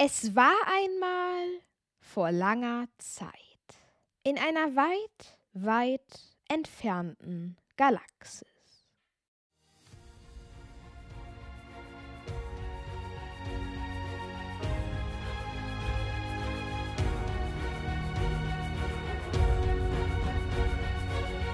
Es 0.00 0.36
war 0.36 0.54
einmal 0.64 1.60
vor 1.98 2.30
langer 2.30 2.86
Zeit 2.98 3.32
in 4.22 4.38
einer 4.38 4.76
weit, 4.76 5.36
weit 5.54 6.20
entfernten 6.46 7.56
Galaxis. 7.76 8.46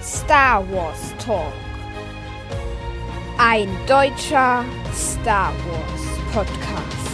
Star 0.03 0.71
Wars 0.71 1.15
Talk. 1.25 1.51
Ein 3.39 3.71
deutscher 3.87 4.67
Star 4.93 5.51
Wars 5.67 6.19
Podcast. 6.31 7.14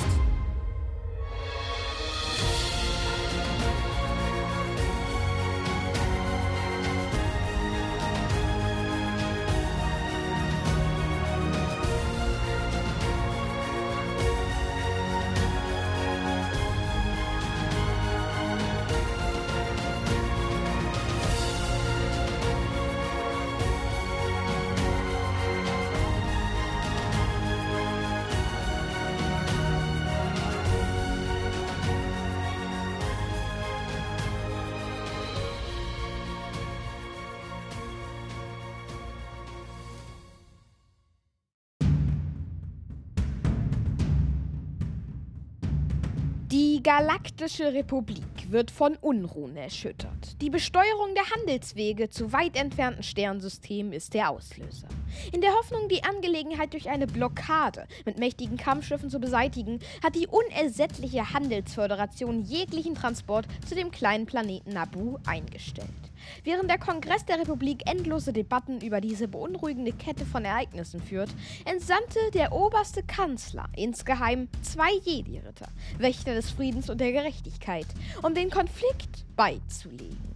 Galaktische 46.90 47.72
Republik 47.72 48.50
wird 48.50 48.72
von 48.72 48.96
Unruhen 48.96 49.56
erschüttert. 49.56 50.42
Die 50.42 50.50
Besteuerung 50.50 51.14
der 51.14 51.30
Handelswege 51.30 52.10
zu 52.10 52.32
weit 52.32 52.56
entfernten 52.56 53.04
Sternsystemen 53.04 53.92
ist 53.92 54.12
der 54.12 54.28
Auslöser. 54.28 54.88
In 55.32 55.40
der 55.40 55.52
Hoffnung, 55.52 55.88
die 55.88 56.02
Angelegenheit 56.02 56.72
durch 56.72 56.88
eine 56.90 57.06
Blockade 57.06 57.86
mit 58.06 58.18
mächtigen 58.18 58.56
Kampfschiffen 58.56 59.08
zu 59.08 59.20
beseitigen, 59.20 59.78
hat 60.02 60.16
die 60.16 60.26
unersättliche 60.26 61.32
Handelsföderation 61.32 62.42
jeglichen 62.42 62.96
Transport 62.96 63.46
zu 63.68 63.76
dem 63.76 63.92
kleinen 63.92 64.26
Planeten 64.26 64.72
Nabu 64.72 65.18
eingestellt. 65.24 66.09
Während 66.44 66.70
der 66.70 66.78
Kongress 66.78 67.24
der 67.24 67.38
Republik 67.38 67.88
endlose 67.88 68.32
Debatten 68.32 68.80
über 68.80 69.00
diese 69.00 69.28
beunruhigende 69.28 69.92
Kette 69.92 70.24
von 70.24 70.44
Ereignissen 70.44 71.00
führt, 71.00 71.30
entsandte 71.64 72.18
der 72.34 72.52
oberste 72.52 73.02
Kanzler 73.02 73.68
insgeheim 73.76 74.48
zwei 74.62 74.92
Jedi-Ritter, 75.04 75.68
Wächter 75.98 76.34
des 76.34 76.50
Friedens 76.50 76.90
und 76.90 77.00
der 77.00 77.12
Gerechtigkeit, 77.12 77.86
um 78.22 78.34
den 78.34 78.50
Konflikt 78.50 79.24
beizulegen. 79.36 80.30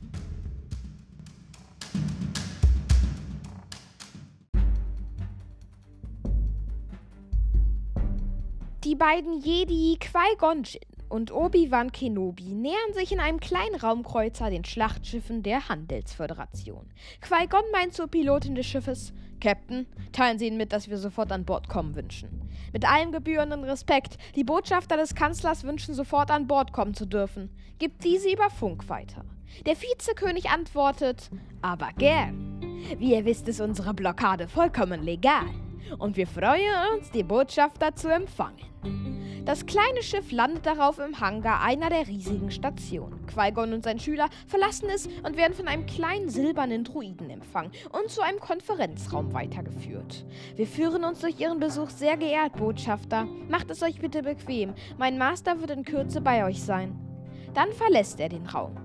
Die 8.84 8.94
beiden 8.94 9.40
Jedi 9.40 9.96
Qui-Gon 9.98 10.62
Jinn 10.62 10.93
und 11.14 11.30
Obi-Wan 11.30 11.92
Kenobi 11.92 12.54
nähern 12.54 12.92
sich 12.92 13.12
in 13.12 13.20
einem 13.20 13.38
kleinen 13.38 13.76
Raumkreuzer 13.76 14.50
den 14.50 14.64
Schlachtschiffen 14.64 15.44
der 15.44 15.68
Handelsföderation. 15.68 16.90
Qui-Gon 17.20 17.62
meint 17.72 17.94
zur 17.94 18.08
Pilotin 18.08 18.56
des 18.56 18.66
Schiffes, 18.66 19.12
Captain, 19.40 19.86
teilen 20.10 20.40
Sie 20.40 20.48
ihnen 20.48 20.56
mit, 20.56 20.72
dass 20.72 20.90
wir 20.90 20.98
sofort 20.98 21.30
an 21.30 21.44
Bord 21.44 21.68
kommen 21.68 21.94
wünschen. 21.94 22.50
Mit 22.72 22.84
allem 22.84 23.12
gebührenden 23.12 23.62
Respekt, 23.62 24.18
die 24.34 24.42
Botschafter 24.42 24.96
des 24.96 25.14
Kanzlers 25.14 25.62
wünschen 25.62 25.94
sofort 25.94 26.32
an 26.32 26.48
Bord 26.48 26.72
kommen 26.72 26.94
zu 26.94 27.06
dürfen. 27.06 27.48
Gibt 27.78 28.02
diese 28.02 28.32
über 28.32 28.50
Funk 28.50 28.88
weiter. 28.88 29.24
Der 29.66 29.76
Vizekönig 29.76 30.50
antwortet, 30.50 31.30
aber 31.62 31.90
gern. 31.96 32.60
Wie 32.98 33.14
ihr 33.14 33.24
wisst, 33.24 33.46
ist 33.46 33.60
unsere 33.60 33.94
Blockade 33.94 34.48
vollkommen 34.48 35.04
legal. 35.04 35.46
Und 35.98 36.16
wir 36.16 36.26
freuen 36.26 36.72
uns, 36.94 37.10
die 37.10 37.22
Botschafter 37.22 37.94
zu 37.94 38.08
empfangen. 38.08 38.58
Das 39.44 39.66
kleine 39.66 40.02
Schiff 40.02 40.32
landet 40.32 40.64
darauf 40.64 40.98
im 40.98 41.20
Hangar 41.20 41.60
einer 41.60 41.90
der 41.90 42.08
riesigen 42.08 42.50
Stationen. 42.50 43.26
Qui-Gon 43.26 43.74
und 43.74 43.84
sein 43.84 43.98
Schüler 43.98 44.30
verlassen 44.46 44.88
es 44.88 45.06
und 45.06 45.36
werden 45.36 45.52
von 45.52 45.68
einem 45.68 45.84
kleinen 45.84 46.30
silbernen 46.30 46.84
Druiden 46.84 47.28
empfangen 47.28 47.72
und 47.92 48.08
zu 48.08 48.22
einem 48.22 48.40
Konferenzraum 48.40 49.34
weitergeführt. 49.34 50.24
Wir 50.56 50.66
führen 50.66 51.04
uns 51.04 51.20
durch 51.20 51.38
Ihren 51.40 51.60
Besuch 51.60 51.90
sehr 51.90 52.16
geehrt, 52.16 52.56
Botschafter. 52.56 53.26
Macht 53.50 53.70
es 53.70 53.82
euch 53.82 54.00
bitte 54.00 54.22
bequem. 54.22 54.72
Mein 54.96 55.18
Master 55.18 55.60
wird 55.60 55.72
in 55.72 55.84
Kürze 55.84 56.22
bei 56.22 56.46
euch 56.46 56.62
sein. 56.62 56.98
Dann 57.52 57.70
verlässt 57.72 58.20
er 58.20 58.30
den 58.30 58.46
Raum. 58.46 58.76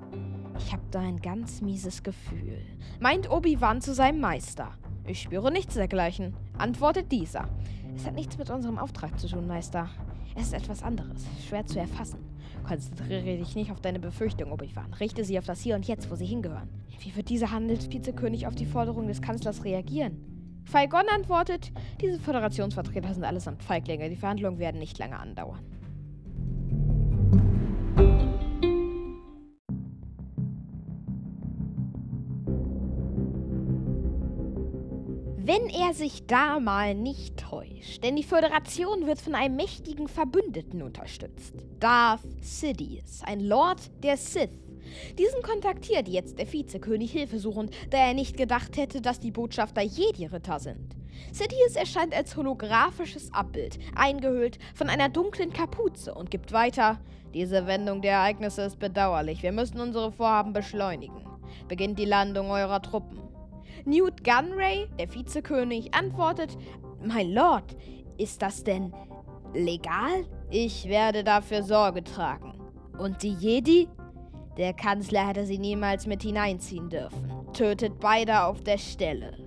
Ich 0.58 0.74
habe 0.74 0.84
da 0.92 1.00
ein 1.00 1.22
ganz 1.22 1.62
mieses 1.62 2.04
Gefühl, 2.04 2.66
meint 3.00 3.31
Obi-Wan 3.31 3.80
zu 3.80 3.94
seinem 3.94 4.20
Meister. 4.20 4.74
Ich 5.09 5.24
spüre 5.24 5.52
nichts 5.52 5.74
dergleichen, 5.74 6.36
antwortet 6.59 7.12
dieser. 7.12 7.50
Es 7.96 8.06
hat 8.06 8.14
nichts 8.14 8.38
mit 8.38 8.52
unserem 8.52 8.78
Auftrag 8.78 9.20
zu 9.20 9.28
tun, 9.28 9.47
Meister. 9.47 9.90
Es 10.36 10.44
ist 10.44 10.53
etwas 10.53 10.84
anderes, 10.84 11.25
schwer 11.47 11.66
zu 11.66 11.80
erfassen. 11.80 12.20
Konzentriere 12.64 13.38
dich 13.38 13.56
nicht 13.56 13.72
auf 13.72 13.81
deine 13.81 14.00
Befürchtung, 14.00 14.52
Obi-Wan. 14.52 14.94
Richte 15.00 15.25
sie 15.25 15.40
auf 15.40 15.46
das 15.46 15.62
Hier 15.62 15.75
und 15.75 15.88
Jetzt, 15.88 16.12
wo 16.12 16.16
sie 16.16 16.28
hingehören. 16.28 16.69
Wie 17.00 17.16
wird 17.16 17.30
dieser 17.30 17.50
Handelsvizekönig 17.50 18.46
auf 18.46 18.53
die 18.53 18.68
Forderung 18.68 19.08
des 19.08 19.19
Kanzlers 19.19 19.66
reagieren? 19.66 20.62
Qui-Gon 20.72 21.09
antwortet, 21.12 21.72
diese 22.00 22.19
Föderationsvertreter 22.19 23.12
sind 23.12 23.24
allesamt 23.24 23.64
Feiglinge. 23.64 24.12
Die 24.12 24.16
Verhandlungen 24.16 24.59
werden 24.59 24.80
nicht 24.80 25.00
lange 25.00 25.18
andauern. 25.18 25.66
Wenn 35.50 35.68
er 35.68 35.96
sich 35.96 36.28
da 36.28 36.60
mal 36.60 36.94
nicht 36.94 37.38
täuscht, 37.38 38.04
denn 38.04 38.16
die 38.16 38.22
Föderation 38.22 39.08
wird 39.08 39.20
von 39.20 39.34
einem 39.34 39.56
mächtigen 39.56 40.08
Verbündeten 40.08 40.84
unterstützt. 40.84 41.56
Darth 41.80 42.22
Sidious, 42.40 43.24
ein 43.24 43.40
Lord 43.40 43.80
der 44.04 44.16
Sith. 44.16 44.52
Diesen 45.18 45.42
kontaktiert 45.42 46.08
jetzt 46.08 46.38
der 46.38 46.54
Vizekönig 46.54 47.12
hilfesuchend, 47.12 47.74
da 47.90 47.98
er 47.98 48.14
nicht 48.14 48.38
gedacht 48.38 48.78
hätte, 48.78 49.02
dass 49.02 49.20
die 49.20 49.32
Botschafter 49.32 49.82
Jedi-Ritter 49.82 50.60
sind. 50.60 50.96
Sidious 51.32 51.76
erscheint 51.76 52.14
als 52.14 52.38
holographisches 52.38 53.34
Abbild, 53.34 53.80
eingehüllt 53.96 54.60
von 54.76 54.88
einer 54.88 55.10
dunklen 55.10 55.52
Kapuze 55.52 56.14
und 56.14 56.30
gibt 56.30 56.54
weiter: 56.54 57.00
Diese 57.34 57.66
Wendung 57.66 58.04
der 58.04 58.12
Ereignisse 58.12 58.62
ist 58.62 58.78
bedauerlich. 58.78 59.42
Wir 59.42 59.52
müssen 59.52 59.80
unsere 59.80 60.12
Vorhaben 60.12 60.54
beschleunigen. 60.54 61.26
Beginnt 61.68 61.98
die 61.98 62.06
Landung 62.06 62.52
eurer 62.52 62.84
Truppen. 62.84 63.29
Newt 63.86 64.24
Gunray, 64.24 64.88
der 64.98 65.14
Vizekönig, 65.14 65.94
antwortet: 65.94 66.58
Mein 67.04 67.32
Lord, 67.32 67.76
ist 68.18 68.42
das 68.42 68.64
denn 68.64 68.94
legal? 69.54 70.26
Ich 70.50 70.88
werde 70.88 71.24
dafür 71.24 71.64
Sorge 71.64 72.04
tragen. 72.04 72.54
Und 72.98 73.24
die 73.24 73.34
Jedi? 73.34 73.88
Der 74.58 74.74
Kanzler 74.74 75.28
hätte 75.28 75.46
sie 75.46 75.58
niemals 75.58 76.06
mit 76.06 76.22
hineinziehen 76.22 76.90
dürfen. 76.90 77.32
Tötet 77.54 78.00
beide 78.00 78.44
auf 78.44 78.62
der 78.62 78.78
Stelle. 78.78 79.38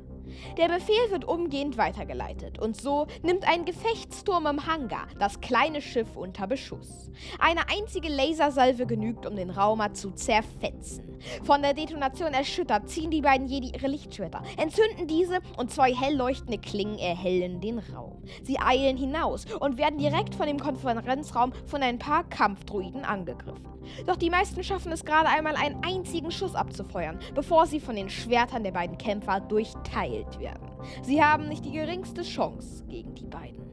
Der 0.57 0.69
Befehl 0.69 1.11
wird 1.11 1.27
umgehend 1.27 1.77
weitergeleitet 1.77 2.59
und 2.59 2.81
so 2.81 3.07
nimmt 3.23 3.47
ein 3.47 3.65
Gefechtsturm 3.65 4.47
im 4.47 4.67
Hangar 4.67 5.07
das 5.19 5.41
kleine 5.41 5.81
Schiff 5.81 6.17
unter 6.17 6.47
Beschuss. 6.47 7.11
Eine 7.39 7.69
einzige 7.69 8.09
Lasersalve 8.09 8.87
genügt, 8.87 9.27
um 9.27 9.37
den 9.37 9.51
Raumer 9.51 9.93
zu 9.93 10.11
zerfetzen. 10.13 11.12
Von 11.45 11.63
der 11.63 11.75
Detonation 11.75 12.33
erschüttert 12.33 12.89
ziehen 12.89 13.11
die 13.11 13.21
beiden 13.21 13.47
Jedi 13.47 13.73
ihre 13.75 13.89
Lichtschwerter, 13.89 14.43
entzünden 14.57 15.07
diese 15.07 15.41
und 15.57 15.71
zwei 15.71 15.95
hell 15.95 16.17
leuchtende 16.17 16.59
Klingen 16.59 16.99
erhellen 16.99 17.61
den 17.61 17.79
Raum. 17.79 18.23
Sie 18.43 18.59
eilen 18.59 18.97
hinaus 18.97 19.47
und 19.61 19.79
werden 19.79 19.99
direkt 19.99 20.35
von 20.35 20.47
dem 20.47 20.59
Konferenzraum 20.59 21.53
von 21.67 21.83
ein 21.83 21.99
paar 21.99 22.25
Kampfdruiden 22.25 23.05
angegriffen. 23.05 23.67
Doch 24.07 24.17
die 24.17 24.31
meisten 24.31 24.63
schaffen 24.63 24.93
es 24.93 25.05
gerade 25.05 25.29
einmal 25.29 25.57
einen 25.57 25.83
einzigen 25.85 26.31
Schuss 26.31 26.55
abzufeuern, 26.55 27.19
bevor 27.35 27.67
sie 27.67 27.81
von 27.81 27.97
den 27.97 28.11
Schwertern 28.11 28.63
der 28.65 28.73
beiden 28.73 28.99
Kämpfer 28.99 29.41
durchteilt 29.41 30.39
werden. 30.39 30.71
Sie 31.03 31.23
haben 31.23 31.49
nicht 31.49 31.65
die 31.65 31.73
geringste 31.73 32.23
Chance 32.23 32.85
gegen 32.89 33.15
die 33.15 33.27
beiden. 33.27 33.72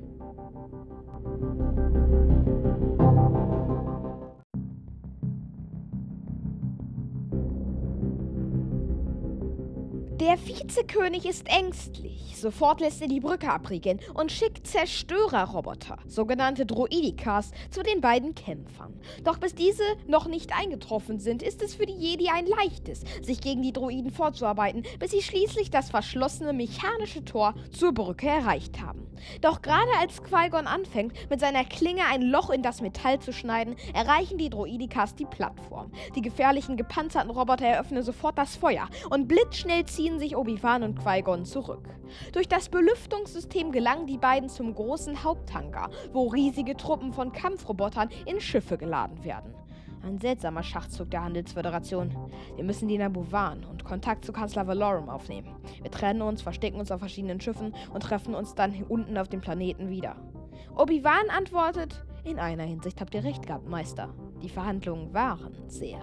Der 10.19 10.37
Vizekönig 10.37 11.25
ist 11.25 11.47
ängstlich. 11.47 12.35
Sofort 12.35 12.81
lässt 12.81 13.01
er 13.01 13.07
die 13.07 13.21
Brücke 13.21 13.49
abriegeln 13.49 14.01
und 14.13 14.33
schickt 14.33 14.67
Zerstörerroboter, 14.67 15.97
sogenannte 16.07 16.65
Droidikas, 16.65 17.51
zu 17.69 17.83
den 17.83 18.01
beiden 18.01 18.35
Kämpfern. 18.35 18.99
Doch 19.23 19.37
bis 19.37 19.55
diese 19.55 19.83
noch 20.07 20.27
nicht 20.27 20.57
eingetroffen 20.57 21.19
sind, 21.19 21.41
ist 21.41 21.61
es 21.61 21.75
für 21.75 21.85
die 21.85 21.93
Jedi 21.93 22.29
ein 22.29 22.47
leichtes, 22.47 23.03
sich 23.21 23.39
gegen 23.39 23.61
die 23.61 23.71
Droiden 23.71 24.11
vorzuarbeiten, 24.11 24.83
bis 24.99 25.11
sie 25.11 25.21
schließlich 25.21 25.69
das 25.69 25.89
verschlossene 25.89 26.51
mechanische 26.51 27.23
Tor 27.23 27.55
zur 27.71 27.93
Brücke 27.93 28.27
erreicht 28.27 28.81
haben. 28.81 29.07
Doch 29.41 29.61
gerade 29.61 29.91
als 29.99 30.23
Qui-Gon 30.23 30.67
anfängt, 30.67 31.13
mit 31.29 31.39
seiner 31.39 31.65
Klinge 31.65 32.03
ein 32.09 32.21
Loch 32.21 32.49
in 32.49 32.61
das 32.61 32.81
Metall 32.81 33.19
zu 33.19 33.33
schneiden, 33.33 33.75
erreichen 33.93 34.37
die 34.37 34.49
Droidikas 34.49 35.15
die 35.15 35.25
Plattform. 35.25 35.91
Die 36.15 36.21
gefährlichen 36.21 36.77
gepanzerten 36.77 37.31
Roboter 37.31 37.65
eröffnen 37.65 38.03
sofort 38.03 38.37
das 38.37 38.55
Feuer 38.55 38.87
und 39.09 39.27
blitzschnell 39.27 39.85
ziehen 39.85 40.08
sich 40.17 40.35
Obi-Wan 40.35 40.81
und 40.81 40.97
Qui-Gon 40.97 41.45
zurück. 41.45 41.87
Durch 42.31 42.47
das 42.47 42.69
Belüftungssystem 42.69 43.71
gelangen 43.71 44.07
die 44.07 44.17
beiden 44.17 44.49
zum 44.49 44.73
großen 44.73 45.23
Haupthangar, 45.23 45.89
wo 46.13 46.27
riesige 46.27 46.75
Truppen 46.75 47.13
von 47.13 47.31
Kampfrobotern 47.31 48.09
in 48.25 48.39
Schiffe 48.39 48.77
geladen 48.77 49.23
werden. 49.23 49.53
Ein 50.01 50.17
seltsamer 50.17 50.63
Schachzug 50.63 51.11
der 51.11 51.23
Handelsföderation. 51.23 52.15
Wir 52.55 52.63
müssen 52.63 52.87
die 52.87 52.97
Nabu 52.97 53.31
warnen 53.31 53.65
und 53.65 53.83
Kontakt 53.83 54.25
zu 54.25 54.31
Kanzler 54.31 54.65
Valorum 54.65 55.09
aufnehmen. 55.09 55.55
Wir 55.81 55.91
trennen 55.91 56.21
uns, 56.21 56.41
verstecken 56.41 56.79
uns 56.79 56.91
auf 56.91 56.99
verschiedenen 56.99 57.41
Schiffen 57.41 57.75
und 57.93 58.01
treffen 58.01 58.33
uns 58.33 58.55
dann 58.55 58.73
unten 58.87 59.17
auf 59.17 59.27
dem 59.27 59.41
Planeten 59.41 59.89
wieder. 59.89 60.15
Obi-Wan 60.75 61.29
antwortet, 61.29 62.05
in 62.23 62.39
einer 62.39 62.63
Hinsicht 62.63 63.01
habt 63.01 63.13
ihr 63.13 63.23
recht 63.23 63.45
gehabt, 63.45 63.67
Meister. 63.67 64.13
Die 64.41 64.49
Verhandlungen 64.49 65.13
waren 65.13 65.57
sehr. 65.67 66.01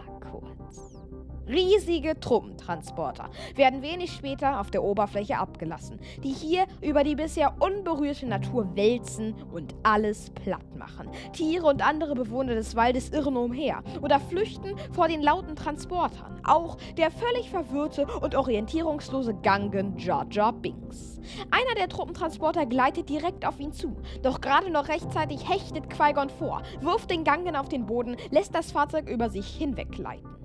Riesige 1.49 2.19
Truppentransporter 2.19 3.31
werden 3.55 3.81
wenig 3.81 4.13
später 4.13 4.61
auf 4.61 4.73
der 4.73 4.83
Oberfläche 4.83 5.39
abgelassen, 5.39 6.01
die 6.25 6.33
hier 6.33 6.67
über 6.81 7.05
die 7.05 7.15
bisher 7.15 7.55
unberührte 7.61 8.27
Natur 8.27 8.75
wälzen 8.75 9.35
und 9.53 9.75
alles 9.85 10.31
platt 10.31 10.75
machen. 10.77 11.09
Tiere 11.33 11.67
und 11.67 11.87
andere 11.87 12.17
Bewohner 12.17 12.57
des 12.57 12.75
Waldes 12.75 13.11
irren 13.11 13.37
umher 13.37 13.85
oder 14.03 14.19
flüchten 14.19 14.75
vor 14.91 15.07
den 15.07 15.23
lauten 15.23 15.55
Transportern. 15.55 16.41
Auch 16.45 16.79
der 16.97 17.13
völlig 17.13 17.49
verwirrte 17.49 18.07
und 18.21 18.35
orientierungslose 18.35 19.35
Gangen 19.35 19.97
Jar 19.99 20.27
Jar 20.31 20.53
Binks. 20.53 21.21
Einer 21.53 21.75
der 21.77 21.89
Truppentransporter 21.89 22.67
gleitet 22.67 23.09
direkt 23.09 23.47
auf 23.47 23.61
ihn 23.61 23.73
zu, 23.73 23.97
doch 24.23 24.41
gerade 24.41 24.71
noch 24.71 24.89
rechtzeitig 24.89 25.49
hechtet 25.49 25.91
Qui-Gon 25.91 26.31
vor, 26.31 26.63
wirft 26.81 27.11
den 27.11 27.23
Gangen 27.23 27.55
auf 27.55 27.69
den 27.69 27.87
Boden, 27.87 28.17
lässt 28.31 28.55
das 28.55 28.73
Fahrzeug 28.73 29.09
über 29.09 29.31
sich 29.31 29.47
hinweggleiten. 29.47 30.36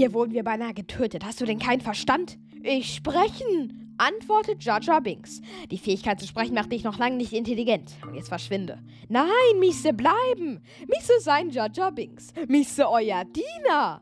Dir 0.00 0.14
wurden 0.14 0.32
wir 0.32 0.44
beinahe 0.44 0.72
getötet. 0.72 1.26
Hast 1.26 1.42
du 1.42 1.44
denn 1.44 1.58
keinen 1.58 1.82
Verstand? 1.82 2.38
Ich 2.62 2.94
sprechen, 2.94 3.94
antwortet 3.98 4.64
Jar 4.64 4.80
Binks. 5.02 5.42
Die 5.70 5.76
Fähigkeit 5.76 6.18
zu 6.18 6.26
sprechen 6.26 6.54
macht 6.54 6.72
dich 6.72 6.84
noch 6.84 6.96
lange 6.96 7.16
nicht 7.16 7.34
intelligent. 7.34 7.92
Und 8.06 8.14
jetzt 8.14 8.30
verschwinde. 8.30 8.78
Nein, 9.10 9.28
Miese 9.58 9.92
bleiben. 9.92 10.62
Miese 10.88 11.20
sein 11.20 11.50
Jar 11.50 11.92
Binks. 11.92 12.32
Miese 12.48 12.88
euer 12.88 13.26
Diener. 13.26 14.00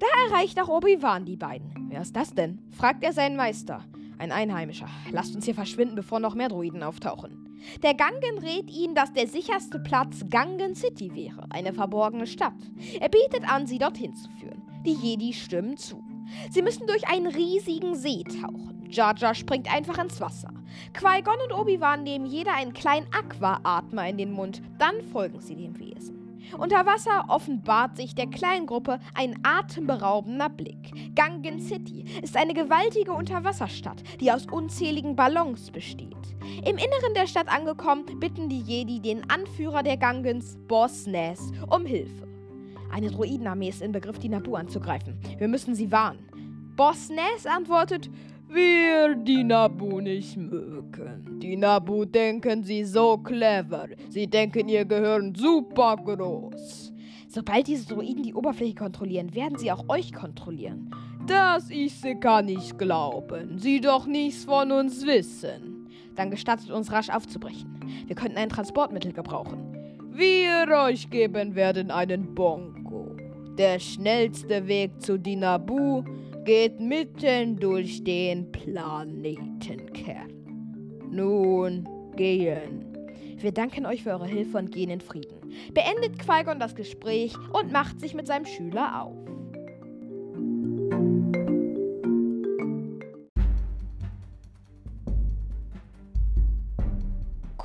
Da 0.00 0.06
erreicht 0.28 0.60
auch 0.60 0.66
Obi-Wan 0.66 1.24
die 1.24 1.36
beiden. 1.36 1.86
Wer 1.90 2.00
ist 2.00 2.16
das 2.16 2.34
denn? 2.34 2.58
fragt 2.72 3.04
er 3.04 3.12
seinen 3.12 3.36
Meister. 3.36 3.84
Ein 4.18 4.32
Einheimischer. 4.32 4.88
Lasst 5.12 5.36
uns 5.36 5.44
hier 5.44 5.54
verschwinden, 5.54 5.94
bevor 5.94 6.18
noch 6.18 6.34
mehr 6.34 6.48
Druiden 6.48 6.82
auftauchen. 6.82 7.56
Der 7.84 7.94
Gangen 7.94 8.38
rät 8.40 8.68
ihnen, 8.68 8.96
dass 8.96 9.12
der 9.12 9.28
sicherste 9.28 9.78
Platz 9.78 10.24
Gangen 10.28 10.74
City 10.74 11.14
wäre, 11.14 11.46
eine 11.50 11.72
verborgene 11.72 12.26
Stadt. 12.26 12.54
Er 12.98 13.08
bietet 13.08 13.48
an, 13.48 13.68
sie 13.68 13.78
dorthin 13.78 14.12
zu 14.16 14.28
führen. 14.40 14.60
Die 14.86 14.92
Jedi 14.92 15.32
stimmen 15.32 15.76
zu. 15.76 16.00
Sie 16.48 16.62
müssen 16.62 16.86
durch 16.86 17.08
einen 17.08 17.26
riesigen 17.26 17.96
See 17.96 18.22
tauchen. 18.22 18.86
Jar 18.88 19.16
Jar 19.16 19.34
springt 19.34 19.72
einfach 19.74 19.98
ins 19.98 20.20
Wasser. 20.20 20.50
Qui-Gon 20.92 21.40
und 21.44 21.52
Obi-Wan 21.52 22.04
nehmen 22.04 22.24
jeder 22.24 22.54
einen 22.54 22.72
kleinen 22.72 23.08
Aqua-Atmer 23.12 24.08
in 24.08 24.16
den 24.16 24.30
Mund. 24.30 24.62
Dann 24.78 25.02
folgen 25.10 25.40
sie 25.40 25.56
dem 25.56 25.76
Wesen. 25.80 26.40
Unter 26.56 26.86
Wasser 26.86 27.24
offenbart 27.26 27.96
sich 27.96 28.14
der 28.14 28.28
kleinen 28.28 28.66
Gruppe 28.66 29.00
ein 29.14 29.36
atemberaubender 29.42 30.48
Blick. 30.48 31.16
Gangen 31.16 31.60
City 31.60 32.04
ist 32.22 32.36
eine 32.36 32.54
gewaltige 32.54 33.12
Unterwasserstadt, 33.12 34.04
die 34.20 34.30
aus 34.30 34.46
unzähligen 34.46 35.16
Ballons 35.16 35.72
besteht. 35.72 36.14
Im 36.64 36.76
Inneren 36.76 37.14
der 37.16 37.26
Stadt 37.26 37.48
angekommen, 37.48 38.04
bitten 38.20 38.48
die 38.48 38.60
Jedi 38.60 39.00
den 39.00 39.28
Anführer 39.28 39.82
der 39.82 39.96
Gangens, 39.96 40.56
Boss 40.68 41.08
Nass, 41.08 41.50
um 41.68 41.84
Hilfe. 41.84 42.35
Eine 42.92 43.10
Droidenarmee 43.10 43.68
ist 43.68 43.82
in 43.82 43.92
Begriff, 43.92 44.18
die 44.18 44.28
Nabu 44.28 44.54
anzugreifen. 44.56 45.18
Wir 45.38 45.48
müssen 45.48 45.74
sie 45.74 45.90
warnen. 45.90 46.26
Boss 46.76 47.08
Nass 47.08 47.46
antwortet, 47.46 48.10
wir 48.48 49.16
die 49.16 49.42
Nabu 49.42 50.00
nicht 50.00 50.36
mögen. 50.36 51.40
Die 51.40 51.56
Nabu 51.56 52.04
denken 52.04 52.62
sie 52.62 52.84
so 52.84 53.18
clever. 53.18 53.88
Sie 54.08 54.26
denken 54.26 54.68
ihr 54.68 54.84
Gehirn 54.84 55.34
super 55.34 55.96
groß. 55.96 56.92
Sobald 57.28 57.66
diese 57.66 57.92
Droiden 57.92 58.22
die 58.22 58.34
Oberfläche 58.34 58.74
kontrollieren, 58.74 59.34
werden 59.34 59.58
sie 59.58 59.72
auch 59.72 59.88
euch 59.88 60.12
kontrollieren. 60.12 60.90
Das 61.26 61.70
ich 61.70 61.94
sie 62.00 62.14
kann 62.14 62.46
nicht 62.46 62.78
glauben. 62.78 63.58
Sie 63.58 63.80
doch 63.80 64.06
nichts 64.06 64.44
von 64.44 64.70
uns 64.70 65.04
wissen. 65.04 65.88
Dann 66.14 66.30
gestattet 66.30 66.70
uns 66.70 66.92
rasch 66.92 67.10
aufzubrechen. 67.10 67.80
Wir 68.06 68.14
könnten 68.14 68.38
ein 68.38 68.48
Transportmittel 68.48 69.12
gebrauchen. 69.12 69.76
Wir 70.12 70.66
euch 70.84 71.10
geben 71.10 71.56
werden 71.56 71.90
einen 71.90 72.34
Bongo. 72.34 72.75
Der 73.58 73.78
schnellste 73.78 74.68
Weg 74.68 75.00
zu 75.00 75.18
Dinabu 75.18 76.04
geht 76.44 76.78
mitten 76.78 77.56
durch 77.56 78.04
den 78.04 78.52
Planetenkern. 78.52 80.30
Nun 81.10 81.88
gehen. 82.16 82.84
Wir 83.38 83.52
danken 83.52 83.86
euch 83.86 84.02
für 84.02 84.10
eure 84.10 84.26
Hilfe 84.26 84.58
und 84.58 84.72
gehen 84.72 84.90
in 84.90 85.00
Frieden. 85.00 85.38
Beendet 85.72 86.18
Qui-Gon 86.18 86.60
das 86.60 86.74
Gespräch 86.74 87.34
und 87.54 87.72
macht 87.72 87.98
sich 87.98 88.12
mit 88.14 88.26
seinem 88.26 88.44
Schüler 88.44 89.02
auf. 89.02 89.16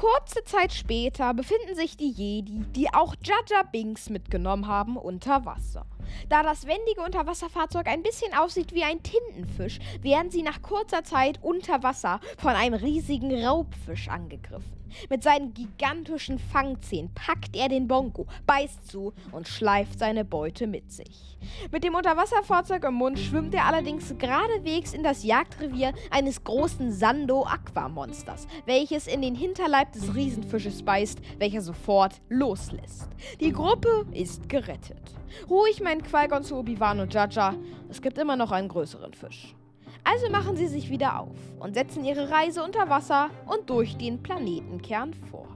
Kurze 0.02 0.44
Zeit 0.46 0.74
später 0.74 1.32
befinden 1.36 1.76
sich 1.76 1.96
die 1.96 2.10
Jedi, 2.10 2.66
die 2.76 2.92
auch 2.92 3.14
Jaja 3.24 3.62
Binks 3.72 4.10
mitgenommen 4.10 4.66
haben, 4.66 4.98
unter 4.98 5.46
Wasser. 5.46 5.86
Da 6.30 6.44
das 6.44 6.66
wendige 6.66 7.02
Unterwasserfahrzeug 7.02 7.88
ein 7.88 8.04
bisschen 8.04 8.34
aussieht 8.34 8.74
wie 8.74 8.84
ein 8.84 9.04
Tintenfisch, 9.04 9.80
werden 10.02 10.32
sie 10.32 10.44
nach 10.44 10.62
kurzer 10.62 11.04
Zeit 11.04 11.40
unter 11.42 11.84
Wasser 11.84 12.20
von 12.38 12.52
einem 12.52 12.76
riesigen 12.76 13.46
Raubfisch 13.46 14.08
angegriffen. 14.08 14.82
Mit 15.10 15.24
seinen 15.24 15.54
gigantischen 15.54 16.40
Fangzähnen 16.40 17.14
packt 17.14 17.56
er 17.56 17.70
den 17.70 17.88
Bongo, 17.88 18.28
beißt 18.46 18.88
zu 18.88 19.14
und 19.32 19.48
schleift 19.48 20.00
seine 20.00 20.26
Beute 20.26 20.68
mit 20.68 20.92
sich. 20.92 21.38
Mit 21.72 21.84
dem 21.84 21.96
Unterwasserfahrzeug 21.96 22.84
im 22.84 22.96
Mund 22.96 23.20
schwimmt 23.20 23.54
er 23.56 23.66
allerdings 23.66 24.14
geradewegs 24.18 24.94
in 24.94 25.04
das 25.04 25.24
Jagdrevier 25.24 25.94
eines 26.10 26.44
großen 26.44 26.92
Sando-Aquamonsters, 26.92 28.48
welches 28.66 29.08
in 29.08 29.22
den 29.22 29.36
Hinterleib 29.36 29.92
des 29.94 30.14
Riesenfisches 30.14 30.84
beißt, 30.84 31.20
welcher 31.40 31.62
sofort 31.62 32.22
loslässt. 32.30 33.10
Die 33.40 33.52
Gruppe 33.52 34.06
ist 34.12 34.50
gerettet. 34.50 35.02
Ruhig 35.50 35.82
meint 36.02 36.30
Qui-Gon 36.30 36.44
zu 36.44 36.58
Obi-Wan 36.58 37.00
und 37.00 37.14
Jaja, 37.14 37.56
es 37.90 38.02
gibt 38.02 38.18
immer 38.18 38.36
noch 38.36 38.52
einen 38.52 38.68
größeren 38.68 39.14
Fisch. 39.14 39.56
Also 40.04 40.30
machen 40.32 40.56
sie 40.56 40.68
sich 40.68 40.90
wieder 40.90 41.20
auf 41.20 41.36
und 41.60 41.76
setzen 41.76 42.04
ihre 42.04 42.32
Reise 42.32 42.64
unter 42.64 42.90
Wasser 42.90 43.30
und 43.46 43.70
durch 43.70 43.98
den 43.98 44.22
Planetenkern 44.22 45.14
fort. 45.14 45.48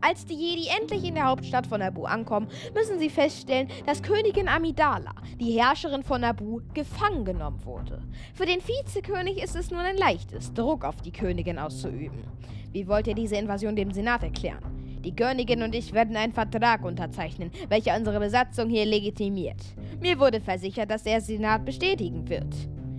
Als 0.00 0.24
die 0.26 0.34
Jedi 0.34 0.68
endlich 0.80 1.04
in 1.04 1.14
der 1.14 1.26
Hauptstadt 1.26 1.66
von 1.66 1.80
Naboo 1.80 2.04
ankommen, 2.04 2.48
müssen 2.74 2.98
sie 2.98 3.10
feststellen, 3.10 3.68
dass 3.84 4.02
Königin 4.02 4.48
Amidala, 4.48 5.12
die 5.40 5.60
Herrscherin 5.60 6.02
von 6.02 6.20
Naboo, 6.20 6.60
gefangen 6.72 7.24
genommen 7.24 7.64
wurde. 7.64 8.02
Für 8.34 8.46
den 8.46 8.60
Vizekönig 8.60 9.42
ist 9.42 9.56
es 9.56 9.70
nun 9.70 9.80
ein 9.80 9.96
leichtes, 9.96 10.52
Druck 10.54 10.84
auf 10.84 11.02
die 11.02 11.12
Königin 11.12 11.58
auszuüben. 11.58 12.24
Wie 12.72 12.86
wollt 12.86 13.06
ihr 13.06 13.14
diese 13.14 13.36
Invasion 13.36 13.76
dem 13.76 13.92
Senat 13.92 14.22
erklären? 14.22 14.87
Die 15.04 15.14
Königin 15.14 15.62
und 15.62 15.74
ich 15.74 15.92
werden 15.92 16.16
einen 16.16 16.32
Vertrag 16.32 16.84
unterzeichnen, 16.84 17.50
welcher 17.68 17.96
unsere 17.96 18.20
Besatzung 18.20 18.68
hier 18.68 18.84
legitimiert. 18.84 19.60
Mir 20.00 20.18
wurde 20.18 20.40
versichert, 20.40 20.90
dass 20.90 21.04
der 21.04 21.20
Senat 21.20 21.64
bestätigen 21.64 22.28
wird. 22.28 22.54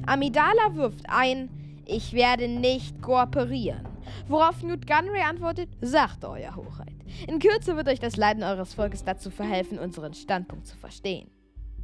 Amidala 0.06 0.76
wirft 0.76 1.06
ein, 1.08 1.50
ich 1.86 2.14
werde 2.14 2.48
nicht 2.48 3.02
kooperieren. 3.02 3.88
Worauf 4.28 4.64
Newt 4.64 4.88
Gunray 4.88 5.22
antwortet, 5.22 5.70
sagt 5.82 6.24
Euer 6.26 6.56
Hochheit. 6.56 6.94
In 7.28 7.40
Kürze 7.40 7.76
wird 7.76 7.88
euch 7.88 8.00
das 8.00 8.16
Leiden 8.16 8.44
eures 8.44 8.74
Volkes 8.74 9.04
dazu 9.04 9.30
verhelfen, 9.30 9.80
unseren 9.80 10.14
Standpunkt 10.14 10.68
zu 10.68 10.78
verstehen. 10.78 11.30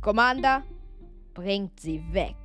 Commander, 0.02 0.64
bringt 1.34 1.80
sie 1.80 2.02
weg. 2.12 2.36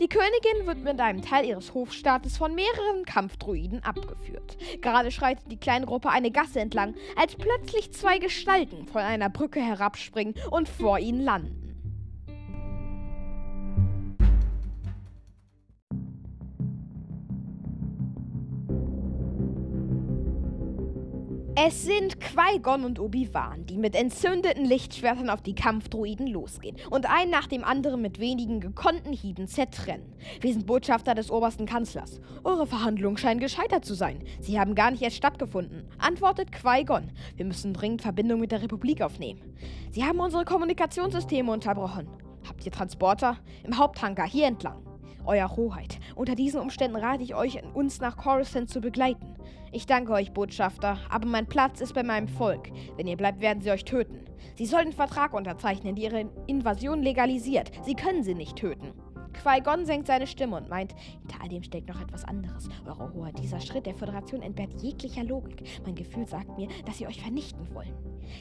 Die 0.00 0.08
Königin 0.08 0.66
wird 0.66 0.78
mit 0.78 1.00
einem 1.00 1.22
Teil 1.22 1.44
ihres 1.44 1.74
Hofstaates 1.74 2.36
von 2.36 2.54
mehreren 2.54 3.04
Kampfdruiden 3.04 3.82
abgeführt. 3.82 4.56
Gerade 4.80 5.10
schreitet 5.10 5.50
die 5.50 5.56
kleine 5.56 5.86
Gruppe 5.86 6.10
eine 6.10 6.30
Gasse 6.30 6.60
entlang, 6.60 6.94
als 7.16 7.36
plötzlich 7.36 7.92
zwei 7.92 8.18
Gestalten 8.18 8.86
von 8.86 9.02
einer 9.02 9.30
Brücke 9.30 9.60
herabspringen 9.60 10.34
und 10.50 10.68
vor 10.68 10.98
ihnen 10.98 11.20
landen. 11.20 11.67
Es 21.60 21.84
sind 21.84 22.20
Qui-Gon 22.20 22.84
und 22.84 23.00
Obi-Wan, 23.00 23.66
die 23.66 23.78
mit 23.78 23.96
entzündeten 23.96 24.64
Lichtschwertern 24.64 25.28
auf 25.28 25.42
die 25.42 25.56
Kampfdruiden 25.56 26.28
losgehen 26.28 26.76
und 26.88 27.10
einen 27.10 27.32
nach 27.32 27.48
dem 27.48 27.64
anderen 27.64 28.00
mit 28.00 28.20
wenigen 28.20 28.60
gekonnten 28.60 29.12
Hieben 29.12 29.48
zertrennen. 29.48 30.14
Wir 30.40 30.52
sind 30.52 30.66
Botschafter 30.66 31.16
des 31.16 31.32
obersten 31.32 31.66
Kanzlers. 31.66 32.20
Eure 32.44 32.68
Verhandlungen 32.68 33.16
scheinen 33.16 33.40
gescheitert 33.40 33.84
zu 33.84 33.94
sein. 33.94 34.22
Sie 34.38 34.60
haben 34.60 34.76
gar 34.76 34.92
nicht 34.92 35.02
erst 35.02 35.16
stattgefunden, 35.16 35.88
antwortet 35.98 36.52
Qui-Gon. 36.52 37.10
Wir 37.34 37.44
müssen 37.44 37.74
dringend 37.74 38.02
Verbindung 38.02 38.38
mit 38.38 38.52
der 38.52 38.62
Republik 38.62 39.02
aufnehmen. 39.02 39.40
Sie 39.90 40.04
haben 40.04 40.20
unsere 40.20 40.44
Kommunikationssysteme 40.44 41.50
unterbrochen. 41.50 42.06
Habt 42.48 42.64
ihr 42.66 42.70
Transporter? 42.70 43.36
Im 43.64 43.76
Haupthangar 43.76 44.28
hier 44.28 44.46
entlang. 44.46 44.80
Euer 45.24 45.56
Hoheit, 45.56 45.98
unter 46.14 46.36
diesen 46.36 46.60
Umständen 46.60 46.96
rate 46.96 47.24
ich 47.24 47.34
euch, 47.34 47.60
uns 47.74 48.00
nach 48.00 48.16
Coruscant 48.16 48.70
zu 48.70 48.80
begleiten. 48.80 49.34
Ich 49.70 49.86
danke 49.86 50.12
euch, 50.12 50.32
Botschafter, 50.32 50.98
aber 51.10 51.26
mein 51.26 51.46
Platz 51.46 51.80
ist 51.80 51.94
bei 51.94 52.02
meinem 52.02 52.28
Volk. 52.28 52.70
Wenn 52.96 53.06
ihr 53.06 53.16
bleibt, 53.16 53.40
werden 53.40 53.60
sie 53.60 53.70
euch 53.70 53.84
töten. 53.84 54.24
Sie 54.56 54.66
sollen 54.66 54.86
einen 54.86 54.92
Vertrag 54.92 55.34
unterzeichnen, 55.34 55.94
der 55.94 56.04
ihre 56.04 56.30
Invasion 56.46 57.02
legalisiert. 57.02 57.70
Sie 57.84 57.94
können 57.94 58.22
sie 58.22 58.34
nicht 58.34 58.56
töten. 58.56 58.92
Qui-Gon 59.34 59.84
senkt 59.84 60.06
seine 60.06 60.26
Stimme 60.26 60.56
und 60.56 60.68
meint, 60.68 60.94
hinter 61.20 61.42
all 61.42 61.48
dem 61.48 61.62
steckt 61.62 61.88
noch 61.88 62.00
etwas 62.00 62.24
anderes. 62.24 62.68
Eure 62.86 63.12
Hoheit, 63.12 63.38
dieser 63.38 63.60
Schritt 63.60 63.86
der 63.86 63.94
Föderation 63.94 64.42
entbehrt 64.42 64.80
jeglicher 64.80 65.22
Logik. 65.22 65.62
Mein 65.84 65.94
Gefühl 65.94 66.26
sagt 66.26 66.56
mir, 66.56 66.68
dass 66.86 66.98
sie 66.98 67.06
euch 67.06 67.20
vernichten 67.20 67.72
wollen. 67.74 67.94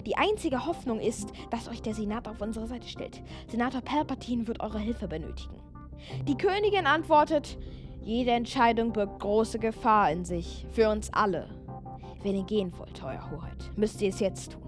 Die 0.05 0.17
einzige 0.17 0.65
Hoffnung 0.65 0.99
ist, 0.99 1.31
dass 1.51 1.67
euch 1.67 1.81
der 1.81 1.93
Senat 1.93 2.27
auf 2.27 2.41
unsere 2.41 2.67
Seite 2.67 2.87
stellt. 2.87 3.21
Senator 3.47 3.81
Palpatine 3.81 4.47
wird 4.47 4.61
eure 4.61 4.79
Hilfe 4.79 5.07
benötigen. 5.07 5.61
Die 6.27 6.37
Königin 6.37 6.85
antwortet, 6.85 7.57
jede 8.07 8.31
Entscheidung 8.31 8.93
birgt 8.93 9.19
große 9.19 9.59
Gefahr 9.59 10.09
in 10.11 10.23
sich, 10.23 10.65
für 10.71 10.89
uns 10.89 11.11
alle. 11.13 11.49
Wenn 12.23 12.35
ihr 12.35 12.43
gehen 12.43 12.71
wollt, 12.77 13.03
Euer 13.03 13.29
Hoheit, 13.29 13.71
müsst 13.75 14.01
ihr 14.01 14.09
es 14.09 14.21
jetzt 14.21 14.53
tun. 14.53 14.61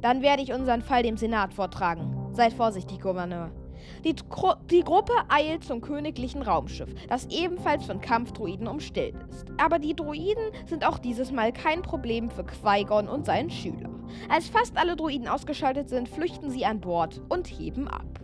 Dann 0.00 0.22
werde 0.22 0.42
ich 0.42 0.54
unseren 0.54 0.80
Fall 0.80 1.02
dem 1.02 1.18
Senat 1.18 1.52
vortragen. 1.52 2.16
Seid 2.32 2.54
vorsichtig, 2.54 3.00
Gouverneur. 3.00 3.50
Die, 4.04 4.14
Gru 4.14 4.54
die, 4.70 4.82
Gruppe 4.82 5.12
eilt 5.28 5.62
zum 5.62 5.82
königlichen 5.82 6.40
Raumschiff, 6.40 6.88
das 7.08 7.26
ebenfalls 7.26 7.84
von 7.84 8.00
Kampfdruiden 8.00 8.66
umstellt 8.66 9.16
ist. 9.28 9.44
Aber 9.58 9.78
die 9.78 9.94
Druiden 9.94 10.52
sind 10.64 10.86
auch 10.86 10.98
dieses 10.98 11.32
Mal 11.32 11.52
kein 11.52 11.82
Problem 11.82 12.30
für 12.30 12.44
Qui-Gon 12.44 13.08
und 13.08 13.26
seinen 13.26 13.50
Schüler. 13.50 13.90
Als 14.30 14.48
fast 14.48 14.78
alle 14.78 14.96
Druiden 14.96 15.28
ausgeschaltet 15.28 15.90
sind, 15.90 16.08
flüchten 16.08 16.50
sie 16.50 16.64
an 16.64 16.80
Bord 16.80 17.20
und 17.28 17.46
heben 17.46 17.88
ab. 17.88 18.20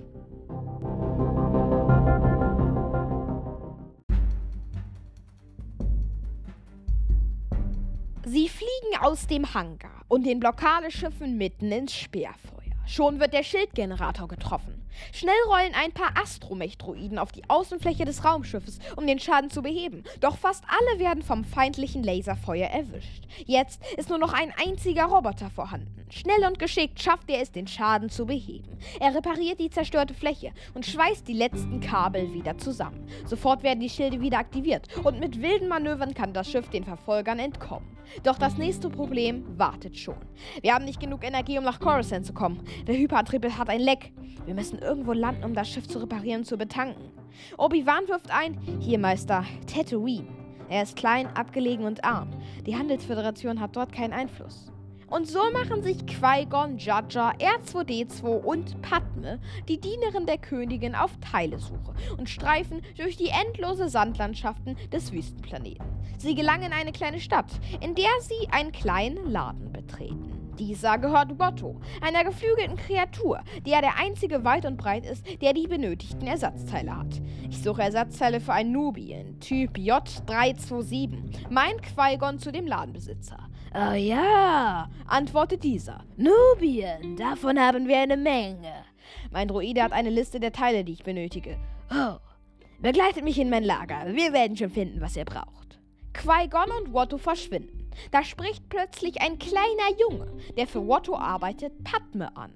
Sie 8.29 8.49
fliegen 8.49 9.03
aus 9.03 9.29
dem 9.29 9.55
Hangar 9.55 10.03
und 10.09 10.27
den 10.27 10.41
Blockadeschiffen 10.41 11.39
mitten 11.39 11.71
ins 11.71 11.95
Speerfeuer. 11.95 12.75
Schon 12.85 13.21
wird 13.21 13.33
der 13.33 13.45
Schildgenerator 13.45 14.27
getroffen. 14.27 14.76
Schnell 15.13 15.35
rollen 15.47 15.75
ein 15.75 15.93
paar 15.93 16.13
Astromech-Droiden 16.17 17.19
auf 17.19 17.33
die 17.33 17.49
Außenfläche 17.49 18.05
des 18.05 18.25
Raumschiffes, 18.25 18.79
um 18.97 19.07
den 19.07 19.19
Schaden 19.19 19.51
zu 19.51 19.63
beheben. 19.63 20.05
Doch 20.21 20.37
fast 20.37 20.65
alle 20.69 20.99
werden 20.99 21.23
vom 21.23 21.45
feindlichen 21.45 22.03
Laserfeuer 22.03 22.69
erwischt. 22.69 23.25
Jetzt 23.45 23.81
ist 23.97 24.09
nur 24.09 24.19
noch 24.19 24.33
ein 24.33 24.53
einziger 24.65 25.05
Roboter 25.05 25.51
vorhanden. 25.51 26.07
Schnell 26.11 26.47
und 26.47 26.59
geschickt 26.59 27.03
schafft 27.03 27.29
er 27.31 27.43
es, 27.43 27.51
den 27.51 27.67
Schaden 27.67 28.11
zu 28.11 28.27
beheben. 28.27 28.79
Er 29.01 29.15
repariert 29.15 29.59
die 29.59 29.71
zerstörte 29.71 30.15
Fläche 30.15 30.53
und 30.75 30.87
schweißt 30.87 31.27
die 31.27 31.33
letzten 31.33 31.81
Kabel 31.81 32.33
wieder 32.33 32.57
zusammen. 32.59 33.07
Sofort 33.25 33.63
werden 33.63 33.81
die 33.81 33.91
Schilde 33.91 34.21
wieder 34.21 34.39
aktiviert 34.39 34.87
und 35.03 35.19
mit 35.19 35.43
wilden 35.43 35.69
Manövern 35.69 36.15
kann 36.15 36.33
das 36.33 36.51
Schiff 36.51 36.69
den 36.71 36.85
Verfolgern 36.85 37.41
entkommen. 37.41 37.97
Doch 38.23 38.39
das 38.39 38.57
nächste 38.57 38.89
Problem 38.89 39.59
wartet 39.59 39.97
schon. 39.97 40.17
Wir 40.61 40.75
haben 40.75 40.85
nicht 40.85 41.01
genug 41.01 41.25
Energie, 41.25 41.59
um 41.59 41.65
nach 41.65 41.81
Coruscant 41.81 42.25
zu 42.25 42.33
kommen. 42.33 42.63
Der 42.87 42.97
Hyperantrieb 42.97 43.45
hat 43.59 43.69
ein 43.69 43.81
Leck. 43.81 44.13
Wir 44.45 44.55
müssen 44.55 44.79
irgendwo 44.87 45.13
landen, 45.13 45.45
um 45.45 45.55
das 45.55 45.69
Schiff 45.69 45.89
zu 45.89 45.99
reparieren 45.99 46.41
und 46.41 46.47
zu 46.47 46.57
betanken. 46.57 47.11
Obi-Wan 47.59 48.09
wirft 48.09 48.31
ein, 48.31 48.59
hier 48.81 48.99
Meister, 48.99 49.45
Tatooine. 49.67 50.29
Er 50.69 50.83
ist 50.83 50.97
klein, 50.97 51.29
abgelegen 51.37 51.85
und 51.85 52.05
arm. 52.05 52.31
Die 52.67 52.77
Handelsföderation 52.77 53.61
hat 53.61 53.77
dort 53.77 53.93
keinen 53.93 54.13
Einfluss. 54.13 54.73
Und 55.09 55.29
so 55.29 55.39
machen 55.53 55.83
sich 55.83 56.05
Qui-Gon, 56.05 56.79
Jaja, 56.79 57.33
R2D2 57.39 58.25
und 58.25 58.83
Padme, 58.83 59.39
die 59.69 59.81
Dienerin 59.81 60.27
der 60.27 60.39
Königin, 60.39 60.97
auf 60.97 61.13
Teilesuche 61.21 61.95
und 62.19 62.29
streifen 62.29 62.83
durch 62.97 63.17
die 63.17 63.29
endlose 63.29 63.89
Sandlandschaften 63.89 64.77
des 64.93 65.13
Wüstenplaneten. 65.13 65.87
Sie 66.19 66.35
gelangen 66.35 66.65
in 66.65 66.73
eine 66.73 66.93
kleine 66.93 67.21
Stadt, 67.21 67.53
in 67.81 67.95
der 67.95 68.11
sie 68.21 68.49
einen 68.51 68.73
kleinen 68.73 69.31
Laden 69.31 69.71
betreten. 69.71 70.36
Dieser 70.59 70.97
gehört 70.99 71.39
Gotto, 71.39 71.81
einer 72.01 72.25
geflügelten 72.25 72.77
Kreatur, 72.77 73.41
der 73.67 73.83
der 73.83 73.99
einzige 73.99 74.45
weit 74.45 74.65
und 74.65 74.79
breit 74.79 75.05
ist, 75.05 75.25
der 75.43 75.53
die 75.53 75.67
benötigten 75.67 76.27
Ersatzteile 76.27 76.97
hat. 76.97 77.21
Ich 77.51 77.63
suche 77.63 77.83
Ersatzteile 77.83 78.41
für 78.41 78.55
einen 78.55 78.73
Nubien, 78.73 79.39
Typ 79.41 79.77
J327, 79.77 81.51
meint 81.51 81.83
Qui-Gon 81.83 82.39
zu 82.39 82.53
dem 82.53 82.67
Ladenbesitzer. 82.67 83.39
Oh 83.75 83.93
ja, 83.93 84.89
antwortet 85.07 85.63
dieser. 85.63 86.05
Nubien, 86.17 87.17
davon 87.17 87.59
haben 87.59 87.87
wir 87.87 87.99
eine 87.99 88.17
Menge. 88.17 88.73
Mein 89.31 89.49
Droide 89.49 89.83
hat 89.83 89.93
eine 89.93 90.11
Liste 90.11 90.41
der 90.41 90.53
Teile, 90.53 90.85
die 90.85 90.93
ich 90.93 91.05
benötige. 91.05 91.59
Oh, 91.91 92.17
begleitet 92.81 93.25
mich 93.25 93.39
in 93.39 93.51
mein 93.51 93.65
Lager. 93.65 94.07
Wir 94.15 94.33
werden 94.33 94.57
schon 94.57 94.71
finden, 94.71 95.03
was 95.03 95.17
ihr 95.17 95.27
braucht. 95.27 95.79
Qui-Gon 96.15 96.71
und 96.81 96.95
Watto 96.95 97.19
verschwinden. 97.19 97.76
Da 98.11 98.25
spricht 98.25 98.69
plötzlich 98.69 99.21
ein 99.21 99.39
kleiner 99.39 99.91
Junge, 99.99 100.33
der 100.57 100.67
für 100.67 100.87
Watto 100.87 101.17
arbeitet, 101.17 101.73
Padme 101.85 102.37
an. 102.37 102.53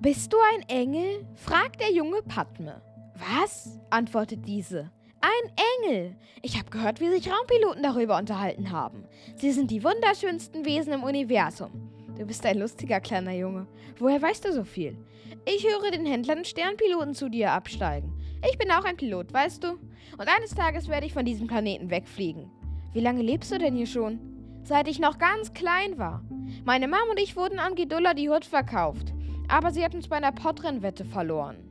Bist 0.00 0.32
du 0.32 0.36
ein 0.54 0.62
Engel? 0.68 1.26
fragt 1.34 1.80
der 1.80 1.92
junge 1.92 2.22
Padme. 2.22 2.80
Was? 3.14 3.78
antwortet 3.90 4.46
diese. 4.46 4.90
Ein 5.20 5.52
Engel! 5.82 6.16
Ich 6.40 6.56
habe 6.56 6.70
gehört, 6.70 7.00
wie 7.00 7.10
sich 7.10 7.28
Raumpiloten 7.28 7.82
darüber 7.82 8.16
unterhalten 8.16 8.70
haben. 8.70 9.04
Sie 9.36 9.50
sind 9.50 9.70
die 9.70 9.82
wunderschönsten 9.82 10.64
Wesen 10.64 10.92
im 10.92 11.02
Universum. 11.02 11.90
Du 12.16 12.24
bist 12.24 12.46
ein 12.46 12.58
lustiger 12.58 13.00
kleiner 13.00 13.32
Junge. 13.32 13.66
Woher 13.98 14.22
weißt 14.22 14.44
du 14.44 14.52
so 14.52 14.64
viel? 14.64 14.96
Ich 15.44 15.66
höre 15.66 15.90
den 15.90 16.06
Händlern 16.06 16.44
Sternpiloten 16.44 17.14
zu 17.14 17.28
dir 17.28 17.52
absteigen. 17.52 18.12
Ich 18.50 18.58
bin 18.58 18.70
auch 18.70 18.84
ein 18.84 18.96
Pilot, 18.96 19.32
weißt 19.32 19.64
du? 19.64 19.72
Und 19.72 20.28
eines 20.28 20.54
Tages 20.54 20.88
werde 20.88 21.06
ich 21.06 21.12
von 21.12 21.24
diesem 21.24 21.46
Planeten 21.46 21.90
wegfliegen. 21.90 22.50
Wie 22.92 23.00
lange 23.00 23.22
lebst 23.22 23.52
du 23.52 23.58
denn 23.58 23.74
hier 23.74 23.86
schon? 23.86 24.18
Seit 24.62 24.88
ich 24.88 24.98
noch 24.98 25.18
ganz 25.18 25.54
klein 25.54 25.98
war. 25.98 26.22
Meine 26.64 26.88
Mom 26.88 27.08
und 27.10 27.20
ich 27.20 27.36
wurden 27.36 27.58
an 27.58 27.74
Gidulla 27.74 28.14
die 28.14 28.28
Hut 28.28 28.44
verkauft. 28.44 29.14
Aber 29.48 29.70
sie 29.70 29.84
hat 29.84 29.94
uns 29.94 30.08
bei 30.08 30.16
einer 30.16 30.32
Podrennwette 30.32 31.04
verloren. 31.04 31.67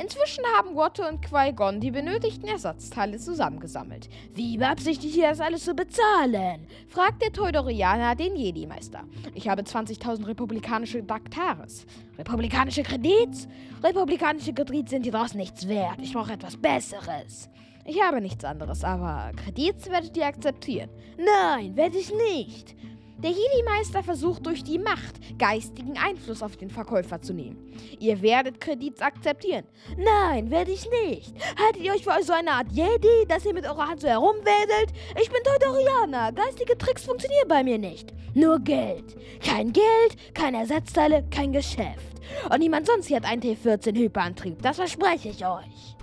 Inzwischen 0.00 0.44
haben 0.56 0.74
Watto 0.74 1.06
und 1.06 1.20
Qui-Gon 1.22 1.80
die 1.80 1.90
benötigten 1.90 2.48
Ersatzteile 2.48 3.18
zusammengesammelt. 3.18 4.08
Wie 4.34 4.56
beabsichtigt 4.56 5.16
ihr 5.16 5.28
das 5.28 5.40
alles 5.40 5.64
zu 5.64 5.74
bezahlen? 5.74 6.66
fragt 6.88 7.22
der 7.22 7.32
Teudorianer 7.32 8.14
den 8.14 8.36
Jedi-Meister. 8.36 9.04
Ich 9.34 9.48
habe 9.48 9.62
20.000 9.62 10.26
republikanische 10.26 11.02
Daktares. 11.02 11.86
Republikanische 12.18 12.82
Kredits? 12.82 13.48
Republikanische 13.82 14.52
Kredits 14.52 14.90
sind 14.90 15.02
hier 15.02 15.12
draußen 15.12 15.38
nichts 15.38 15.68
wert. 15.68 15.98
Ich 16.00 16.12
brauche 16.12 16.32
etwas 16.32 16.56
Besseres. 16.56 17.48
Ich 17.84 18.00
habe 18.00 18.20
nichts 18.20 18.44
anderes, 18.44 18.84
aber 18.84 19.32
Kredits 19.36 19.90
werdet 19.90 20.16
ihr 20.16 20.26
akzeptieren. 20.26 20.88
Nein, 21.16 21.74
werde 21.74 21.98
ich 21.98 22.12
nicht. 22.30 22.76
Der 23.22 23.30
Jedi-Meister 23.30 24.02
versucht 24.02 24.46
durch 24.46 24.64
die 24.64 24.78
Macht 24.78 25.38
geistigen 25.38 25.96
Einfluss 25.96 26.42
auf 26.42 26.56
den 26.56 26.70
Verkäufer 26.70 27.22
zu 27.22 27.32
nehmen. 27.32 27.72
Ihr 28.00 28.20
werdet 28.20 28.60
Kredits 28.60 29.00
akzeptieren. 29.00 29.64
Nein, 29.96 30.50
werde 30.50 30.72
ich 30.72 30.88
nicht. 31.04 31.34
Haltet 31.56 31.82
ihr 31.82 31.92
euch 31.92 32.02
für 32.02 32.22
so 32.22 32.32
eine 32.32 32.50
Art 32.50 32.72
Jedi, 32.72 33.26
dass 33.28 33.44
ihr 33.44 33.54
mit 33.54 33.64
eurer 33.64 33.88
Hand 33.88 34.00
so 34.00 34.08
herumwedelt? 34.08 34.92
Ich 35.20 35.30
bin 35.30 35.40
Teudorianer. 35.44 36.32
Geistige 36.32 36.76
Tricks 36.76 37.04
funktionieren 37.04 37.48
bei 37.48 37.62
mir 37.62 37.78
nicht. 37.78 38.12
Nur 38.34 38.58
Geld. 38.58 39.16
Kein 39.40 39.72
Geld, 39.72 40.34
keine 40.34 40.58
Ersatzteile, 40.58 41.24
kein 41.30 41.52
Geschäft. 41.52 42.20
Und 42.50 42.58
niemand 42.58 42.86
sonst 42.86 43.06
hier 43.06 43.16
hat 43.18 43.26
einen 43.26 43.42
T14 43.42 43.96
Hyperantrieb. 43.96 44.62
Das 44.62 44.76
verspreche 44.76 45.28
ich 45.28 45.46
euch. 45.46 45.96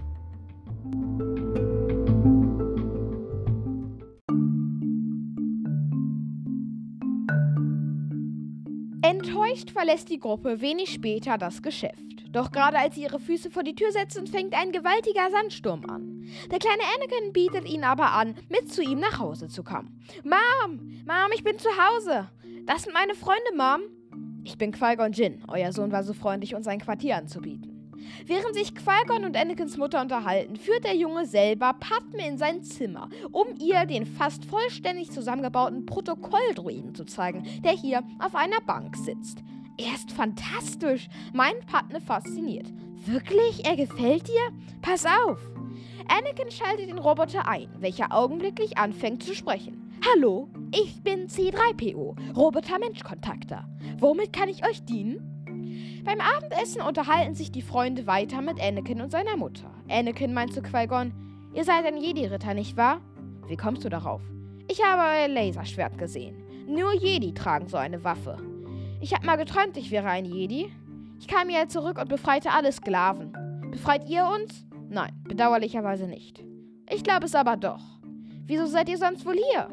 Enttäuscht 9.10 9.72
verlässt 9.72 10.10
die 10.10 10.20
Gruppe 10.20 10.62
wenig 10.62 10.92
später 10.92 11.40
das 11.40 11.64
Geschäft. 11.64 11.96
Doch 12.32 12.52
gerade 12.52 12.78
als 12.78 12.94
sie 12.94 13.02
ihre 13.02 13.20
Füße 13.20 13.50
vor 13.50 13.64
die 13.64 13.74
Tür 13.74 13.92
setzen, 13.92 14.28
fängt 14.28 14.54
ein 14.54 14.72
gewaltiger 14.72 15.32
Sandsturm 15.32 15.84
an. 15.90 16.28
Der 16.52 16.60
kleine 16.60 16.84
Anakin 16.96 17.34
bietet 17.34 17.68
ihnen 17.68 17.86
aber 17.86 18.12
an, 18.12 18.36
mit 18.50 18.72
zu 18.72 18.84
ihm 18.84 19.00
nach 19.00 19.18
Hause 19.18 19.48
zu 19.48 19.64
kommen. 19.64 20.00
Mom, 20.24 20.78
Mom, 21.08 21.32
ich 21.34 21.44
bin 21.44 21.58
zu 21.58 21.70
Hause. 21.70 22.30
Das 22.68 22.84
sind 22.84 22.94
meine 22.94 23.16
Freunde, 23.16 23.58
Mom. 23.58 23.82
Ich 24.44 24.60
bin 24.60 24.72
Qui-Gon 24.72 25.14
Jinn. 25.14 25.44
Euer 25.48 25.72
Sohn 25.72 25.92
war 25.92 26.04
so 26.04 26.14
freundlich, 26.14 26.54
uns 26.54 26.68
ein 26.68 26.80
Quartier 26.80 27.18
anzubieten. 27.18 27.79
Während 28.26 28.56
sich 28.56 28.76
Qui-Gon 28.76 29.26
und 29.26 29.38
Anakins 29.38 29.78
Mutter 29.78 30.02
unterhalten, 30.02 30.56
führt 30.56 30.84
der 30.84 30.96
Junge 30.96 31.26
selber 31.26 31.74
Padme 31.74 32.28
in 32.28 32.38
sein 32.38 32.64
Zimmer, 32.64 33.10
um 33.32 33.48
ihr 33.60 33.86
den 33.86 34.06
fast 34.06 34.46
vollständig 34.46 35.12
zusammengebauten 35.12 35.86
Protokolldruiden 35.86 36.96
zu 36.96 37.06
zeigen, 37.06 37.44
der 37.64 37.72
hier 37.74 38.04
auf 38.20 38.36
einer 38.36 38.62
Bank 38.62 38.96
sitzt. 38.96 39.40
Er 39.78 39.96
ist 39.96 40.12
fantastisch, 40.12 41.08
meint 41.34 41.66
Padme 41.66 42.02
fasziniert. 42.02 42.68
Wirklich? 43.06 43.66
Er 43.66 43.78
gefällt 43.78 44.28
dir? 44.28 44.52
Pass 44.82 45.06
auf! 45.06 45.40
Anakin 46.10 46.52
schaltet 46.52 46.90
den 46.90 46.98
Roboter 46.98 47.48
ein, 47.48 47.70
welcher 47.78 48.12
augenblicklich 48.12 48.78
anfängt 48.78 49.24
zu 49.24 49.34
sprechen. 49.34 49.90
Hallo, 50.14 50.50
ich 50.74 51.04
bin 51.04 51.28
C3PO, 51.28 52.36
Roboter-Mensch-Kontakter. 52.36 53.70
Womit 54.00 54.34
kann 54.34 54.50
ich 54.50 54.66
euch 54.66 54.84
dienen? 54.84 55.39
Beim 56.06 56.22
Abendessen 56.22 56.82
unterhalten 56.82 57.36
sich 57.36 57.52
die 57.52 57.62
Freunde 57.62 58.08
weiter 58.08 58.42
mit 58.42 58.62
Anakin 58.62 59.02
und 59.02 59.12
seiner 59.12 59.36
Mutter. 59.36 59.70
Anakin 59.90 60.34
meint 60.34 60.54
zu 60.54 60.62
Qui-Gon, 60.62 61.14
ihr 61.54 61.64
seid 61.64 61.86
ein 61.86 61.98
Jedi-Ritter, 61.98 62.54
nicht 62.54 62.78
wahr? 62.78 63.02
Wie 63.48 63.58
kommst 63.58 63.84
du 63.84 63.90
darauf? 63.90 64.22
Ich 64.68 64.84
habe 64.84 65.02
euer 65.02 65.28
Laserschwert 65.28 65.98
gesehen. 65.98 66.36
Nur 66.68 66.94
Jedi 66.94 67.34
tragen 67.34 67.68
so 67.68 67.78
eine 67.78 68.04
Waffe. 68.04 68.38
Ich 69.02 69.14
habe 69.14 69.26
mal 69.26 69.36
geträumt, 69.36 69.76
ich 69.76 69.92
wäre 69.92 70.08
ein 70.08 70.26
Jedi. 70.26 70.72
Ich 71.20 71.28
kam 71.28 71.50
hierher 71.50 71.68
zurück 71.68 72.00
und 72.00 72.08
befreite 72.08 72.52
alle 72.52 72.72
Sklaven. 72.72 73.34
Befreit 73.72 74.08
ihr 74.08 74.26
uns? 74.26 74.66
Nein, 74.90 75.12
bedauerlicherweise 75.28 76.08
nicht. 76.08 76.44
Ich 76.90 77.04
glaube 77.04 77.26
es 77.26 77.36
aber 77.36 77.58
doch. 77.58 77.82
Wieso 78.46 78.66
seid 78.68 78.90
ihr 78.90 78.98
sonst 78.98 79.26
wohl 79.26 79.38
hier? 79.52 79.68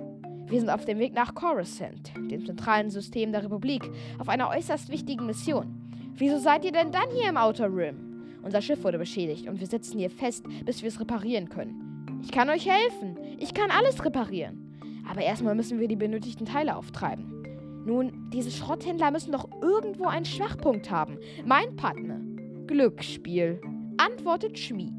Wir 0.47 0.61
sind 0.61 0.71
auf 0.71 0.85
dem 0.85 0.99
Weg 0.99 1.13
nach 1.13 1.35
Coruscant, 1.35 2.13
dem 2.31 2.45
zentralen 2.45 2.91
System 2.91 3.33
der 3.33 3.45
Republik, 3.45 3.83
auf 4.19 4.29
einer 4.29 4.49
äußerst 4.49 4.91
wichtigen 4.91 5.27
Mission. 5.27 5.86
Wieso 6.19 6.39
seid 6.39 6.65
ihr 6.65 6.73
denn 6.73 6.93
dann 6.93 7.11
hier 7.11 7.29
im 7.29 7.37
Outer 7.37 7.67
Rim? 7.67 8.39
Unser 8.43 8.63
Schiff 8.63 8.83
wurde 8.85 8.99
beschädigt 8.99 9.49
und 9.49 9.61
wir 9.61 9.67
sitzen 9.67 9.99
hier 9.99 10.09
fest, 10.09 10.47
bis 10.65 10.81
wir 10.81 10.89
es 10.89 10.99
reparieren 10.99 11.49
können. 11.51 12.21
Ich 12.23 12.33
kann 12.33 12.49
euch 12.49 12.67
helfen. 12.67 13.19
Ich 13.39 13.53
kann 13.53 13.71
alles 13.71 14.03
reparieren. 14.03 14.79
Aber 15.09 15.21
erstmal 15.21 15.55
müssen 15.55 15.79
wir 15.79 15.89
die 15.89 15.97
benötigten 15.97 16.47
Teile 16.47 16.77
auftreiben. 16.77 17.85
Nun, 17.85 18.31
diese 18.33 18.51
Schrotthändler 18.51 19.11
müssen 19.11 19.33
doch 19.33 19.49
irgendwo 19.61 20.07
einen 20.07 20.25
Schwachpunkt 20.25 20.91
haben. 20.91 21.19
Mein 21.45 21.77
Partner. 21.77 22.19
Glücksspiel. 22.67 23.61
Antwortet 23.99 24.59
Schmie. 24.59 24.93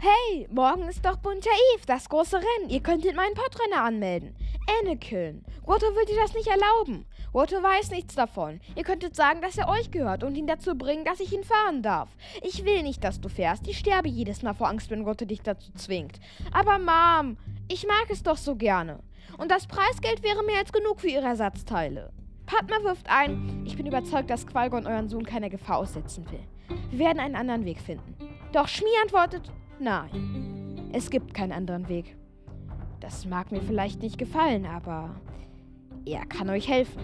Hey, 0.00 0.46
morgen 0.52 0.84
ist 0.84 1.04
doch 1.04 1.16
Bunter 1.16 1.50
Eve, 1.74 1.82
das 1.88 2.08
große 2.08 2.36
Rennen. 2.36 2.70
Ihr 2.70 2.78
könntet 2.78 3.16
meinen 3.16 3.34
Podrenner 3.34 3.82
anmelden. 3.82 4.32
Anakin, 4.80 5.44
Watto 5.66 5.86
will 5.86 6.04
dir 6.04 6.20
das 6.22 6.34
nicht 6.34 6.46
erlauben. 6.46 7.04
Watto 7.32 7.60
weiß 7.60 7.90
nichts 7.90 8.14
davon. 8.14 8.60
Ihr 8.76 8.84
könntet 8.84 9.16
sagen, 9.16 9.42
dass 9.42 9.58
er 9.58 9.68
euch 9.68 9.90
gehört 9.90 10.22
und 10.22 10.36
ihn 10.36 10.46
dazu 10.46 10.76
bringen, 10.76 11.04
dass 11.04 11.18
ich 11.18 11.32
ihn 11.32 11.42
fahren 11.42 11.82
darf. 11.82 12.10
Ich 12.42 12.64
will 12.64 12.84
nicht, 12.84 13.02
dass 13.02 13.20
du 13.20 13.28
fährst. 13.28 13.66
Ich 13.66 13.80
sterbe 13.80 14.08
jedes 14.08 14.42
Mal 14.42 14.54
vor 14.54 14.68
Angst, 14.68 14.88
wenn 14.90 15.04
Watto 15.04 15.24
dich 15.24 15.42
dazu 15.42 15.72
zwingt. 15.72 16.20
Aber 16.52 16.78
Mom, 16.78 17.36
ich 17.66 17.84
mag 17.84 18.06
es 18.08 18.22
doch 18.22 18.36
so 18.36 18.54
gerne. 18.54 19.00
Und 19.36 19.50
das 19.50 19.66
Preisgeld 19.66 20.22
wäre 20.22 20.44
mehr 20.44 20.58
als 20.58 20.72
genug 20.72 21.00
für 21.00 21.08
ihre 21.08 21.26
Ersatzteile. 21.26 22.12
Padma 22.46 22.84
wirft 22.84 23.10
ein, 23.10 23.64
ich 23.66 23.76
bin 23.76 23.86
überzeugt, 23.86 24.30
dass 24.30 24.46
Qualgon 24.46 24.86
euren 24.86 25.08
Sohn 25.08 25.26
keiner 25.26 25.50
Gefahr 25.50 25.78
aussetzen 25.78 26.24
will. 26.30 26.44
Wir 26.90 27.00
werden 27.00 27.18
einen 27.18 27.34
anderen 27.34 27.64
Weg 27.64 27.80
finden. 27.80 28.14
Doch 28.52 28.68
Schmi 28.68 28.88
antwortet, 29.02 29.50
Nein, 29.80 30.90
es 30.92 31.10
gibt 31.10 31.34
keinen 31.34 31.52
anderen 31.52 31.88
Weg. 31.88 32.16
Das 33.00 33.26
mag 33.26 33.52
mir 33.52 33.60
vielleicht 33.60 34.02
nicht 34.02 34.18
gefallen, 34.18 34.66
aber 34.66 35.14
er 36.04 36.26
kann 36.26 36.50
euch 36.50 36.68
helfen. 36.68 37.00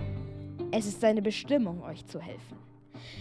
Es 0.72 0.86
ist 0.86 1.00
seine 1.00 1.22
Bestimmung, 1.22 1.82
euch 1.84 2.04
zu 2.06 2.20
helfen. 2.20 2.58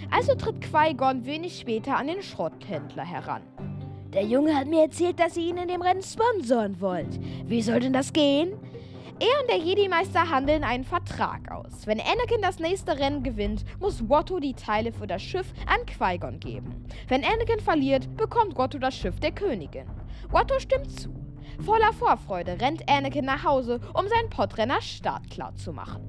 Also 0.10 0.34
tritt 0.34 0.62
Qui-Gon 0.62 1.26
wenig 1.26 1.60
später 1.60 1.98
an 1.98 2.08
den 2.08 2.24
Schrotthändler 2.24 3.06
heran. 3.06 3.44
Der 4.14 4.24
Junge 4.24 4.56
hat 4.56 4.68
mir 4.68 4.84
erzählt, 4.84 5.20
dass 5.20 5.38
ihr 5.38 5.50
ihn 5.50 5.58
in 5.58 5.68
dem 5.68 5.82
Rennen 5.82 6.04
sponsoren 6.04 6.80
wollt. 6.80 7.20
Wie 7.46 7.62
soll 7.62 7.80
denn 7.80 7.94
das 7.94 8.14
gehen? 8.14 8.54
Er 9.24 9.40
und 9.40 9.50
der 9.50 9.58
Jedi-Meister 9.58 10.30
handeln 10.30 10.66
einen 10.66 10.84
Vertrag 10.84 11.50
aus. 11.50 11.88
Wenn 11.88 12.02
Anakin 12.02 12.42
das 12.42 12.60
nächste 12.60 13.00
Rennen 13.00 13.24
gewinnt, 13.24 13.64
muss 13.80 14.10
Watto 14.10 14.42
die 14.42 14.54
Teile 14.54 14.92
für 14.92 15.08
das 15.08 15.22
Schiff 15.22 15.54
an 15.66 15.86
Qui-Gon 15.86 16.42
geben. 16.42 16.84
Wenn 17.08 17.24
Anakin 17.24 17.62
verliert, 17.62 18.18
bekommt 18.18 18.58
Watto 18.58 18.80
das 18.80 18.98
Schiff 18.98 19.22
der 19.22 19.32
Königin. 19.32 19.88
Watto 20.30 20.60
stimmt 20.60 20.92
zu. 21.00 21.10
Voller 21.64 21.94
Vorfreude 21.94 22.60
rennt 22.60 22.90
Anakin 22.90 23.24
nach 23.24 23.46
Hause, 23.46 23.80
um 23.94 24.06
seinen 24.10 24.30
Podrenner 24.30 24.82
startklar 24.82 25.56
zu 25.56 25.72
machen. 25.72 26.02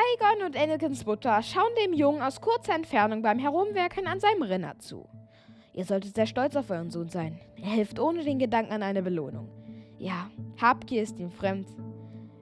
Qui-Gon 0.00 0.46
und 0.46 0.56
Anakins 0.56 1.04
Mutter 1.04 1.42
schauen 1.42 1.72
dem 1.84 1.92
Jungen 1.92 2.22
aus 2.22 2.40
kurzer 2.40 2.74
Entfernung 2.74 3.20
beim 3.20 3.38
Herumwerken 3.38 4.06
an 4.06 4.18
seinem 4.18 4.42
Rinner 4.42 4.78
zu. 4.78 5.06
Ihr 5.74 5.84
solltet 5.84 6.14
sehr 6.14 6.24
stolz 6.24 6.56
auf 6.56 6.70
euren 6.70 6.90
Sohn 6.90 7.10
sein. 7.10 7.38
Er 7.56 7.70
hilft 7.72 8.00
ohne 8.00 8.24
den 8.24 8.38
Gedanken 8.38 8.72
an 8.72 8.82
eine 8.82 9.02
Belohnung. 9.02 9.48
Ja, 9.98 10.30
Habgier 10.58 11.02
ist 11.02 11.18
ihm 11.18 11.30
fremd. 11.30 11.68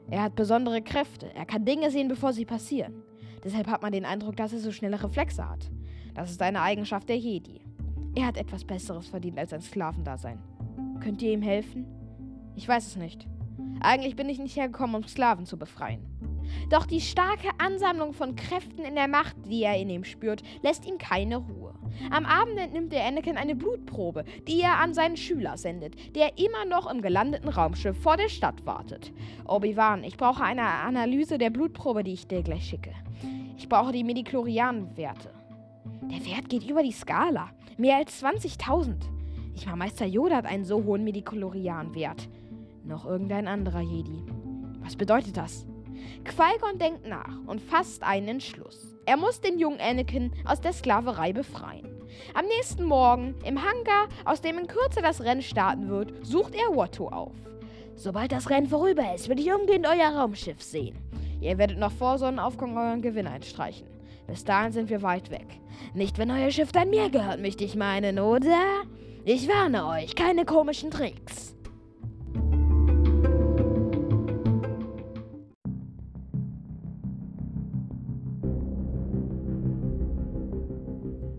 Er 0.08 0.22
hat 0.22 0.36
besondere 0.36 0.82
Kräfte. 0.82 1.34
Er 1.34 1.46
kann 1.46 1.64
Dinge 1.64 1.90
sehen, 1.90 2.06
bevor 2.06 2.32
sie 2.32 2.44
passieren. 2.44 3.02
Deshalb 3.42 3.66
hat 3.66 3.82
man 3.82 3.92
den 3.92 4.04
Eindruck, 4.04 4.36
dass 4.36 4.52
er 4.52 4.60
so 4.60 4.70
schnelle 4.70 5.02
Reflexe 5.02 5.48
hat. 5.48 5.68
Das 6.14 6.30
ist 6.30 6.40
eine 6.40 6.62
Eigenschaft 6.62 7.08
der 7.08 7.18
Jedi. 7.18 7.60
Er 8.14 8.26
hat 8.26 8.36
etwas 8.36 8.64
Besseres 8.64 9.08
verdient 9.08 9.38
als 9.38 9.52
ein 9.52 9.62
Sklavendasein. 9.62 10.38
Könnt 11.00 11.22
ihr 11.22 11.32
ihm 11.32 11.42
helfen? 11.42 11.86
Ich 12.54 12.68
weiß 12.68 12.86
es 12.86 12.96
nicht. 12.96 13.26
Eigentlich 13.80 14.14
bin 14.14 14.28
ich 14.28 14.38
nicht 14.38 14.56
hergekommen, 14.56 14.94
um 14.94 15.08
Sklaven 15.08 15.44
zu 15.44 15.58
befreien. 15.58 16.06
Doch 16.70 16.86
die 16.86 17.00
starke 17.00 17.48
Ansammlung 17.58 18.12
von 18.12 18.36
Kräften 18.36 18.84
in 18.84 18.94
der 18.94 19.08
Macht, 19.08 19.36
die 19.46 19.62
er 19.62 19.76
in 19.76 19.90
ihm 19.90 20.04
spürt, 20.04 20.42
lässt 20.62 20.86
ihm 20.86 20.98
keine 20.98 21.36
Ruhe. 21.36 21.74
Am 22.10 22.26
Abend 22.26 22.58
entnimmt 22.58 22.92
der 22.92 23.06
Anakin 23.06 23.36
eine 23.36 23.56
Blutprobe, 23.56 24.24
die 24.46 24.60
er 24.60 24.78
an 24.78 24.94
seinen 24.94 25.16
Schüler 25.16 25.56
sendet, 25.56 26.16
der 26.16 26.38
immer 26.38 26.64
noch 26.64 26.90
im 26.90 27.02
gelandeten 27.02 27.48
Raumschiff 27.48 28.00
vor 28.00 28.16
der 28.16 28.28
Stadt 28.28 28.66
wartet. 28.66 29.12
Obi-Wan, 29.46 30.04
ich 30.04 30.16
brauche 30.16 30.42
eine 30.42 30.62
Analyse 30.62 31.38
der 31.38 31.50
Blutprobe, 31.50 32.04
die 32.04 32.14
ich 32.14 32.26
dir 32.26 32.42
gleich 32.42 32.64
schicke. 32.64 32.92
Ich 33.56 33.68
brauche 33.68 33.92
die 33.92 34.04
Mediklorian-Werte. 34.04 35.30
Der 36.02 36.24
Wert 36.24 36.48
geht 36.48 36.68
über 36.68 36.82
die 36.82 36.92
Skala. 36.92 37.50
Mehr 37.76 37.96
als 37.96 38.22
20.000. 38.22 38.94
Ich 39.54 39.66
war 39.66 39.76
Meister 39.76 40.06
Yoda 40.06 40.36
hat 40.36 40.46
einen 40.46 40.64
so 40.64 40.84
hohen 40.84 41.04
Mediklorian-Wert. 41.04 42.28
Noch 42.84 43.04
irgendein 43.04 43.48
anderer 43.48 43.80
Jedi. 43.80 44.22
Was 44.80 44.96
bedeutet 44.96 45.36
das? 45.36 45.66
Qui-Gon 46.24 46.78
denkt 46.78 47.06
nach 47.06 47.38
und 47.46 47.60
fasst 47.60 48.02
einen 48.02 48.28
Entschluss. 48.28 48.96
Er 49.06 49.16
muss 49.16 49.40
den 49.40 49.58
jungen 49.58 49.80
Anakin 49.80 50.32
aus 50.44 50.60
der 50.60 50.72
Sklaverei 50.72 51.32
befreien. 51.32 52.02
Am 52.34 52.46
nächsten 52.46 52.84
Morgen, 52.84 53.34
im 53.44 53.62
Hangar, 53.62 54.08
aus 54.24 54.40
dem 54.40 54.58
in 54.58 54.66
Kürze 54.66 55.00
das 55.02 55.22
Rennen 55.22 55.42
starten 55.42 55.88
wird, 55.88 56.12
sucht 56.26 56.54
er 56.54 56.76
Watto 56.76 57.08
auf. 57.08 57.32
Sobald 57.94 58.32
das 58.32 58.50
Rennen 58.50 58.68
vorüber 58.68 59.14
ist, 59.14 59.28
will 59.28 59.40
ich 59.40 59.52
umgehend 59.52 59.86
euer 59.86 60.10
Raumschiff 60.10 60.62
sehen. 60.62 60.96
Ihr 61.40 61.58
werdet 61.58 61.78
noch 61.78 61.92
vor 61.92 62.18
Sonnenaufgang 62.18 62.76
euren 62.76 63.02
Gewinn 63.02 63.26
einstreichen. 63.26 63.86
Bis 64.26 64.44
dahin 64.44 64.72
sind 64.72 64.90
wir 64.90 65.02
weit 65.02 65.30
weg. 65.30 65.46
Nicht, 65.94 66.18
wenn 66.18 66.30
euer 66.30 66.50
Schiff 66.50 66.70
dann 66.70 66.90
mir 66.90 67.08
gehört, 67.08 67.40
möchte 67.40 67.64
ich 67.64 67.76
meinen, 67.76 68.18
oder? 68.18 68.82
Ich 69.24 69.48
warne 69.48 69.86
euch, 69.86 70.14
keine 70.14 70.44
komischen 70.44 70.90
Tricks. 70.90 71.57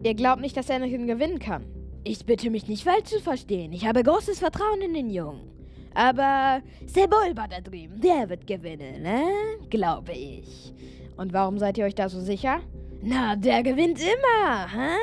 Ihr 0.04 0.14
glaubt 0.14 0.42
nicht, 0.42 0.56
dass 0.56 0.70
Anakin 0.70 1.08
gewinnen 1.08 1.40
kann. 1.40 1.66
Ich 2.04 2.26
bitte 2.26 2.50
mich 2.50 2.68
nicht 2.68 2.84
falsch 2.84 3.10
zu 3.10 3.20
verstehen. 3.20 3.74
Ich 3.74 3.86
habe 3.86 4.04
großes 4.04 4.40
Vertrauen 4.40 4.82
in 4.82 4.94
den 4.94 5.10
Jungen. 5.10 5.50
Aber 5.94 6.62
Sebulba 6.86 7.48
da 7.48 7.60
drüben, 7.60 8.00
der 8.00 8.30
wird 8.30 8.48
gewinnen, 8.48 9.02
ne? 9.02 9.24
Glaube 9.70 10.14
ich. 10.14 10.74
Und 11.18 11.34
warum 11.34 11.58
seid 11.58 11.78
ihr 11.78 11.86
euch 11.86 11.96
da 11.96 12.08
so 12.08 12.22
sicher? 12.22 12.62
Na, 13.02 13.36
der 13.36 13.64
gewinnt 13.64 14.00
immer, 14.00 14.68
hä? 14.72 14.96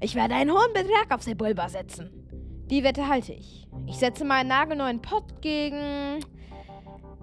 Ich 0.00 0.14
werde 0.14 0.34
einen 0.34 0.50
hohen 0.50 0.72
Betrag 0.72 1.14
auf 1.14 1.22
Sebulba 1.22 1.68
setzen. 1.68 2.10
Die 2.70 2.82
Wette 2.82 3.06
halte 3.06 3.32
ich. 3.34 3.68
Ich 3.86 3.96
setze 3.96 4.24
meinen 4.24 4.48
nagelneuen 4.48 5.00
Pott 5.00 5.40
gegen 5.42 6.20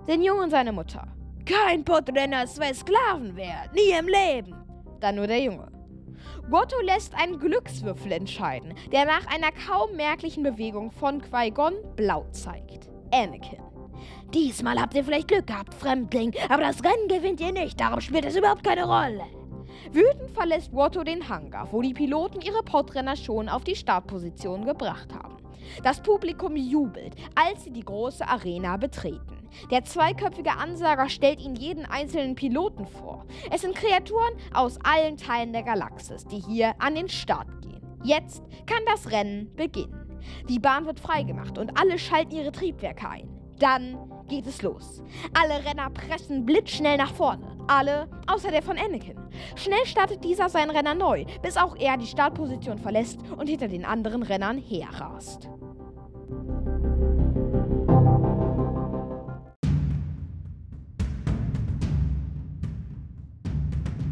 den 0.07 0.21
Jungen 0.21 0.43
und 0.43 0.49
seine 0.51 0.71
Mutter. 0.71 1.07
Kein 1.45 1.83
Podrenner 1.83 2.45
zwei 2.45 2.73
Sklaven 2.73 3.35
wert. 3.35 3.73
Nie 3.73 3.97
im 3.97 4.07
Leben. 4.07 4.55
Dann 4.99 5.15
nur 5.15 5.27
der 5.27 5.41
Junge. 5.41 5.80
Watto 6.51 6.81
lässt 6.81 7.15
einen 7.15 7.39
Glückswürfel 7.39 8.11
entscheiden, 8.11 8.73
der 8.91 9.05
nach 9.05 9.25
einer 9.27 9.53
kaum 9.53 9.95
merklichen 9.95 10.43
Bewegung 10.43 10.91
von 10.91 11.21
Qui-Gon 11.21 11.75
blau 11.95 12.25
zeigt. 12.31 12.89
Anakin. 13.13 13.63
Diesmal 14.33 14.77
habt 14.77 14.93
ihr 14.93 15.05
vielleicht 15.05 15.29
Glück 15.29 15.47
gehabt, 15.47 15.73
Fremdling, 15.73 16.33
aber 16.49 16.63
das 16.63 16.83
Rennen 16.83 17.07
gewinnt 17.07 17.39
ihr 17.39 17.53
nicht, 17.53 17.79
darum 17.79 18.01
spielt 18.01 18.25
es 18.25 18.35
überhaupt 18.35 18.65
keine 18.65 18.83
Rolle. 18.83 19.23
Wütend 19.93 20.29
verlässt 20.31 20.73
Watto 20.73 21.05
den 21.05 21.29
Hangar, 21.29 21.71
wo 21.71 21.81
die 21.81 21.93
Piloten 21.93 22.41
ihre 22.41 22.63
Podrenner 22.63 23.15
schon 23.15 23.47
auf 23.47 23.63
die 23.63 23.75
Startposition 23.75 24.65
gebracht 24.65 25.13
haben. 25.13 25.37
Das 25.83 26.01
Publikum 26.01 26.57
jubelt, 26.57 27.15
als 27.33 27.63
sie 27.63 27.71
die 27.71 27.85
große 27.85 28.27
Arena 28.27 28.75
betreten. 28.75 29.40
Der 29.69 29.83
zweiköpfige 29.83 30.51
Ansager 30.51 31.09
stellt 31.09 31.41
ihnen 31.41 31.55
jeden 31.55 31.85
einzelnen 31.85 32.35
Piloten 32.35 32.85
vor. 32.87 33.25
Es 33.51 33.61
sind 33.61 33.75
Kreaturen 33.75 34.33
aus 34.53 34.79
allen 34.83 35.17
Teilen 35.17 35.53
der 35.53 35.63
Galaxis, 35.63 36.25
die 36.25 36.39
hier 36.39 36.73
an 36.79 36.95
den 36.95 37.09
Start 37.09 37.61
gehen. 37.61 37.81
Jetzt 38.03 38.43
kann 38.65 38.83
das 38.85 39.11
Rennen 39.11 39.53
beginnen. 39.55 40.19
Die 40.49 40.59
Bahn 40.59 40.85
wird 40.85 40.99
freigemacht 40.99 41.57
und 41.57 41.79
alle 41.79 41.97
schalten 41.97 42.35
ihre 42.35 42.51
Triebwerke 42.51 43.09
ein. 43.09 43.29
Dann 43.59 43.97
geht 44.27 44.47
es 44.47 44.63
los. 44.63 45.03
Alle 45.39 45.63
Renner 45.63 45.91
pressen 45.91 46.45
blitzschnell 46.45 46.97
nach 46.97 47.13
vorne. 47.13 47.57
Alle, 47.67 48.09
außer 48.25 48.49
der 48.49 48.63
von 48.63 48.77
Anakin. 48.77 49.19
Schnell 49.55 49.85
startet 49.85 50.23
dieser 50.23 50.49
seinen 50.49 50.71
Renner 50.71 50.95
neu, 50.95 51.25
bis 51.43 51.57
auch 51.57 51.75
er 51.75 51.97
die 51.97 52.07
Startposition 52.07 52.79
verlässt 52.79 53.19
und 53.37 53.47
hinter 53.47 53.67
den 53.67 53.85
anderen 53.85 54.23
Rennern 54.23 54.57
herrast. 54.57 55.47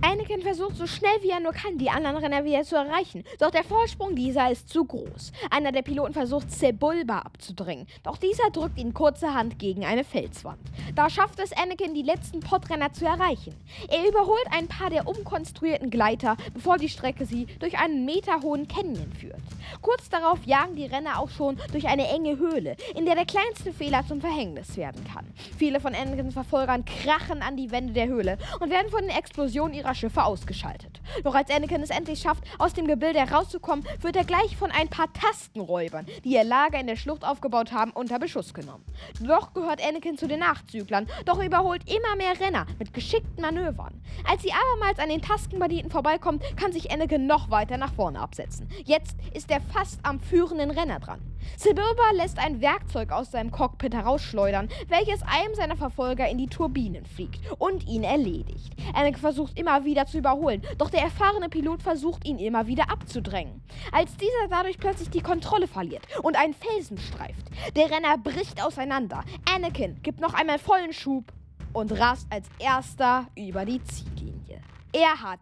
Anakin 0.01 0.41
versucht 0.41 0.77
so 0.77 0.87
schnell 0.87 1.21
wie 1.21 1.29
er 1.29 1.41
nur 1.41 1.51
kann, 1.51 1.77
die 1.77 1.89
anderen 1.89 2.15
Renner 2.17 2.45
wieder 2.45 2.63
zu 2.63 2.77
erreichen. 2.77 3.25
Doch 3.37 3.51
der 3.51 3.65
Vorsprung 3.65 4.15
dieser 4.15 4.49
ist 4.49 4.69
zu 4.69 4.85
groß. 4.85 5.33
Einer 5.49 5.73
der 5.73 5.81
Piloten 5.81 6.13
versucht, 6.13 6.51
Sebulba 6.51 7.19
abzudrängen. 7.19 7.85
Doch 8.03 8.17
dieser 8.17 8.49
drückt 8.49 8.77
ihn 8.77 8.93
kurzerhand 8.93 9.59
gegen 9.59 9.85
eine 9.85 10.05
Felswand. 10.05 10.59
Da 10.95 11.09
schafft 11.09 11.39
es 11.39 11.51
Anakin, 11.51 11.93
die 11.93 12.01
letzten 12.01 12.39
Podrenner 12.39 12.93
zu 12.93 13.05
erreichen. 13.05 13.53
Er 13.89 14.07
überholt 14.07 14.45
ein 14.51 14.67
paar 14.67 14.89
der 14.89 15.05
umkonstruierten 15.05 15.89
Gleiter, 15.89 16.37
bevor 16.53 16.77
die 16.77 16.89
Strecke 16.89 17.25
sie 17.25 17.45
durch 17.59 17.77
einen 17.77 18.05
meterhohen 18.05 18.67
Canyon 18.67 19.11
führt. 19.11 19.41
Kurz 19.81 20.09
darauf 20.09 20.39
jagen 20.45 20.75
die 20.75 20.85
Renner 20.85 21.19
auch 21.19 21.29
schon 21.29 21.57
durch 21.71 21.87
eine 21.87 22.07
enge 22.07 22.37
Höhle, 22.37 22.77
in 22.95 23.05
der 23.05 23.15
der 23.15 23.25
kleinste 23.25 23.73
Fehler 23.73 24.05
zum 24.07 24.21
Verhängnis 24.21 24.77
werden 24.77 25.03
kann. 25.13 25.25
Viele 25.57 25.79
von 25.79 25.93
Anakins 25.93 26.33
Verfolgern 26.33 26.85
krachen 26.85 27.41
an 27.41 27.57
die 27.57 27.71
Wände 27.71 27.93
der 27.93 28.07
Höhle 28.07 28.37
und 28.59 28.69
werden 28.69 28.89
von 28.89 29.01
den 29.01 29.09
Explosionen 29.09 29.73
ihrer 29.73 29.95
Schiffe 29.99 30.23
ausgeschaltet. 30.23 31.01
Doch 31.23 31.35
als 31.35 31.51
Anakin 31.51 31.81
es 31.81 31.89
endlich 31.89 32.21
schafft, 32.21 32.43
aus 32.57 32.73
dem 32.73 32.87
Gebilde 32.87 33.19
herauszukommen, 33.19 33.85
wird 34.01 34.15
er 34.15 34.23
gleich 34.23 34.55
von 34.57 34.71
ein 34.71 34.87
paar 34.87 35.11
Tastenräubern, 35.13 36.05
die 36.23 36.33
ihr 36.33 36.43
Lager 36.43 36.79
in 36.79 36.87
der 36.87 36.95
Schlucht 36.95 37.25
aufgebaut 37.25 37.71
haben, 37.71 37.91
unter 37.91 38.19
Beschuss 38.19 38.53
genommen. 38.53 38.85
Doch 39.19 39.53
gehört 39.53 39.85
Anakin 39.85 40.17
zu 40.17 40.27
den 40.27 40.39
Nachzüglern, 40.39 41.07
doch 41.25 41.39
er 41.39 41.45
überholt 41.45 41.83
immer 41.89 42.15
mehr 42.15 42.39
Renner 42.39 42.65
mit 42.77 42.93
geschickten 42.93 43.41
Manövern. 43.41 44.01
Als 44.27 44.41
sie 44.41 44.51
abermals 44.51 44.99
an 44.99 45.09
den 45.09 45.21
Taskenbanditen 45.21 45.91
vorbeikommt, 45.91 46.43
kann 46.55 46.71
sich 46.71 46.91
Anakin 46.91 47.27
noch 47.27 47.49
weiter 47.49 47.77
nach 47.77 47.93
vorne 47.93 48.19
absetzen. 48.19 48.69
Jetzt 48.85 49.17
ist 49.33 49.51
er 49.51 49.61
fast 49.61 49.99
am 50.03 50.19
führenden 50.19 50.71
Renner 50.71 50.99
dran. 50.99 51.21
Sebulba 51.57 52.11
lässt 52.13 52.37
ein 52.39 52.61
Werkzeug 52.61 53.11
aus 53.11 53.31
seinem 53.31 53.51
Cockpit 53.51 53.93
herausschleudern, 53.93 54.69
welches 54.87 55.21
einem 55.23 55.55
seiner 55.55 55.75
Verfolger 55.75 56.27
in 56.29 56.37
die 56.37 56.47
Turbinen 56.47 57.05
fliegt 57.05 57.39
und 57.57 57.87
ihn 57.87 58.03
erledigt. 58.03 58.73
Anakin 58.93 59.19
versucht 59.19 59.57
immer 59.57 59.78
wieder 59.85 60.05
zu 60.05 60.17
überholen, 60.17 60.61
doch 60.77 60.89
der 60.89 61.01
erfahrene 61.01 61.49
Pilot 61.49 61.81
versucht 61.81 62.25
ihn 62.25 62.39
immer 62.39 62.67
wieder 62.67 62.91
abzudrängen. 62.91 63.61
Als 63.91 64.15
dieser 64.17 64.47
dadurch 64.49 64.77
plötzlich 64.77 65.09
die 65.09 65.21
Kontrolle 65.21 65.67
verliert 65.67 66.03
und 66.23 66.35
einen 66.35 66.53
Felsen 66.53 66.97
streift, 66.97 67.47
der 67.75 67.91
Renner 67.91 68.17
bricht 68.17 68.63
auseinander. 68.63 69.23
Anakin 69.53 70.01
gibt 70.01 70.19
noch 70.19 70.33
einmal 70.33 70.59
vollen 70.59 70.93
Schub 70.93 71.25
und 71.73 71.97
rast 71.99 72.27
als 72.29 72.47
erster 72.59 73.27
über 73.35 73.65
die 73.65 73.81
Ziellinie. 73.83 74.61
Er 74.91 75.21
hat 75.21 75.39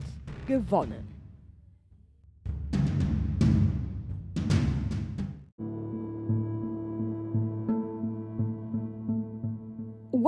gewonnen. 0.47 1.16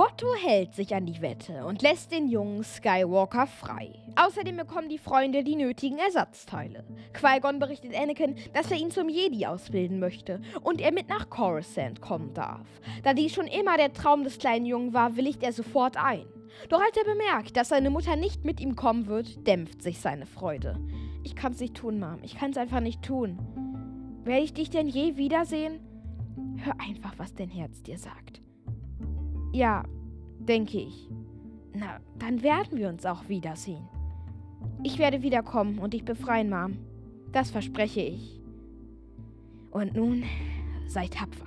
Watto 0.00 0.34
hält 0.34 0.74
sich 0.74 0.94
an 0.94 1.04
die 1.04 1.20
Wette 1.20 1.66
und 1.66 1.82
lässt 1.82 2.10
den 2.10 2.26
jungen 2.26 2.64
Skywalker 2.64 3.46
frei. 3.46 3.92
Außerdem 4.16 4.56
bekommen 4.56 4.88
die 4.88 4.96
Freunde 4.96 5.44
die 5.44 5.56
nötigen 5.56 5.98
Ersatzteile. 5.98 6.84
Qui-Gon 7.12 7.58
berichtet 7.58 7.94
Anakin, 7.94 8.34
dass 8.54 8.70
er 8.70 8.78
ihn 8.78 8.90
zum 8.90 9.10
Jedi 9.10 9.44
ausbilden 9.44 9.98
möchte 9.98 10.40
und 10.62 10.80
er 10.80 10.92
mit 10.92 11.10
nach 11.10 11.28
Coruscant 11.28 12.00
kommen 12.00 12.32
darf. 12.32 12.66
Da 13.02 13.12
dies 13.12 13.34
schon 13.34 13.46
immer 13.46 13.76
der 13.76 13.92
Traum 13.92 14.24
des 14.24 14.38
kleinen 14.38 14.64
Jungen 14.64 14.94
war, 14.94 15.16
willigt 15.16 15.42
er 15.42 15.52
sofort 15.52 16.02
ein. 16.02 16.24
Doch 16.70 16.80
als 16.80 16.96
er 16.96 17.04
bemerkt, 17.04 17.58
dass 17.58 17.68
seine 17.68 17.90
Mutter 17.90 18.16
nicht 18.16 18.42
mit 18.42 18.58
ihm 18.58 18.76
kommen 18.76 19.06
wird, 19.06 19.46
dämpft 19.46 19.82
sich 19.82 20.00
seine 20.00 20.24
Freude. 20.24 20.80
Ich 21.24 21.36
kann's 21.36 21.60
nicht 21.60 21.74
tun, 21.74 22.00
Mom. 22.00 22.20
Ich 22.22 22.38
kann's 22.38 22.56
einfach 22.56 22.80
nicht 22.80 23.02
tun. 23.02 23.38
Werde 24.24 24.44
ich 24.44 24.54
dich 24.54 24.70
denn 24.70 24.88
je 24.88 25.18
wiedersehen? 25.18 25.78
Hör 26.56 26.72
einfach, 26.80 27.18
was 27.18 27.34
dein 27.34 27.50
Herz 27.50 27.82
dir 27.82 27.98
sagt. 27.98 28.40
Ja, 29.52 29.84
denke 30.38 30.78
ich. 30.78 31.08
Na, 31.74 32.00
dann 32.18 32.42
werden 32.42 32.78
wir 32.78 32.88
uns 32.88 33.04
auch 33.06 33.28
wiedersehen. 33.28 33.88
Ich 34.82 34.98
werde 34.98 35.22
wiederkommen 35.22 35.78
und 35.78 35.94
dich 35.94 36.04
befreien, 36.04 36.50
Mom. 36.50 36.78
Das 37.32 37.50
verspreche 37.50 38.00
ich. 38.00 38.40
Und 39.70 39.94
nun 39.94 40.24
sei 40.86 41.06
tapfer. 41.06 41.46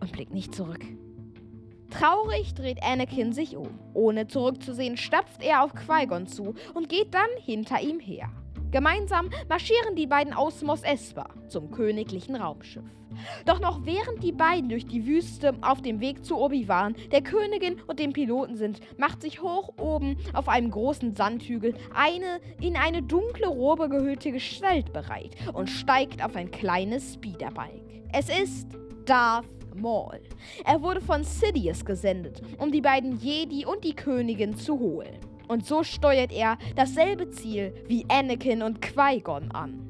Und 0.00 0.12
blick 0.12 0.32
nicht 0.32 0.54
zurück. 0.54 0.84
Traurig 1.90 2.54
dreht 2.54 2.82
Anakin 2.82 3.32
sich 3.32 3.56
um. 3.56 3.68
Ohne 3.92 4.28
zurückzusehen, 4.28 4.96
stapft 4.96 5.42
er 5.42 5.62
auf 5.62 5.74
Qui-Gon 5.74 6.26
zu 6.26 6.54
und 6.74 6.88
geht 6.88 7.12
dann 7.12 7.28
hinter 7.38 7.80
ihm 7.80 8.00
her. 8.00 8.30
Gemeinsam 8.70 9.30
marschieren 9.48 9.96
die 9.96 10.06
beiden 10.06 10.32
aus 10.32 10.62
Mos 10.62 10.82
Espa 10.82 11.26
zum 11.48 11.72
königlichen 11.72 12.36
Raumschiff. 12.36 12.84
Doch 13.44 13.60
noch 13.60 13.84
während 13.84 14.22
die 14.22 14.32
beiden 14.32 14.68
durch 14.68 14.86
die 14.86 15.06
Wüste 15.06 15.54
auf 15.62 15.82
dem 15.82 16.00
Weg 16.00 16.24
zu 16.24 16.38
Obi-Wan, 16.38 16.94
der 17.10 17.22
Königin 17.22 17.80
und 17.88 17.98
dem 17.98 18.12
Piloten 18.12 18.56
sind, 18.56 18.80
macht 18.96 19.22
sich 19.22 19.42
hoch 19.42 19.74
oben 19.78 20.16
auf 20.32 20.48
einem 20.48 20.70
großen 20.70 21.16
Sandhügel 21.16 21.74
eine 21.92 22.40
in 22.60 22.76
eine 22.76 23.02
dunkle 23.02 23.48
Robe 23.48 23.88
gehüllte 23.88 24.30
Gestalt 24.30 24.92
bereit 24.92 25.34
und 25.52 25.68
steigt 25.68 26.24
auf 26.24 26.36
ein 26.36 26.52
kleines 26.52 27.14
Speederbike. 27.14 28.04
Es 28.12 28.28
ist 28.28 28.68
Darth 29.04 29.46
Maul. 29.74 30.20
Er 30.64 30.80
wurde 30.82 31.00
von 31.00 31.24
Sidious 31.24 31.84
gesendet, 31.84 32.40
um 32.58 32.70
die 32.70 32.80
beiden 32.80 33.18
Jedi 33.18 33.66
und 33.66 33.84
die 33.84 33.94
Königin 33.94 34.56
zu 34.56 34.78
holen. 34.78 35.18
Und 35.50 35.66
so 35.66 35.82
steuert 35.82 36.30
er 36.30 36.58
dasselbe 36.76 37.28
Ziel 37.30 37.74
wie 37.88 38.06
Anakin 38.08 38.62
und 38.62 38.80
Qui-Gon 38.80 39.50
an. 39.50 39.89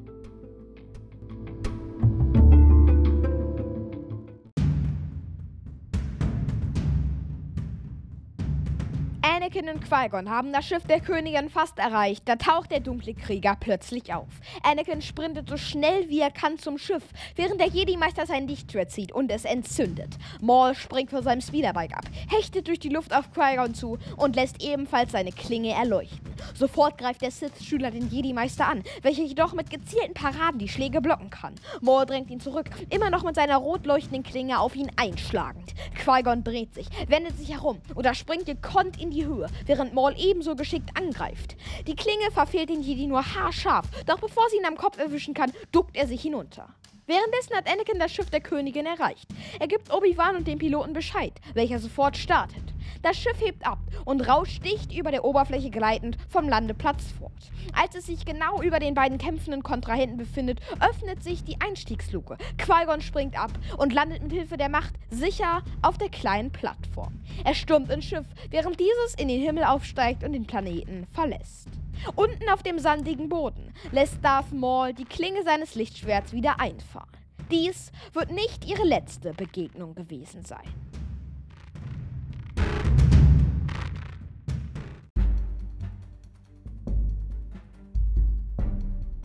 Anakin 9.51 9.69
und 9.69 9.83
Qui-Gon 9.83 10.29
haben 10.29 10.53
das 10.53 10.65
Schiff 10.65 10.83
der 10.87 11.01
Königin 11.01 11.49
fast 11.49 11.77
erreicht. 11.77 12.23
Da 12.25 12.37
taucht 12.37 12.71
der 12.71 12.79
dunkle 12.79 13.13
Krieger 13.13 13.57
plötzlich 13.59 14.13
auf. 14.13 14.29
Anakin 14.63 15.01
sprintet 15.01 15.49
so 15.49 15.57
schnell 15.57 16.07
wie 16.07 16.21
er 16.21 16.31
kann 16.31 16.57
zum 16.57 16.77
Schiff, 16.77 17.03
während 17.35 17.59
der 17.59 17.67
Jedi-Meister 17.67 18.25
sein 18.25 18.47
Lichtschwert 18.47 18.91
zieht 18.91 19.11
und 19.11 19.29
es 19.29 19.43
entzündet. 19.43 20.17
Maul 20.39 20.73
springt 20.73 21.09
von 21.09 21.23
seinem 21.23 21.41
Speederbike 21.41 21.97
ab, 21.97 22.05
hechtet 22.29 22.69
durch 22.69 22.79
die 22.79 22.89
Luft 22.89 23.13
auf 23.13 23.33
Qui-Gon 23.33 23.73
zu 23.73 23.97
und 24.15 24.37
lässt 24.37 24.63
ebenfalls 24.63 25.11
seine 25.11 25.33
Klinge 25.33 25.73
erleuchten. 25.73 26.33
Sofort 26.53 26.97
greift 26.97 27.21
der 27.21 27.31
Sith-Schüler 27.31 27.91
den 27.91 28.09
Jedi-Meister 28.09 28.67
an, 28.67 28.83
welcher 29.01 29.23
jedoch 29.23 29.53
mit 29.53 29.69
gezielten 29.69 30.13
Paraden 30.13 30.59
die 30.59 30.69
Schläge 30.69 31.01
blocken 31.01 31.29
kann. 31.29 31.55
Maul 31.81 32.05
drängt 32.05 32.29
ihn 32.29 32.39
zurück, 32.39 32.69
immer 32.89 33.09
noch 33.09 33.23
mit 33.23 33.35
seiner 33.35 33.57
rot 33.57 33.85
leuchtenden 33.85 34.23
Klinge 34.23 34.61
auf 34.61 34.77
ihn 34.77 34.91
einschlagend. 34.95 35.73
Qui-Gon 36.01 36.45
dreht 36.45 36.73
sich, 36.73 36.87
wendet 37.07 37.37
sich 37.37 37.51
herum 37.51 37.81
oder 37.95 38.13
springt 38.13 38.45
gekonnt 38.45 39.01
in 39.01 39.11
die 39.11 39.25
Höhe 39.25 39.40
Höhe, 39.41 39.47
während 39.65 39.93
Maul 39.93 40.13
ebenso 40.17 40.55
geschickt 40.55 40.89
angreift. 40.95 41.55
Die 41.87 41.95
Klinge 41.95 42.31
verfehlt 42.31 42.69
den 42.69 42.81
Jedi 42.81 43.07
nur 43.07 43.23
haarscharf, 43.23 43.85
doch 44.05 44.19
bevor 44.19 44.49
sie 44.49 44.57
ihn 44.57 44.65
am 44.65 44.77
Kopf 44.77 44.97
erwischen 44.97 45.33
kann, 45.33 45.51
duckt 45.71 45.95
er 45.95 46.07
sich 46.07 46.21
hinunter. 46.21 46.73
Währenddessen 47.07 47.55
hat 47.55 47.69
Anakin 47.69 47.99
das 47.99 48.13
Schiff 48.13 48.29
der 48.29 48.41
Königin 48.41 48.85
erreicht. 48.85 49.27
Er 49.59 49.67
gibt 49.67 49.93
Obi-Wan 49.93 50.37
und 50.37 50.47
dem 50.47 50.59
Piloten 50.59 50.93
Bescheid, 50.93 51.33
welcher 51.53 51.79
sofort 51.79 52.15
startet. 52.15 52.70
Das 53.01 53.17
Schiff 53.17 53.39
hebt 53.39 53.65
ab 53.65 53.79
und 54.05 54.27
rauscht 54.27 54.63
dicht 54.65 54.93
über 54.93 55.11
der 55.11 55.25
Oberfläche 55.25 55.69
gleitend 55.69 56.17
vom 56.29 56.47
Landeplatz 56.47 57.11
fort. 57.17 57.31
Als 57.73 57.95
es 57.95 58.05
sich 58.05 58.25
genau 58.25 58.61
über 58.61 58.79
den 58.79 58.93
beiden 58.93 59.17
kämpfenden 59.17 59.63
Kontrahenten 59.63 60.17
befindet, 60.17 60.59
öffnet 60.79 61.23
sich 61.23 61.43
die 61.43 61.59
Einstiegsluke. 61.61 62.37
Qui-Gon 62.57 63.01
springt 63.01 63.39
ab 63.39 63.51
und 63.77 63.93
landet 63.93 64.23
mit 64.23 64.31
Hilfe 64.31 64.57
der 64.57 64.69
Macht 64.69 64.93
sicher 65.09 65.61
auf 65.81 65.97
der 65.97 66.09
kleinen 66.09 66.51
Plattform. 66.51 67.21
Er 67.43 67.53
stürmt 67.53 67.89
ins 67.89 68.05
Schiff, 68.05 68.25
während 68.49 68.79
dieses 68.79 69.15
in 69.17 69.27
den 69.27 69.41
Himmel 69.41 69.63
aufsteigt 69.63 70.23
und 70.23 70.33
den 70.33 70.45
Planeten 70.45 71.07
verlässt. 71.11 71.69
Unten 72.15 72.49
auf 72.49 72.63
dem 72.63 72.79
sandigen 72.79 73.29
Boden 73.29 73.73
lässt 73.91 74.23
Darth 74.23 74.51
Maul 74.51 74.93
die 74.93 75.05
Klinge 75.05 75.43
seines 75.43 75.75
Lichtschwerts 75.75 76.33
wieder 76.33 76.59
einfahren. 76.59 77.09
Dies 77.51 77.91
wird 78.13 78.31
nicht 78.31 78.65
ihre 78.65 78.83
letzte 78.83 79.33
Begegnung 79.33 79.93
gewesen 79.93 80.43
sein. 80.43 80.67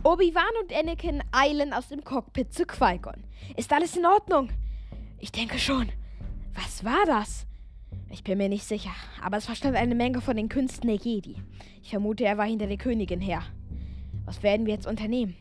Obi-Wan 0.07 0.43
und 0.61 0.73
Anakin 0.73 1.21
eilen 1.33 1.73
aus 1.73 1.89
dem 1.89 2.01
Cockpit 2.01 2.53
zu 2.53 2.65
Qui-Gon. 2.65 3.25
Ist 3.57 3.73
alles 3.73 3.97
in 3.97 4.05
Ordnung? 4.05 4.49
Ich 5.19 5.33
denke 5.33 5.59
schon. 5.59 5.89
Was 6.53 6.85
war 6.85 7.05
das? 7.05 7.45
Ich 8.09 8.23
bin 8.23 8.37
mir 8.37 8.47
nicht 8.47 8.63
sicher, 8.63 8.93
aber 9.21 9.35
es 9.35 9.47
verstand 9.47 9.75
eine 9.75 9.95
Menge 9.95 10.21
von 10.21 10.37
den 10.37 10.47
Künsten 10.47 10.87
der 10.87 10.95
Jedi. 10.95 11.35
Ich 11.83 11.89
vermute, 11.89 12.23
er 12.23 12.37
war 12.37 12.45
hinter 12.45 12.67
der 12.67 12.77
Königin 12.77 13.19
her. 13.19 13.43
Was 14.23 14.43
werden 14.43 14.65
wir 14.65 14.75
jetzt 14.75 14.87
unternehmen? 14.87 15.35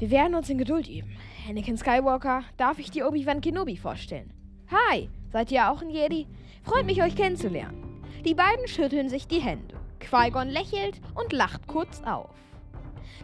Wir 0.00 0.10
werden 0.10 0.34
uns 0.34 0.50
in 0.50 0.58
Geduld 0.58 0.88
üben. 0.88 1.16
Anakin 1.48 1.78
Skywalker, 1.78 2.42
darf 2.56 2.80
ich 2.80 2.90
dir 2.90 3.06
Obi-Wan 3.06 3.42
Kenobi 3.42 3.76
vorstellen? 3.76 4.32
Hi, 4.72 5.08
seid 5.30 5.52
ihr 5.52 5.70
auch 5.70 5.82
ein 5.82 5.90
Jedi? 5.90 6.26
Freut 6.64 6.84
mich, 6.84 7.00
euch 7.00 7.14
kennenzulernen. 7.14 8.02
Die 8.24 8.34
beiden 8.34 8.66
schütteln 8.66 9.08
sich 9.08 9.28
die 9.28 9.40
Hände. 9.40 9.76
Qui-Gon 10.00 10.48
lächelt 10.48 11.00
und 11.14 11.32
lacht 11.32 11.68
kurz 11.68 12.02
auf. 12.02 12.30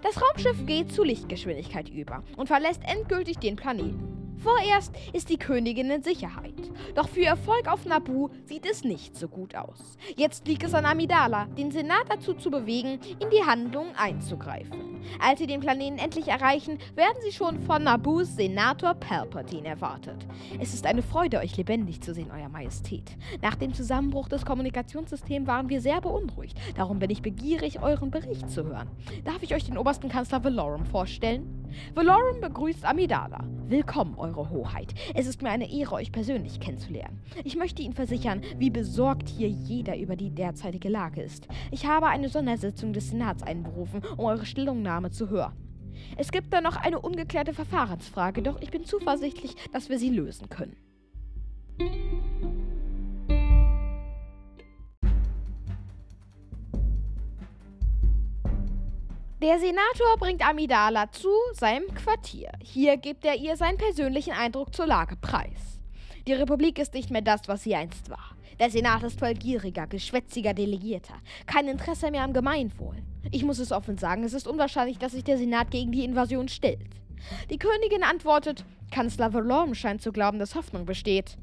Das 0.00 0.20
Raumschiff 0.20 0.64
geht 0.66 0.92
zu 0.92 1.04
Lichtgeschwindigkeit 1.04 1.88
über 1.88 2.22
und 2.36 2.46
verlässt 2.46 2.80
endgültig 2.84 3.38
den 3.38 3.56
Planeten. 3.56 4.31
Vorerst 4.42 4.92
ist 5.12 5.28
die 5.28 5.36
Königin 5.36 5.90
in 5.90 6.02
Sicherheit. 6.02 6.54
Doch 6.96 7.08
für 7.08 7.24
Erfolg 7.24 7.68
auf 7.68 7.84
Naboo 7.86 8.30
sieht 8.44 8.66
es 8.68 8.82
nicht 8.82 9.16
so 9.16 9.28
gut 9.28 9.54
aus. 9.54 9.96
Jetzt 10.16 10.48
liegt 10.48 10.64
es 10.64 10.74
an 10.74 10.84
Amidala, 10.84 11.46
den 11.46 11.70
Senat 11.70 12.06
dazu 12.08 12.34
zu 12.34 12.50
bewegen, 12.50 12.98
in 13.20 13.30
die 13.30 13.44
Handlungen 13.44 13.94
einzugreifen. 13.94 15.00
Als 15.20 15.38
sie 15.38 15.46
den 15.46 15.60
Planeten 15.60 15.98
endlich 15.98 16.26
erreichen, 16.26 16.78
werden 16.96 17.18
sie 17.22 17.32
schon 17.32 17.60
von 17.60 17.84
Naboos 17.84 18.34
Senator 18.34 18.94
Palpatine 18.94 19.68
erwartet. 19.68 20.26
Es 20.60 20.74
ist 20.74 20.86
eine 20.86 21.02
Freude, 21.02 21.38
euch 21.38 21.56
lebendig 21.56 22.00
zu 22.00 22.12
sehen, 22.12 22.30
Euer 22.34 22.48
Majestät. 22.48 23.16
Nach 23.42 23.54
dem 23.54 23.74
Zusammenbruch 23.74 24.28
des 24.28 24.44
Kommunikationssystems 24.44 25.46
waren 25.46 25.68
wir 25.68 25.80
sehr 25.80 26.00
beunruhigt. 26.00 26.58
Darum 26.76 26.98
bin 26.98 27.10
ich 27.10 27.22
begierig, 27.22 27.80
euren 27.80 28.10
Bericht 28.10 28.50
zu 28.50 28.64
hören. 28.64 28.90
Darf 29.24 29.42
ich 29.42 29.54
euch 29.54 29.64
den 29.64 29.78
obersten 29.78 30.08
Kanzler 30.08 30.42
Valorum 30.42 30.84
vorstellen? 30.84 31.61
Valorum 31.94 32.40
begrüßt 32.40 32.84
Amidala. 32.84 33.44
Willkommen, 33.66 34.14
Eure 34.16 34.50
Hoheit. 34.50 34.94
Es 35.14 35.26
ist 35.26 35.42
mir 35.42 35.50
eine 35.50 35.72
Ehre, 35.72 35.94
euch 35.94 36.12
persönlich 36.12 36.60
kennenzulernen. 36.60 37.22
Ich 37.44 37.56
möchte 37.56 37.82
Ihnen 37.82 37.94
versichern, 37.94 38.42
wie 38.58 38.70
besorgt 38.70 39.28
hier 39.28 39.48
jeder 39.48 39.96
über 39.96 40.16
die 40.16 40.30
derzeitige 40.30 40.88
Lage 40.88 41.22
ist. 41.22 41.48
Ich 41.70 41.86
habe 41.86 42.06
eine 42.06 42.28
Sondersitzung 42.28 42.92
des 42.92 43.10
Senats 43.10 43.42
einberufen, 43.42 44.02
um 44.16 44.24
eure 44.24 44.46
Stellungnahme 44.46 45.10
zu 45.10 45.30
hören. 45.30 45.56
Es 46.16 46.32
gibt 46.32 46.52
da 46.52 46.60
noch 46.60 46.76
eine 46.76 47.00
ungeklärte 47.00 47.54
Verfahrensfrage, 47.54 48.42
doch 48.42 48.60
ich 48.60 48.70
bin 48.70 48.84
zuversichtlich, 48.84 49.54
dass 49.72 49.88
wir 49.88 49.98
sie 49.98 50.10
lösen 50.10 50.48
können. 50.48 50.76
Der 59.42 59.58
Senator 59.58 60.18
bringt 60.20 60.48
Amidala 60.48 61.10
zu 61.10 61.28
seinem 61.54 61.92
Quartier. 61.96 62.52
Hier 62.62 62.96
gibt 62.96 63.24
er 63.24 63.34
ihr 63.34 63.56
seinen 63.56 63.76
persönlichen 63.76 64.32
Eindruck 64.32 64.72
zur 64.72 64.86
Lage 64.86 65.16
preis. 65.16 65.80
Die 66.28 66.32
Republik 66.32 66.78
ist 66.78 66.94
nicht 66.94 67.10
mehr 67.10 67.22
das, 67.22 67.48
was 67.48 67.64
sie 67.64 67.74
einst 67.74 68.08
war. 68.08 68.36
Der 68.60 68.70
Senat 68.70 69.02
ist 69.02 69.18
voll 69.18 69.34
gieriger, 69.34 69.88
geschwätziger 69.88 70.54
Delegierter. 70.54 71.14
Kein 71.46 71.66
Interesse 71.66 72.12
mehr 72.12 72.22
am 72.22 72.32
Gemeinwohl. 72.32 73.02
Ich 73.32 73.42
muss 73.42 73.58
es 73.58 73.72
offen 73.72 73.98
sagen, 73.98 74.22
es 74.22 74.32
ist 74.32 74.46
unwahrscheinlich, 74.46 74.98
dass 74.98 75.10
sich 75.10 75.24
der 75.24 75.38
Senat 75.38 75.72
gegen 75.72 75.90
die 75.90 76.04
Invasion 76.04 76.46
stellt. 76.46 76.90
Die 77.50 77.58
Königin 77.58 78.04
antwortet, 78.04 78.64
Kanzler 78.92 79.34
Valorum 79.34 79.74
scheint 79.74 80.02
zu 80.02 80.12
glauben, 80.12 80.38
dass 80.38 80.54
Hoffnung 80.54 80.86
besteht. 80.86 81.36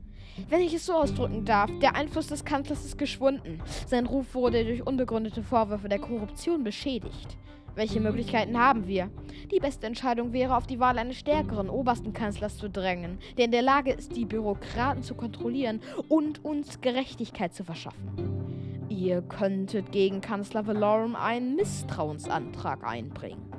Wenn 0.47 0.62
ich 0.62 0.73
es 0.73 0.85
so 0.85 0.93
ausdrücken 0.93 1.43
darf, 1.43 1.69
der 1.81 1.95
Einfluss 1.95 2.27
des 2.27 2.45
Kanzlers 2.45 2.85
ist 2.85 2.97
geschwunden. 2.97 3.62
Sein 3.88 4.05
Ruf 4.05 4.35
wurde 4.35 4.63
durch 4.63 4.88
unbegründete 4.88 5.43
Vorwürfe 5.43 5.89
der 5.89 5.99
Korruption 5.99 6.63
beschädigt. 6.63 7.35
Welche 7.79 8.01
Möglichkeiten 8.01 8.59
haben 8.59 8.87
wir? 8.87 9.09
Die 9.53 9.61
beste 9.61 9.87
Entscheidung 9.87 10.33
wäre, 10.33 10.57
auf 10.57 10.67
die 10.67 10.81
Wahl 10.81 10.97
eines 10.97 11.15
stärkeren 11.15 11.69
obersten 11.69 12.11
Kanzlers 12.11 12.57
zu 12.57 12.69
drängen, 12.69 13.19
der 13.37 13.45
in 13.45 13.51
der 13.51 13.61
Lage 13.61 13.93
ist, 13.93 14.17
die 14.17 14.25
Bürokraten 14.25 15.01
zu 15.01 15.15
kontrollieren 15.15 15.79
und 16.09 16.43
uns 16.43 16.81
Gerechtigkeit 16.81 17.53
zu 17.53 17.63
verschaffen. 17.63 18.85
Ihr 18.89 19.21
könntet 19.21 19.93
gegen 19.93 20.19
Kanzler 20.19 20.67
Valorum 20.67 21.15
einen 21.15 21.55
Misstrauensantrag 21.55 22.83
einbringen. 22.83 23.49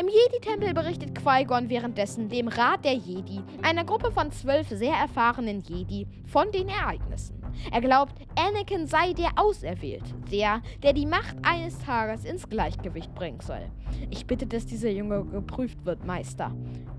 Im 0.00 0.06
Jedi-Tempel 0.06 0.72
berichtet 0.72 1.18
Qui-Gon 1.18 1.68
währenddessen 1.68 2.28
dem 2.28 2.46
Rat 2.46 2.84
der 2.84 2.94
Jedi, 2.94 3.40
einer 3.62 3.84
Gruppe 3.84 4.12
von 4.12 4.30
zwölf 4.30 4.68
sehr 4.68 4.94
erfahrenen 4.94 5.60
Jedi, 5.60 6.06
von 6.24 6.52
den 6.52 6.68
Ereignissen. 6.68 7.43
Er 7.70 7.80
glaubt, 7.80 8.14
Anakin 8.36 8.86
sei 8.86 9.12
der 9.12 9.30
Auserwählte, 9.36 10.14
der, 10.30 10.62
der 10.82 10.92
die 10.92 11.06
Macht 11.06 11.36
eines 11.42 11.78
Tages 11.78 12.24
ins 12.24 12.48
Gleichgewicht 12.48 13.14
bringen 13.14 13.40
soll. 13.40 13.70
Ich 14.10 14.26
bitte, 14.26 14.46
dass 14.46 14.66
dieser 14.66 14.90
Junge 14.90 15.24
geprüft 15.24 15.84
wird, 15.84 16.04
Meister. 16.04 16.54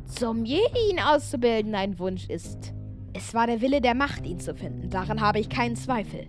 Zum 0.06 0.46
Jedi 0.46 0.91
ihn 0.91 1.00
auszubilden 1.00 1.76
ein 1.76 2.00
Wunsch 2.00 2.30
ist. 2.30 2.74
Es 3.13 3.34
war 3.34 3.48
der 3.48 3.62
Wille 3.62 3.82
der 3.82 3.96
Macht, 3.96 4.26
ihn 4.26 4.39
zu 4.39 4.54
finden, 4.54 4.89
daran 4.89 5.22
habe 5.22 5.39
ich 5.39 5.50
keinen 5.50 5.76
Zweifel. 5.76 6.28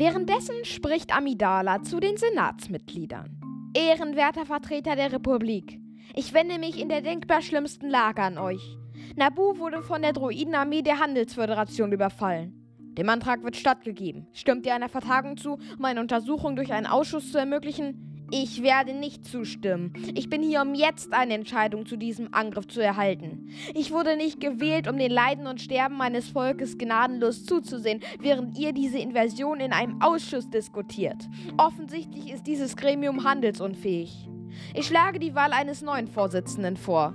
Währenddessen 0.00 0.64
spricht 0.64 1.14
Amidala 1.14 1.82
zu 1.82 2.00
den 2.00 2.16
Senatsmitgliedern. 2.16 3.39
Ehrenwerter 3.72 4.46
Vertreter 4.46 4.96
der 4.96 5.12
Republik, 5.12 5.78
ich 6.16 6.34
wende 6.34 6.58
mich 6.58 6.80
in 6.80 6.88
der 6.88 7.02
denkbar 7.02 7.40
schlimmsten 7.40 7.88
Lage 7.88 8.20
an 8.20 8.36
euch. 8.36 8.76
Nabu 9.14 9.58
wurde 9.58 9.80
von 9.82 10.02
der 10.02 10.12
Droidenarmee 10.12 10.82
der 10.82 10.98
Handelsföderation 10.98 11.92
überfallen. 11.92 12.52
Dem 12.78 13.08
Antrag 13.08 13.44
wird 13.44 13.54
stattgegeben. 13.54 14.26
Stimmt 14.32 14.66
ihr 14.66 14.74
einer 14.74 14.88
Vertagung 14.88 15.36
zu, 15.36 15.58
um 15.78 15.84
eine 15.84 16.00
Untersuchung 16.00 16.56
durch 16.56 16.72
einen 16.72 16.86
Ausschuss 16.86 17.30
zu 17.30 17.38
ermöglichen? 17.38 18.09
Ich 18.32 18.62
werde 18.62 18.94
nicht 18.94 19.26
zustimmen. 19.26 19.92
Ich 20.14 20.30
bin 20.30 20.40
hier, 20.42 20.62
um 20.62 20.74
jetzt 20.74 21.12
eine 21.12 21.34
Entscheidung 21.34 21.84
zu 21.84 21.96
diesem 21.96 22.32
Angriff 22.32 22.68
zu 22.68 22.80
erhalten. 22.80 23.48
Ich 23.74 23.90
wurde 23.90 24.16
nicht 24.16 24.40
gewählt, 24.40 24.86
um 24.86 24.98
den 24.98 25.10
Leiden 25.10 25.48
und 25.48 25.60
Sterben 25.60 25.96
meines 25.96 26.28
Volkes 26.28 26.78
gnadenlos 26.78 27.44
zuzusehen, 27.44 28.00
während 28.20 28.56
ihr 28.56 28.72
diese 28.72 28.98
Invasion 28.98 29.58
in 29.58 29.72
einem 29.72 30.00
Ausschuss 30.00 30.48
diskutiert. 30.48 31.28
Offensichtlich 31.58 32.30
ist 32.30 32.46
dieses 32.46 32.76
Gremium 32.76 33.24
handelsunfähig. 33.24 34.28
Ich 34.74 34.86
schlage 34.86 35.18
die 35.18 35.34
Wahl 35.34 35.52
eines 35.52 35.82
neuen 35.82 36.06
Vorsitzenden 36.06 36.76
vor. 36.76 37.14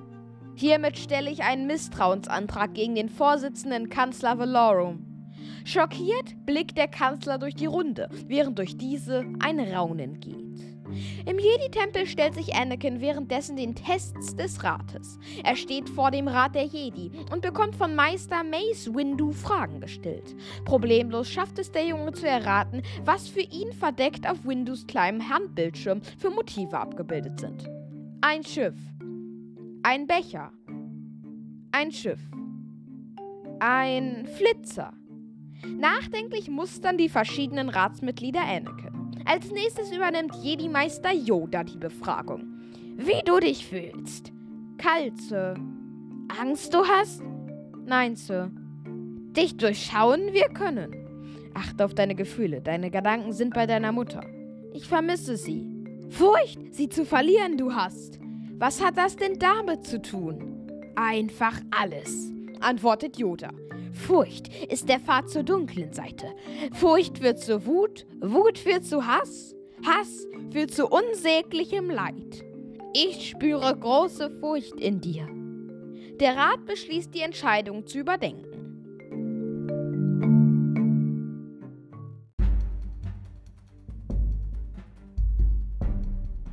Hiermit 0.55 0.97
stelle 0.97 1.31
ich 1.31 1.43
einen 1.43 1.65
Misstrauensantrag 1.65 2.73
gegen 2.73 2.95
den 2.95 3.09
Vorsitzenden 3.09 3.89
Kanzler 3.89 4.37
Valorum. 4.37 5.05
Schockiert 5.63 6.45
blickt 6.45 6.77
der 6.77 6.87
Kanzler 6.87 7.37
durch 7.37 7.55
die 7.55 7.65
Runde, 7.65 8.09
während 8.27 8.59
durch 8.59 8.77
diese 8.77 9.25
ein 9.39 9.59
Raunen 9.59 10.19
geht. 10.19 10.44
Im 11.25 11.39
Jedi-Tempel 11.39 12.07
stellt 12.07 12.33
sich 12.33 12.55
Anakin 12.55 13.01
währenddessen 13.01 13.55
den 13.55 13.75
Tests 13.75 14.35
des 14.35 14.63
Rates. 14.63 15.19
Er 15.43 15.55
steht 15.55 15.89
vor 15.89 16.11
dem 16.11 16.27
Rat 16.27 16.55
der 16.55 16.65
Jedi 16.65 17.11
und 17.31 17.41
bekommt 17.41 17.75
von 17.75 17.95
Meister 17.95 18.43
Mace 18.43 18.93
Windu 18.93 19.31
Fragen 19.31 19.79
gestellt. 19.79 20.35
Problemlos 20.65 21.29
schafft 21.29 21.59
es 21.59 21.71
der 21.71 21.85
Junge 21.85 22.13
zu 22.13 22.27
erraten, 22.27 22.81
was 23.03 23.27
für 23.27 23.41
ihn 23.41 23.71
verdeckt 23.73 24.29
auf 24.29 24.45
Windus 24.45 24.87
kleinem 24.87 25.29
Handbildschirm 25.29 26.01
für 26.17 26.29
Motive 26.29 26.77
abgebildet 26.77 27.39
sind. 27.39 27.69
Ein 28.21 28.43
Schiff. 28.43 28.75
Ein 29.83 30.07
Becher. 30.07 30.51
Ein 31.71 31.91
Schiff. 31.91 32.19
Ein 33.59 34.27
Flitzer. 34.27 34.93
Nachdenklich 35.77 36.49
mustern 36.49 36.97
die 36.97 37.09
verschiedenen 37.09 37.69
Ratsmitglieder 37.69 38.41
Anakin. 38.41 38.94
Als 39.25 39.51
nächstes 39.51 39.91
übernimmt 39.91 40.35
Jedi-Meister 40.35 41.11
Yoda 41.11 41.63
die 41.63 41.77
Befragung. 41.77 42.43
Wie 42.95 43.23
du 43.25 43.39
dich 43.39 43.65
fühlst? 43.65 44.31
Kalt, 44.77 45.19
Sir. 45.19 45.55
Angst 46.39 46.73
du 46.73 46.85
hast? 46.85 47.23
Nein, 47.85 48.15
Sir. 48.15 48.51
Dich 49.35 49.57
durchschauen 49.57 50.31
wir 50.31 50.49
können. 50.49 50.95
Achte 51.55 51.85
auf 51.85 51.95
deine 51.95 52.13
Gefühle. 52.13 52.61
Deine 52.61 52.91
Gedanken 52.91 53.33
sind 53.33 53.53
bei 53.55 53.65
deiner 53.65 53.91
Mutter. 53.91 54.21
Ich 54.73 54.87
vermisse 54.87 55.37
sie. 55.37 55.67
Furcht, 56.09 56.59
sie 56.73 56.87
zu 56.87 57.03
verlieren, 57.03 57.57
du 57.57 57.73
hast. 57.73 58.19
Was 58.57 58.83
hat 58.83 58.97
das 58.97 59.15
denn 59.15 59.39
damit 59.39 59.85
zu 59.85 60.01
tun? 60.01 60.69
Einfach 60.95 61.59
alles, 61.71 62.31
antwortet 62.61 63.17
Yoda. 63.17 63.49
Furcht 63.95 64.53
ist 64.65 64.89
der 64.89 64.99
Pfad 64.99 65.29
zur 65.29 65.43
dunklen 65.43 65.93
Seite. 65.93 66.27
Furcht 66.73 67.21
wird 67.21 67.39
zu 67.39 67.65
Wut, 67.65 68.05
Wut 68.19 68.65
wird 68.65 68.85
zu 68.85 69.05
Hass, 69.07 69.55
Hass 69.85 70.27
wird 70.51 70.71
zu 70.71 70.87
unsäglichem 70.87 71.89
Leid. 71.89 72.43
Ich 72.93 73.29
spüre 73.29 73.75
große 73.75 74.29
Furcht 74.39 74.79
in 74.79 75.01
dir. 75.01 75.27
Der 76.19 76.35
Rat 76.35 76.65
beschließt, 76.65 77.13
die 77.13 77.21
Entscheidung 77.21 77.87
zu 77.87 77.99
überdenken. 77.99 78.55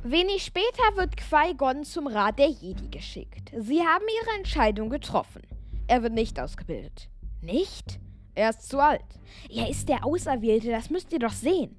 Wenig 0.03 0.43
später 0.43 0.95
wird 0.95 1.15
Qui-Gon 1.15 1.85
zum 1.85 2.07
Rat 2.07 2.37
der 2.37 2.49
Jedi 2.49 2.89
geschickt. 2.89 3.51
Sie 3.57 3.81
haben 3.81 4.05
ihre 4.21 4.37
Entscheidung 4.37 4.89
getroffen. 4.89 5.41
Er 5.87 6.03
wird 6.03 6.13
nicht 6.13 6.39
ausgebildet. 6.39 7.09
Nicht? 7.43 7.99
Er 8.35 8.51
ist 8.51 8.69
zu 8.69 8.79
alt. 8.79 9.01
Er 9.49 9.69
ist 9.69 9.89
der 9.89 10.05
Auserwählte, 10.05 10.71
das 10.71 10.89
müsst 10.89 11.11
ihr 11.11 11.19
doch 11.19 11.33
sehen. 11.33 11.75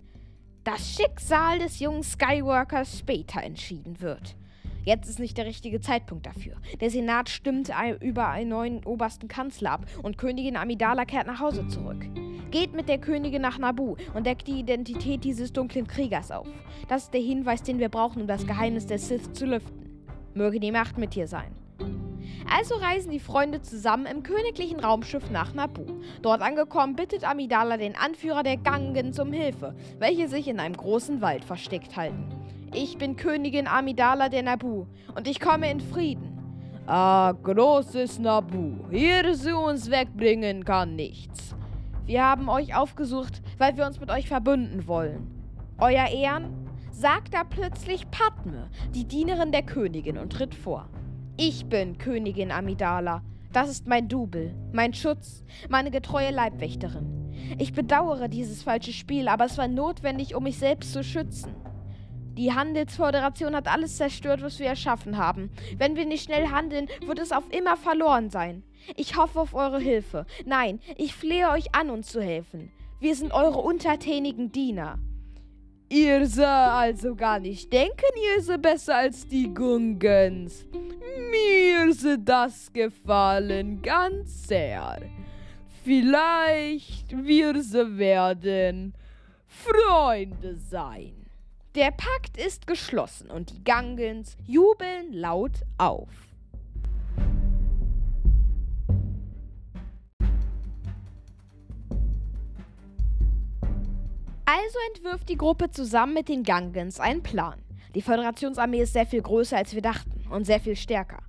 Das 0.62 0.94
Schicksal 0.94 1.59
des 1.59 1.81
jungen 1.81 2.03
Skywalkers 2.03 2.98
später 2.98 3.42
entschieden 3.42 4.00
wird. 4.00 4.37
Jetzt 4.85 5.09
ist 5.09 5.18
nicht 5.18 5.38
der 5.38 5.46
richtige 5.46 5.81
Zeitpunkt 5.81 6.27
dafür. 6.27 6.57
Der 6.81 6.90
Senat 6.90 7.31
stimmt 7.31 7.70
über 8.00 8.29
einen 8.29 8.50
neuen 8.50 8.85
obersten 8.85 9.27
Kanzler 9.27 9.72
ab 9.72 9.87
und 10.03 10.18
Königin 10.18 10.59
Amidala 10.59 11.07
kehrt 11.07 11.27
nach 11.27 11.40
Hause 11.40 11.66
zurück. 11.68 12.05
Geht 12.50 12.74
mit 12.74 12.90
der 12.90 12.98
Königin 12.98 13.40
nach 13.40 13.59
Nabu 13.59 13.96
und 14.12 14.27
deckt 14.27 14.46
die 14.46 14.61
Identität 14.61 15.24
dieses 15.24 15.55
dunklen 15.55 15.87
Kriegers 15.87 16.31
auf. 16.31 16.46
Das 16.88 17.05
ist 17.05 17.14
der 17.14 17.22
Hinweis, 17.22 17.62
den 17.62 17.79
wir 17.79 17.88
brauchen, 17.88 18.20
um 18.20 18.29
das 18.29 18.46
Geheimnis 18.46 18.87
der 18.87 18.98
Sith 18.98 19.33
zu 19.33 19.46
lüften. 19.46 20.05
Möge 20.35 20.61
die 20.61 20.72
Macht 20.72 20.98
mit 20.98 21.14
dir 21.14 21.27
sein. 21.27 21.63
Also 22.51 22.77
reisen 22.77 23.11
die 23.11 23.21
Freunde 23.21 23.63
zusammen 23.63 24.07
im 24.07 24.23
königlichen 24.23 24.81
Raumschiff 24.81 25.31
nach 25.31 25.55
Nabu. 25.55 25.85
Dort 26.23 26.43
angekommen 26.43 26.95
bittet 26.95 27.29
Amidala 27.29 27.77
den 27.77 27.97
Anführer 27.97 28.43
der 28.43 28.59
Gangen 28.59 29.13
um 29.19 29.33
Hilfe, 29.33 29.75
welche 29.99 30.29
sich 30.29 30.49
in 30.49 30.61
einem 30.61 30.77
großen 30.77 31.21
Wald 31.21 31.45
versteckt 31.45 31.97
halten. 31.97 32.29
Ich 32.73 32.99
bin 32.99 33.17
Königin 33.17 33.67
Amidala 33.67 34.29
der 34.29 34.43
Nabu 34.43 34.87
und 35.15 35.27
ich 35.27 35.41
komme 35.41 35.71
in 35.71 35.81
Frieden. 35.81 36.39
Ah, 36.87 37.33
großes 37.43 38.19
Nabu, 38.19 38.75
hier 38.91 39.35
sie 39.35 39.57
uns 39.57 39.91
wegbringen 39.91 40.65
kann 40.65 40.97
nichts. 40.97 41.55
Wir 42.05 42.23
haben 42.23 42.51
euch 42.51 42.77
aufgesucht, 42.77 43.41
weil 43.57 43.79
wir 43.79 43.87
uns 43.87 44.01
mit 44.01 44.11
euch 44.11 44.29
verbünden 44.29 44.87
wollen. 44.87 45.31
Euer 45.79 46.07
Ehren, 46.09 46.53
sagt 46.91 47.33
da 47.33 47.43
plötzlich 47.43 48.11
Padme, 48.11 48.69
die 48.95 49.07
Dienerin 49.07 49.51
der 49.51 49.63
Königin, 49.63 50.19
und 50.19 50.33
tritt 50.33 50.55
vor. 50.55 50.89
Ich 51.37 51.66
bin 51.66 51.99
Königin 51.99 52.53
Amidala. 52.53 53.20
Das 53.53 53.68
ist 53.68 53.88
mein 53.88 54.07
Double, 54.07 54.55
mein 54.73 54.94
Schutz, 54.94 55.42
meine 55.68 55.90
getreue 55.90 56.31
Leibwächterin. 56.31 57.57
Ich 57.59 57.73
bedauere 57.73 58.29
dieses 58.29 58.62
falsche 58.62 58.92
Spiel, 58.92 59.27
aber 59.27 59.47
es 59.47 59.59
war 59.59 59.66
notwendig, 59.66 60.37
um 60.37 60.44
mich 60.44 60.59
selbst 60.59 60.92
zu 60.92 61.03
schützen. 61.03 61.57
Die 62.37 62.53
Handelsföderation 62.53 63.57
hat 63.57 63.66
alles 63.66 63.97
zerstört, 63.97 64.42
was 64.42 64.61
wir 64.61 64.66
erschaffen 64.66 65.18
haben. 65.18 65.51
Wenn 65.77 65.97
wir 65.97 66.07
nicht 66.07 66.23
schnell 66.23 66.51
handeln, 66.53 66.88
wird 67.05 67.18
es 67.18 67.33
auf 67.33 67.53
immer 67.53 67.77
verloren 67.77 68.31
sein. 68.31 68.62
Ich 68.94 69.16
hoffe 69.16 69.40
auf 69.40 69.55
eure 69.55 69.81
Hilfe. 69.81 70.27
Nein, 70.47 70.79
ich 70.97 71.16
flehe 71.16 71.51
euch 71.51 71.75
an, 71.75 71.90
uns 71.90 72.12
zu 72.12 72.23
helfen. 72.23 72.70
Wir 73.01 73.16
sind 73.16 73.33
eure 73.33 73.59
untertänigen 73.59 74.53
Diener. 74.53 75.01
Ihr 75.88 76.27
sah 76.27 76.79
also 76.79 77.14
gar 77.14 77.38
nicht 77.38 77.73
denken, 77.73 78.11
ihr 78.16 78.42
seid 78.42 78.62
besser 78.62 78.97
als 78.97 79.27
die 79.29 79.53
Gungens. 79.53 80.66
Mir 81.31 81.92
se 81.92 82.18
das 82.18 82.73
gefallen 82.73 83.83
ganz 83.83 84.49
sehr. 84.49 85.03
Vielleicht 85.85 87.14
wir 87.25 87.62
se 87.62 87.99
werden 87.99 88.94
Freunde 89.47 90.57
sein. 90.57 91.27
Der 91.75 91.90
Pakt 91.90 92.37
ist 92.37 92.66
geschlossen 92.66 93.31
und 93.31 93.51
die 93.51 93.64
Gangens 93.64 94.37
jubeln 94.47 95.12
laut 95.12 95.62
auf. 95.77 96.09
Also 104.47 104.79
entwirft 104.95 105.31
die 105.31 105.39
Gruppe 105.39 105.71
zusammen 105.71 106.13
mit 106.13 106.29
den 106.29 106.43
Gangens 106.43 107.01
einen 107.01 107.23
Plan. 107.23 107.63
Die 107.95 108.03
Föderationsarmee 108.03 108.83
ist 108.83 108.93
sehr 108.93 109.07
viel 109.07 109.23
größer, 109.23 109.57
als 109.57 109.75
wir 109.75 109.81
dachten 109.81 110.27
und 110.31 110.45
sehr 110.45 110.61
viel 110.61 110.77
stärker. 110.77 111.23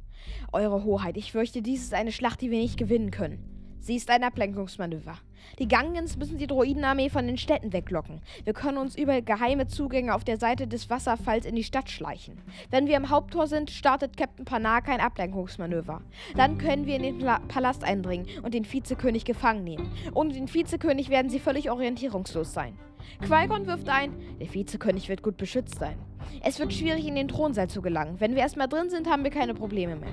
Eure 0.52 0.84
Hoheit, 0.84 1.16
ich 1.16 1.32
fürchte, 1.32 1.62
dies 1.62 1.84
ist 1.84 1.94
eine 1.94 2.12
Schlacht, 2.12 2.42
die 2.42 2.52
wir 2.52 2.60
nicht 2.60 2.78
gewinnen 2.78 3.12
können. 3.12 3.78
Sie 3.80 3.96
ist 3.96 4.10
ein 4.10 4.24
Ablenkungsmanöver. 4.24 5.18
Die 5.60 5.68
Gangens 5.68 6.18
müssen 6.18 6.38
die 6.38 6.48
Droidenarmee 6.48 7.10
von 7.10 7.28
den 7.28 7.38
Städten 7.38 7.74
weglocken. 7.74 8.22
Wir 8.44 8.54
können 8.54 8.78
uns 8.78 8.98
über 8.98 9.22
geheime 9.22 9.68
Zugänge 9.68 10.14
auf 10.14 10.24
der 10.24 10.38
Seite 10.38 10.68
des 10.68 10.90
Wasserfalls 10.90 11.46
in 11.46 11.56
die 11.56 11.64
Stadt 11.64 11.90
schleichen. 11.90 12.38
Wenn 12.70 12.88
wir 12.88 12.98
im 12.98 13.10
Haupttor 13.10 13.48
sind, 13.48 13.72
startet 13.72 14.18
Captain 14.18 14.46
Panak 14.46 14.90
ein 14.90 15.00
Ablenkungsmanöver. 15.00 16.02
Dann 16.36 16.58
können 16.58 16.86
wir 16.86 16.96
in 16.96 17.04
den 17.04 17.26
Palast 17.48 17.84
eindringen 17.84 18.28
und 18.44 18.54
den 18.54 18.72
Vizekönig 18.72 19.26
gefangen 19.26 19.64
nehmen. 19.64 19.92
Ohne 20.14 20.34
den 20.34 20.54
Vizekönig 20.54 21.10
werden 21.10 21.30
sie 21.30 21.40
völlig 21.40 21.72
orientierungslos 21.72 22.54
sein. 22.54 22.78
Qui-Gon 23.22 23.68
wirft 23.68 23.88
ein, 23.88 24.14
der 24.40 24.54
Vizekönig 24.54 25.10
wird 25.10 25.22
gut 25.22 25.38
beschützt 25.38 25.80
sein. 25.80 25.96
Es 26.42 26.60
wird 26.60 26.74
schwierig, 26.74 27.08
in 27.08 27.16
den 27.16 27.28
Thronsaal 27.28 27.70
zu 27.70 27.82
gelangen. 27.82 28.20
Wenn 28.20 28.36
wir 28.36 28.42
erstmal 28.42 28.68
drin 28.68 28.90
sind, 28.90 29.10
haben 29.10 29.24
wir 29.24 29.32
keine 29.32 29.54
Probleme 29.54 29.96
mehr. 29.96 30.10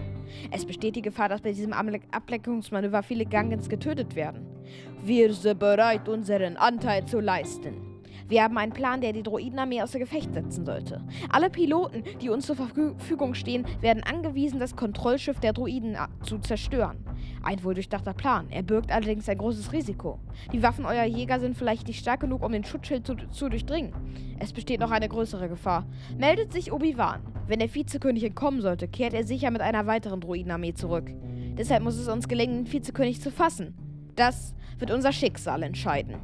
Es 0.51 0.65
besteht 0.65 0.97
die 0.97 1.03
Gefahr, 1.03 1.29
dass 1.29 1.41
bei 1.41 1.53
diesem 1.53 1.73
Ablenkungsmanöver 1.73 3.03
viele 3.03 3.27
Gangens 3.27 3.69
getötet 3.69 4.15
werden. 4.15 4.47
Wir 5.05 5.33
sind 5.35 5.59
bereit, 5.59 6.09
unseren 6.09 6.57
Anteil 6.57 7.05
zu 7.07 7.21
leisten. 7.21 7.93
Wir 8.29 8.45
haben 8.45 8.57
einen 8.57 8.73
Plan, 8.73 9.01
der 9.01 9.13
die 9.13 9.23
Droidenarmee 9.23 9.83
außer 9.83 9.99
Gefecht 9.99 10.33
setzen 10.33 10.65
sollte. 10.65 11.03
Alle 11.29 11.51
Piloten, 11.51 12.03
die 12.23 12.31
uns 12.31 12.47
zur 12.47 12.57
Verfügung 12.57 13.35
stehen, 13.35 13.67
werden 13.83 14.03
angewiesen, 14.03 14.59
das 14.59 14.75
Kontrollschiff 14.75 15.39
der 15.41 15.53
Droiden 15.53 15.99
zu 16.23 16.39
zerstören. 16.39 17.05
Ein 17.43 17.63
wohldurchdachter 17.63 18.15
Plan. 18.15 18.47
Er 18.51 18.63
birgt 18.63 18.91
allerdings 18.91 19.29
ein 19.29 19.37
großes 19.37 19.73
Risiko. 19.73 20.19
Die 20.53 20.63
Waffen 20.63 20.87
eurer 20.87 21.05
Jäger 21.05 21.41
sind 21.41 21.59
vielleicht 21.59 21.89
nicht 21.89 21.99
stark 21.99 22.21
genug, 22.21 22.43
um 22.43 22.53
den 22.53 22.65
Schutzschild 22.65 23.07
zu, 23.07 23.17
zu 23.17 23.49
durchdringen. 23.49 23.93
Es 24.39 24.53
besteht 24.53 24.81
noch 24.81 24.93
eine 24.93 25.09
größere 25.09 25.49
Gefahr. 25.51 25.87
Meldet 26.17 26.53
sich 26.53 26.73
Obi-Wan. 26.73 27.21
Wenn 27.49 27.59
der 27.59 27.75
Vizekönig 27.75 28.25
entkommen 28.25 28.63
sollte, 28.63 28.89
kehrt 28.89 29.13
er 29.13 29.25
sicher 29.25 29.51
mit 29.51 29.61
einer 29.61 29.87
weiteren 29.87 30.21
Droidenarmee 30.21 30.73
zurück. 30.73 31.11
Deshalb 31.59 31.83
muss 31.83 31.99
es 31.99 32.09
uns 32.09 32.29
gelingen, 32.29 32.65
den 32.65 32.73
Vizekönig 32.73 33.21
zu 33.21 33.31
fassen. 33.31 33.75
Das 34.17 34.55
wird 34.83 34.91
unser 34.91 35.13
Schicksal 35.13 35.63
entscheiden. 35.63 36.17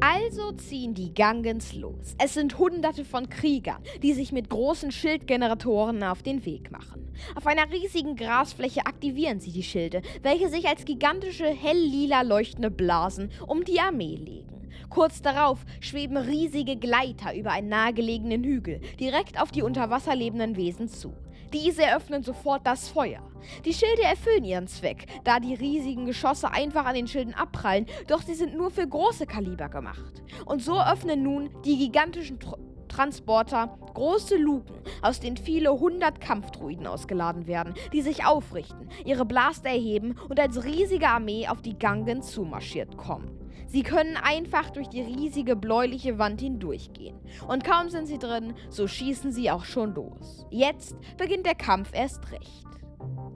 Also 0.00 0.52
ziehen 0.52 0.94
die 0.94 1.12
Gangens 1.12 1.74
los. 1.74 2.14
Es 2.16 2.32
sind 2.32 2.58
hunderte 2.58 3.04
von 3.04 3.28
Kriegern, 3.28 3.82
die 4.02 4.14
sich 4.14 4.32
mit 4.32 4.48
großen 4.48 4.90
Schildgeneratoren 4.90 6.02
auf 6.02 6.22
den 6.22 6.46
Weg 6.46 6.72
machen. 6.72 7.12
Auf 7.34 7.46
einer 7.46 7.70
riesigen 7.70 8.16
Grasfläche 8.16 8.86
aktivieren 8.86 9.38
sie 9.38 9.52
die 9.52 9.62
Schilde, 9.62 10.00
welche 10.22 10.48
sich 10.48 10.66
als 10.66 10.86
gigantische 10.86 11.46
hell-lila 11.46 12.22
leuchtende 12.22 12.70
Blasen 12.70 13.30
um 13.46 13.64
die 13.64 13.80
Armee 13.80 14.16
legen. 14.16 14.53
Kurz 14.94 15.20
darauf 15.22 15.58
schweben 15.80 16.16
riesige 16.16 16.76
Gleiter 16.76 17.34
über 17.34 17.50
einen 17.50 17.68
nahegelegenen 17.68 18.44
Hügel, 18.44 18.80
direkt 19.00 19.42
auf 19.42 19.50
die 19.50 19.62
unter 19.62 19.90
Wasser 19.90 20.14
lebenden 20.14 20.54
Wesen 20.54 20.86
zu. 20.86 21.12
Diese 21.52 21.82
eröffnen 21.82 22.22
sofort 22.22 22.64
das 22.64 22.90
Feuer. 22.90 23.20
Die 23.64 23.74
Schilde 23.74 24.02
erfüllen 24.02 24.44
ihren 24.44 24.68
Zweck, 24.68 25.06
da 25.24 25.40
die 25.40 25.54
riesigen 25.54 26.06
Geschosse 26.06 26.52
einfach 26.52 26.84
an 26.84 26.94
den 26.94 27.08
Schilden 27.08 27.34
abprallen, 27.34 27.86
doch 28.06 28.22
sie 28.22 28.34
sind 28.34 28.56
nur 28.56 28.70
für 28.70 28.86
große 28.86 29.26
Kaliber 29.26 29.68
gemacht. 29.68 30.22
Und 30.44 30.62
so 30.62 30.80
öffnen 30.80 31.24
nun 31.24 31.50
die 31.64 31.76
gigantischen 31.76 32.38
Tr 32.38 32.56
Transporter 32.86 33.76
große 33.94 34.36
Luken, 34.36 34.76
aus 35.02 35.18
denen 35.18 35.36
viele 35.36 35.72
hundert 35.72 36.20
Kampfdruiden 36.20 36.86
ausgeladen 36.86 37.48
werden, 37.48 37.74
die 37.92 38.02
sich 38.02 38.24
aufrichten, 38.24 38.88
ihre 39.04 39.24
Blaster 39.24 39.70
erheben 39.70 40.14
und 40.28 40.38
als 40.38 40.62
riesige 40.62 41.08
Armee 41.08 41.48
auf 41.48 41.60
die 41.60 41.76
Gangen 41.76 42.22
zumarschiert 42.22 42.96
kommen. 42.96 43.43
Sie 43.74 43.82
können 43.82 44.16
einfach 44.16 44.70
durch 44.70 44.88
die 44.88 45.00
riesige 45.00 45.56
bläuliche 45.56 46.16
Wand 46.16 46.40
hindurchgehen. 46.40 47.18
Und 47.48 47.64
kaum 47.64 47.88
sind 47.88 48.06
sie 48.06 48.20
drin, 48.20 48.54
so 48.70 48.86
schießen 48.86 49.32
sie 49.32 49.50
auch 49.50 49.64
schon 49.64 49.96
los. 49.96 50.46
Jetzt 50.48 50.94
beginnt 51.16 51.44
der 51.44 51.56
Kampf 51.56 51.90
erst 51.92 52.30
recht. 52.30 52.68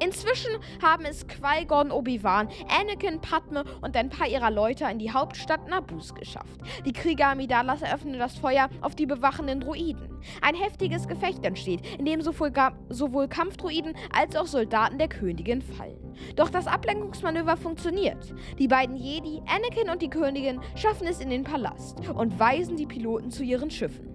Inzwischen 0.01 0.53
haben 0.81 1.05
es 1.05 1.27
Qui-Gon, 1.27 1.91
Obi-Wan, 1.91 2.49
Anakin, 2.69 3.21
Padme 3.21 3.65
und 3.81 3.97
ein 3.97 4.11
paar 4.11 4.29
ihrer 4.29 4.51
Leute 4.51 4.85
in 4.85 4.99
die 4.99 5.13
Hauptstadt 5.13 5.69
Nabus 5.69 6.15
geschafft. 6.15 6.61
Die 6.85 6.93
Krieger 6.93 7.29
Amidalas 7.29 7.83
eröffnen 7.83 8.19
das 8.19 8.37
Feuer 8.37 8.69
auf 8.81 8.95
die 8.95 9.07
bewachenden 9.07 9.61
Druiden. 9.61 10.09
Ein 10.41 10.55
heftiges 10.55 11.09
Gefecht 11.09 11.45
entsteht, 11.45 11.81
in 11.99 12.05
dem 12.05 12.21
sowohl, 12.21 12.53
sowohl 12.89 13.29
Kampfdruiden 13.29 13.95
als 14.15 14.37
auch 14.37 14.47
Soldaten 14.47 14.99
der 14.99 15.09
Königin 15.09 15.63
fallen. 15.63 15.99
Doch 16.37 16.51
das 16.51 16.67
Ablenkungsmanöver 16.67 17.57
funktioniert. 17.57 18.35
Die 18.59 18.69
beiden 18.69 18.97
Jedi, 18.97 19.43
Anakin 19.47 19.91
und 19.91 20.03
die 20.03 20.11
Königin, 20.11 20.61
schaffen 20.77 21.07
es 21.07 21.21
in 21.21 21.31
den 21.31 21.45
Palast 21.45 22.09
und 22.09 22.39
weisen 22.39 22.77
die 22.77 22.87
Piloten 22.87 23.31
zu 23.31 23.43
ihren 23.43 23.71
Schiffen. 23.71 24.09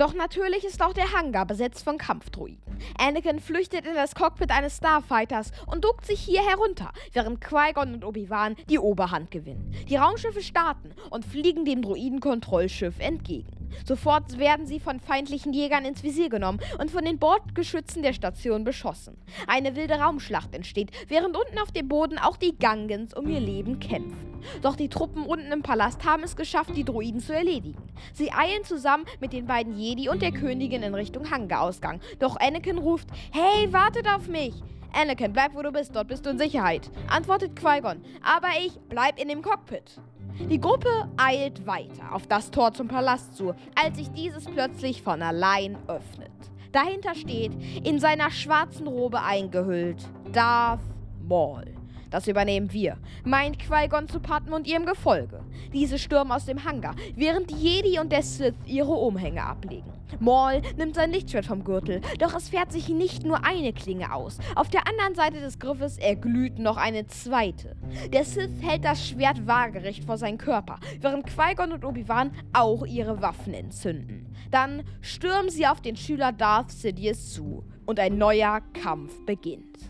Doch 0.00 0.14
natürlich 0.14 0.64
ist 0.64 0.80
auch 0.80 0.94
der 0.94 1.12
Hangar 1.12 1.44
besetzt 1.44 1.84
von 1.84 1.98
Kampfdruiden. 1.98 2.56
Anakin 2.96 3.38
flüchtet 3.38 3.84
in 3.84 3.94
das 3.94 4.14
Cockpit 4.14 4.50
eines 4.50 4.78
Starfighters 4.78 5.52
und 5.66 5.84
duckt 5.84 6.06
sich 6.06 6.18
hier 6.18 6.40
herunter, 6.40 6.90
während 7.12 7.42
Qui-Gon 7.42 7.92
und 7.92 8.04
Obi-Wan 8.06 8.56
die 8.70 8.78
Oberhand 8.78 9.30
gewinnen. 9.30 9.74
Die 9.90 9.96
Raumschiffe 9.96 10.40
starten 10.40 10.94
und 11.10 11.26
fliegen 11.26 11.66
dem 11.66 11.82
Druiden-Kontrollschiff 11.82 12.98
entgegen. 12.98 13.59
Sofort 13.84 14.38
werden 14.38 14.66
sie 14.66 14.80
von 14.80 15.00
feindlichen 15.00 15.52
Jägern 15.52 15.84
ins 15.84 16.02
Visier 16.02 16.28
genommen 16.28 16.60
und 16.78 16.90
von 16.90 17.04
den 17.04 17.18
Bordgeschützen 17.18 18.02
der 18.02 18.12
Station 18.12 18.64
beschossen. 18.64 19.16
Eine 19.46 19.76
wilde 19.76 19.94
Raumschlacht 19.94 20.54
entsteht, 20.54 20.90
während 21.08 21.36
unten 21.36 21.58
auf 21.58 21.72
dem 21.72 21.88
Boden 21.88 22.18
auch 22.18 22.36
die 22.36 22.56
Gangens 22.58 23.14
um 23.14 23.28
ihr 23.28 23.40
Leben 23.40 23.80
kämpfen. 23.80 24.30
Doch 24.62 24.76
die 24.76 24.88
Truppen 24.88 25.24
unten 25.24 25.52
im 25.52 25.62
Palast 25.62 26.04
haben 26.04 26.22
es 26.22 26.36
geschafft, 26.36 26.76
die 26.76 26.84
Druiden 26.84 27.20
zu 27.20 27.34
erledigen. 27.34 27.82
Sie 28.12 28.32
eilen 28.32 28.64
zusammen 28.64 29.04
mit 29.20 29.32
den 29.32 29.46
beiden 29.46 29.76
Jedi 29.76 30.08
und 30.08 30.22
der 30.22 30.32
Königin 30.32 30.82
in 30.82 30.94
Richtung 30.94 31.30
Hangarausgang. 31.30 32.00
Doch 32.18 32.36
Anakin 32.36 32.78
ruft: 32.78 33.08
Hey, 33.32 33.72
wartet 33.72 34.06
auf 34.08 34.28
mich! 34.28 34.54
Anakin, 34.92 35.32
bleib 35.32 35.54
wo 35.54 35.62
du 35.62 35.72
bist, 35.72 35.94
dort 35.94 36.08
bist 36.08 36.26
du 36.26 36.30
in 36.30 36.38
Sicherheit, 36.38 36.90
antwortet 37.08 37.56
Qui-Gon. 37.56 38.02
Aber 38.22 38.48
ich 38.64 38.78
bleib 38.88 39.20
in 39.20 39.28
dem 39.28 39.42
Cockpit. 39.42 40.00
Die 40.48 40.60
Gruppe 40.60 41.08
eilt 41.16 41.66
weiter 41.66 42.14
auf 42.14 42.26
das 42.26 42.50
Tor 42.50 42.72
zum 42.72 42.88
Palast 42.88 43.36
zu, 43.36 43.54
als 43.74 43.98
sich 43.98 44.10
dieses 44.12 44.46
plötzlich 44.46 45.02
von 45.02 45.22
allein 45.22 45.76
öffnet. 45.86 46.30
Dahinter 46.72 47.14
steht, 47.14 47.52
in 47.84 47.98
seiner 47.98 48.30
schwarzen 48.30 48.86
Robe 48.86 49.22
eingehüllt, 49.22 50.08
Darth 50.32 50.80
Maul. 51.22 51.79
Das 52.10 52.26
übernehmen 52.26 52.72
wir, 52.72 52.98
meint 53.24 53.58
Qui-Gon 53.58 54.08
zu 54.08 54.20
Padme 54.20 54.56
und 54.56 54.66
ihrem 54.66 54.84
Gefolge. 54.84 55.44
Diese 55.72 55.98
stürmen 55.98 56.32
aus 56.32 56.44
dem 56.44 56.64
Hangar, 56.64 56.96
während 57.14 57.52
Jedi 57.52 57.98
und 58.00 58.10
der 58.10 58.22
Sith 58.22 58.54
ihre 58.66 58.92
Umhänge 58.92 59.42
ablegen. 59.42 59.92
Maul 60.18 60.60
nimmt 60.76 60.96
sein 60.96 61.12
Lichtschwert 61.12 61.46
vom 61.46 61.62
Gürtel, 61.62 62.00
doch 62.18 62.34
es 62.34 62.48
fährt 62.48 62.72
sich 62.72 62.88
nicht 62.88 63.24
nur 63.24 63.44
eine 63.44 63.72
Klinge 63.72 64.12
aus. 64.12 64.38
Auf 64.56 64.68
der 64.68 64.88
anderen 64.88 65.14
Seite 65.14 65.40
des 65.40 65.60
Griffes 65.60 65.98
erglüht 65.98 66.58
noch 66.58 66.76
eine 66.76 67.06
zweite. 67.06 67.76
Der 68.12 68.24
Sith 68.24 68.60
hält 68.60 68.84
das 68.84 69.06
Schwert 69.06 69.46
waagerecht 69.46 70.04
vor 70.04 70.18
seinen 70.18 70.38
Körper, 70.38 70.80
während 71.00 71.26
Qui-Gon 71.26 71.72
und 71.72 71.84
Obi-Wan 71.84 72.32
auch 72.52 72.84
ihre 72.86 73.22
Waffen 73.22 73.54
entzünden. 73.54 74.34
Dann 74.50 74.82
stürmen 75.00 75.50
sie 75.50 75.66
auf 75.66 75.80
den 75.80 75.96
Schüler 75.96 76.32
Darth 76.32 76.72
Sidious 76.72 77.32
zu 77.32 77.64
und 77.86 78.00
ein 78.00 78.18
neuer 78.18 78.60
Kampf 78.72 79.24
beginnt. 79.24 79.89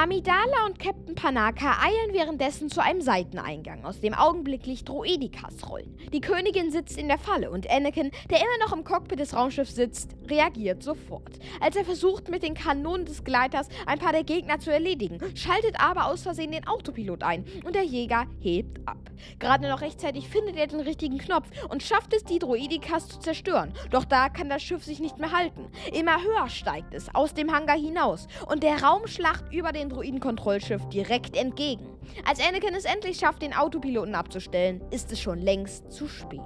Amidala 0.00 0.66
und 0.66 0.78
Captain 0.78 1.14
Panaka 1.14 1.78
eilen 1.82 2.14
währenddessen 2.14 2.70
zu 2.70 2.80
einem 2.82 3.00
Seiteneingang, 3.00 3.84
aus 3.84 4.00
dem 4.00 4.14
augenblicklich 4.14 4.84
Droidikas 4.84 5.68
rollen. 5.68 5.96
Die 6.12 6.20
Königin 6.20 6.70
sitzt 6.70 6.96
in 6.96 7.08
der 7.08 7.18
Falle 7.18 7.50
und 7.50 7.68
Anakin, 7.68 8.12
der 8.30 8.38
immer 8.38 8.64
noch 8.64 8.72
im 8.72 8.84
Cockpit 8.84 9.18
des 9.18 9.34
Raumschiffs 9.34 9.74
sitzt, 9.74 10.16
reagiert 10.28 10.82
sofort. 10.82 11.40
Als 11.60 11.74
er 11.74 11.84
versucht, 11.84 12.28
mit 12.28 12.44
den 12.44 12.54
Kanonen 12.54 13.04
des 13.04 13.24
Gleiters 13.24 13.68
ein 13.86 13.98
paar 13.98 14.12
der 14.12 14.24
Gegner 14.24 14.60
zu 14.60 14.72
erledigen, 14.72 15.18
schaltet 15.34 15.80
aber 15.80 16.06
aus 16.06 16.22
Versehen 16.22 16.52
den 16.52 16.68
Autopilot 16.68 17.24
ein 17.24 17.44
und 17.64 17.74
der 17.74 17.84
Jäger 17.84 18.26
hebt 18.40 18.78
ab. 18.86 19.09
Gerade 19.38 19.68
noch 19.68 19.80
rechtzeitig 19.80 20.28
findet 20.28 20.56
er 20.56 20.66
den 20.66 20.80
richtigen 20.80 21.18
Knopf 21.18 21.48
und 21.68 21.82
schafft 21.82 22.14
es, 22.14 22.24
die 22.24 22.38
Droidikas 22.38 23.08
zu 23.08 23.18
zerstören. 23.20 23.72
Doch 23.90 24.04
da 24.04 24.28
kann 24.28 24.48
das 24.48 24.62
Schiff 24.62 24.84
sich 24.84 25.00
nicht 25.00 25.18
mehr 25.18 25.32
halten. 25.32 25.70
Immer 25.92 26.22
höher 26.22 26.48
steigt 26.48 26.94
es 26.94 27.14
aus 27.14 27.34
dem 27.34 27.52
Hangar 27.52 27.78
hinaus 27.78 28.26
und 28.48 28.62
der 28.62 28.82
Raumschlacht 28.82 29.52
über 29.52 29.72
den 29.72 29.88
Droidenkontrollschiff 29.88 30.88
direkt 30.88 31.36
entgegen. 31.36 31.86
Als 32.26 32.40
Anakin 32.40 32.74
es 32.74 32.84
endlich 32.84 33.18
schafft, 33.18 33.42
den 33.42 33.54
Autopiloten 33.54 34.14
abzustellen, 34.14 34.80
ist 34.90 35.12
es 35.12 35.20
schon 35.20 35.40
längst 35.40 35.90
zu 35.92 36.08
spät. 36.08 36.40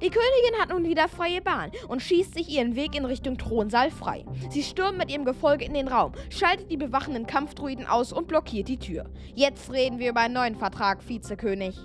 Die 0.00 0.10
Königin 0.10 0.60
hat 0.60 0.70
nun 0.70 0.84
wieder 0.84 1.08
freie 1.08 1.40
Bahn 1.40 1.72
und 1.88 2.02
schießt 2.02 2.34
sich 2.34 2.48
ihren 2.48 2.76
Weg 2.76 2.94
in 2.94 3.04
Richtung 3.04 3.36
Thronsaal 3.36 3.90
frei. 3.90 4.24
Sie 4.50 4.62
stürmt 4.62 4.98
mit 4.98 5.10
ihrem 5.10 5.24
Gefolge 5.24 5.64
in 5.64 5.74
den 5.74 5.88
Raum, 5.88 6.12
schaltet 6.30 6.70
die 6.70 6.76
bewachenden 6.76 7.26
Kampfdruiden 7.26 7.86
aus 7.86 8.12
und 8.12 8.28
blockiert 8.28 8.68
die 8.68 8.78
Tür. 8.78 9.06
Jetzt 9.34 9.72
reden 9.72 9.98
wir 9.98 10.10
über 10.10 10.20
einen 10.20 10.34
neuen 10.34 10.56
Vertrag, 10.56 11.06
Vizekönig. 11.08 11.76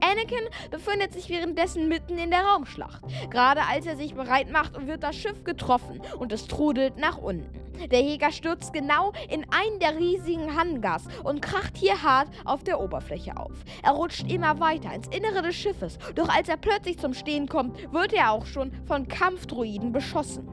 Anakin 0.00 0.48
befindet 0.70 1.12
sich 1.12 1.28
währenddessen 1.28 1.88
mitten 1.88 2.18
in 2.18 2.30
der 2.30 2.40
Raumschlacht. 2.40 3.02
Gerade 3.30 3.62
als 3.68 3.86
er 3.86 3.96
sich 3.96 4.14
bereit 4.14 4.50
macht, 4.50 4.86
wird 4.86 5.02
das 5.02 5.16
Schiff 5.16 5.44
getroffen 5.44 6.00
und 6.18 6.32
es 6.32 6.46
trudelt 6.46 6.96
nach 6.98 7.18
unten. 7.18 7.68
Der 7.90 8.02
Jäger 8.02 8.32
stürzt 8.32 8.72
genau 8.72 9.12
in 9.28 9.46
einen 9.50 9.78
der 9.78 9.96
riesigen 9.96 10.56
Hangars 10.56 11.04
und 11.22 11.40
kracht 11.40 11.76
hier 11.76 12.02
hart 12.02 12.28
auf 12.44 12.64
der 12.64 12.80
Oberfläche 12.80 13.36
auf. 13.36 13.52
Er 13.82 13.92
rutscht 13.92 14.30
immer 14.30 14.58
weiter 14.58 14.92
ins 14.92 15.06
Innere 15.08 15.42
des 15.42 15.54
Schiffes, 15.54 15.98
doch 16.14 16.28
als 16.28 16.48
er 16.48 16.56
plötzlich 16.56 16.98
zum 16.98 17.14
Stehen 17.14 17.48
kommt, 17.48 17.92
wird 17.92 18.12
er 18.12 18.32
auch 18.32 18.46
schon 18.46 18.72
von 18.86 19.06
Kampfdruiden 19.06 19.92
beschossen. 19.92 20.48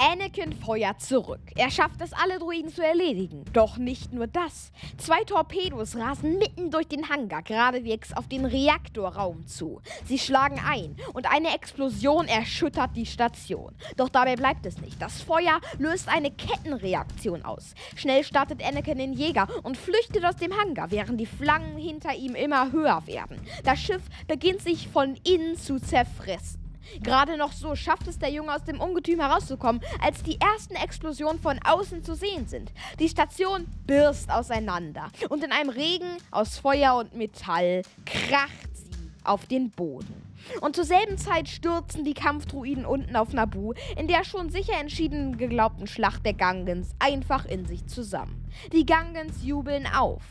Anakin 0.00 0.54
feuert 0.54 1.02
zurück. 1.02 1.42
Er 1.56 1.70
schafft 1.70 2.00
es, 2.00 2.14
alle 2.14 2.38
Druiden 2.38 2.72
zu 2.72 2.82
erledigen. 2.82 3.44
Doch 3.52 3.76
nicht 3.76 4.14
nur 4.14 4.26
das. 4.26 4.72
Zwei 4.96 5.24
Torpedos 5.24 5.94
rasen 5.94 6.38
mitten 6.38 6.70
durch 6.70 6.88
den 6.88 7.10
Hangar 7.10 7.42
geradewegs 7.42 8.14
auf 8.14 8.26
den 8.26 8.46
Reaktorraum 8.46 9.46
zu. 9.46 9.82
Sie 10.06 10.18
schlagen 10.18 10.58
ein 10.66 10.96
und 11.12 11.30
eine 11.30 11.54
Explosion 11.54 12.28
erschüttert 12.28 12.96
die 12.96 13.04
Station. 13.04 13.74
Doch 13.98 14.08
dabei 14.08 14.36
bleibt 14.36 14.64
es 14.64 14.80
nicht. 14.80 15.02
Das 15.02 15.20
Feuer 15.20 15.60
löst 15.76 16.08
eine 16.08 16.30
Kettenreaktion 16.30 17.44
aus. 17.44 17.74
Schnell 17.94 18.24
startet 18.24 18.64
Anakin 18.64 18.96
den 18.96 19.12
Jäger 19.12 19.48
und 19.64 19.76
flüchtet 19.76 20.24
aus 20.24 20.36
dem 20.36 20.56
Hangar, 20.58 20.90
während 20.90 21.20
die 21.20 21.26
Flangen 21.26 21.76
hinter 21.76 22.14
ihm 22.14 22.34
immer 22.34 22.72
höher 22.72 23.06
werden. 23.06 23.38
Das 23.64 23.78
Schiff 23.78 24.02
beginnt 24.26 24.62
sich 24.62 24.88
von 24.88 25.18
innen 25.24 25.58
zu 25.58 25.78
zerfressen. 25.78 26.69
Gerade 27.02 27.36
noch 27.36 27.52
so 27.52 27.74
schafft 27.74 28.06
es 28.08 28.18
der 28.18 28.30
Junge 28.30 28.54
aus 28.54 28.64
dem 28.64 28.80
Ungetüm 28.80 29.20
herauszukommen, 29.20 29.82
als 30.00 30.22
die 30.22 30.40
ersten 30.40 30.74
Explosionen 30.74 31.40
von 31.40 31.58
außen 31.64 32.02
zu 32.02 32.14
sehen 32.14 32.46
sind. 32.46 32.72
Die 32.98 33.08
Station 33.08 33.66
birst 33.86 34.30
auseinander 34.30 35.08
und 35.28 35.44
in 35.44 35.52
einem 35.52 35.70
Regen 35.70 36.16
aus 36.30 36.58
Feuer 36.58 36.94
und 36.96 37.14
Metall 37.14 37.82
kracht 38.06 38.70
sie 38.74 38.90
auf 39.24 39.46
den 39.46 39.70
Boden. 39.70 40.30
Und 40.60 40.74
zur 40.74 40.84
selben 40.84 41.18
Zeit 41.18 41.48
stürzen 41.48 42.04
die 42.04 42.14
Kampfdruiden 42.14 42.86
unten 42.86 43.14
auf 43.16 43.32
Nabu 43.32 43.74
in 43.96 44.08
der 44.08 44.24
schon 44.24 44.50
sicher 44.50 44.80
entschieden 44.80 45.36
geglaubten 45.36 45.86
Schlacht 45.86 46.24
der 46.24 46.34
Gangens 46.34 46.94
einfach 46.98 47.44
in 47.44 47.66
sich 47.66 47.86
zusammen. 47.86 48.48
Die 48.72 48.86
Gangens 48.86 49.44
jubeln 49.44 49.86
auf. 49.86 50.22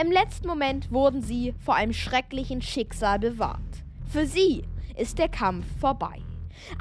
Im 0.00 0.10
letzten 0.12 0.48
Moment 0.48 0.90
wurden 0.90 1.22
sie 1.22 1.54
vor 1.64 1.74
einem 1.74 1.92
schrecklichen 1.92 2.60
Schicksal 2.62 3.18
bewahrt. 3.18 3.60
Für 4.06 4.26
sie 4.26 4.64
ist 4.96 5.18
der 5.18 5.28
Kampf 5.28 5.64
vorbei. 5.80 6.22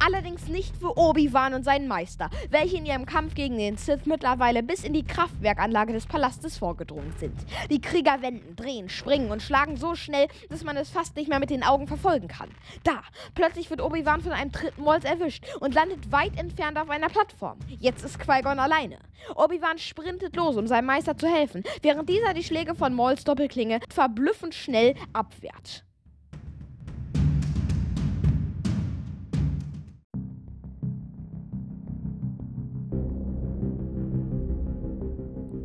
Allerdings 0.03 0.47
nicht 0.47 0.75
für 0.77 0.97
Obi-Wan 0.97 1.53
und 1.53 1.63
seinen 1.63 1.87
Meister, 1.87 2.29
welche 2.49 2.77
in 2.77 2.85
ihrem 2.85 3.05
Kampf 3.05 3.35
gegen 3.35 3.57
den 3.57 3.77
Sith 3.77 4.05
mittlerweile 4.05 4.63
bis 4.63 4.83
in 4.83 4.93
die 4.93 5.05
Kraftwerkanlage 5.05 5.93
des 5.93 6.05
Palastes 6.05 6.57
vorgedrungen 6.57 7.13
sind. 7.17 7.35
Die 7.69 7.81
Krieger 7.81 8.21
wenden, 8.21 8.55
drehen, 8.55 8.89
springen 8.89 9.31
und 9.31 9.41
schlagen 9.41 9.77
so 9.77 9.95
schnell, 9.95 10.27
dass 10.49 10.63
man 10.63 10.77
es 10.77 10.89
fast 10.89 11.15
nicht 11.15 11.29
mehr 11.29 11.39
mit 11.39 11.49
den 11.49 11.63
Augen 11.63 11.87
verfolgen 11.87 12.27
kann. 12.27 12.49
Da, 12.83 13.01
plötzlich 13.35 13.69
wird 13.69 13.81
Obi-Wan 13.81 14.21
von 14.21 14.31
einem 14.31 14.51
dritten 14.51 14.81
Molz 14.81 15.03
erwischt 15.03 15.45
und 15.59 15.73
landet 15.73 16.11
weit 16.11 16.37
entfernt 16.37 16.77
auf 16.77 16.89
einer 16.89 17.09
Plattform. 17.09 17.57
Jetzt 17.79 18.03
ist 18.03 18.19
Qui-Gon 18.19 18.59
alleine. 18.59 18.97
Obi-Wan 19.35 19.77
sprintet 19.77 20.35
los, 20.35 20.57
um 20.57 20.67
seinem 20.67 20.85
Meister 20.85 21.17
zu 21.17 21.27
helfen, 21.27 21.63
während 21.81 22.09
dieser 22.09 22.33
die 22.33 22.43
Schläge 22.43 22.75
von 22.75 22.93
Molls 22.93 23.23
Doppelklinge 23.23 23.79
verblüffend 23.89 24.55
schnell 24.55 24.95
abwehrt. 25.13 25.85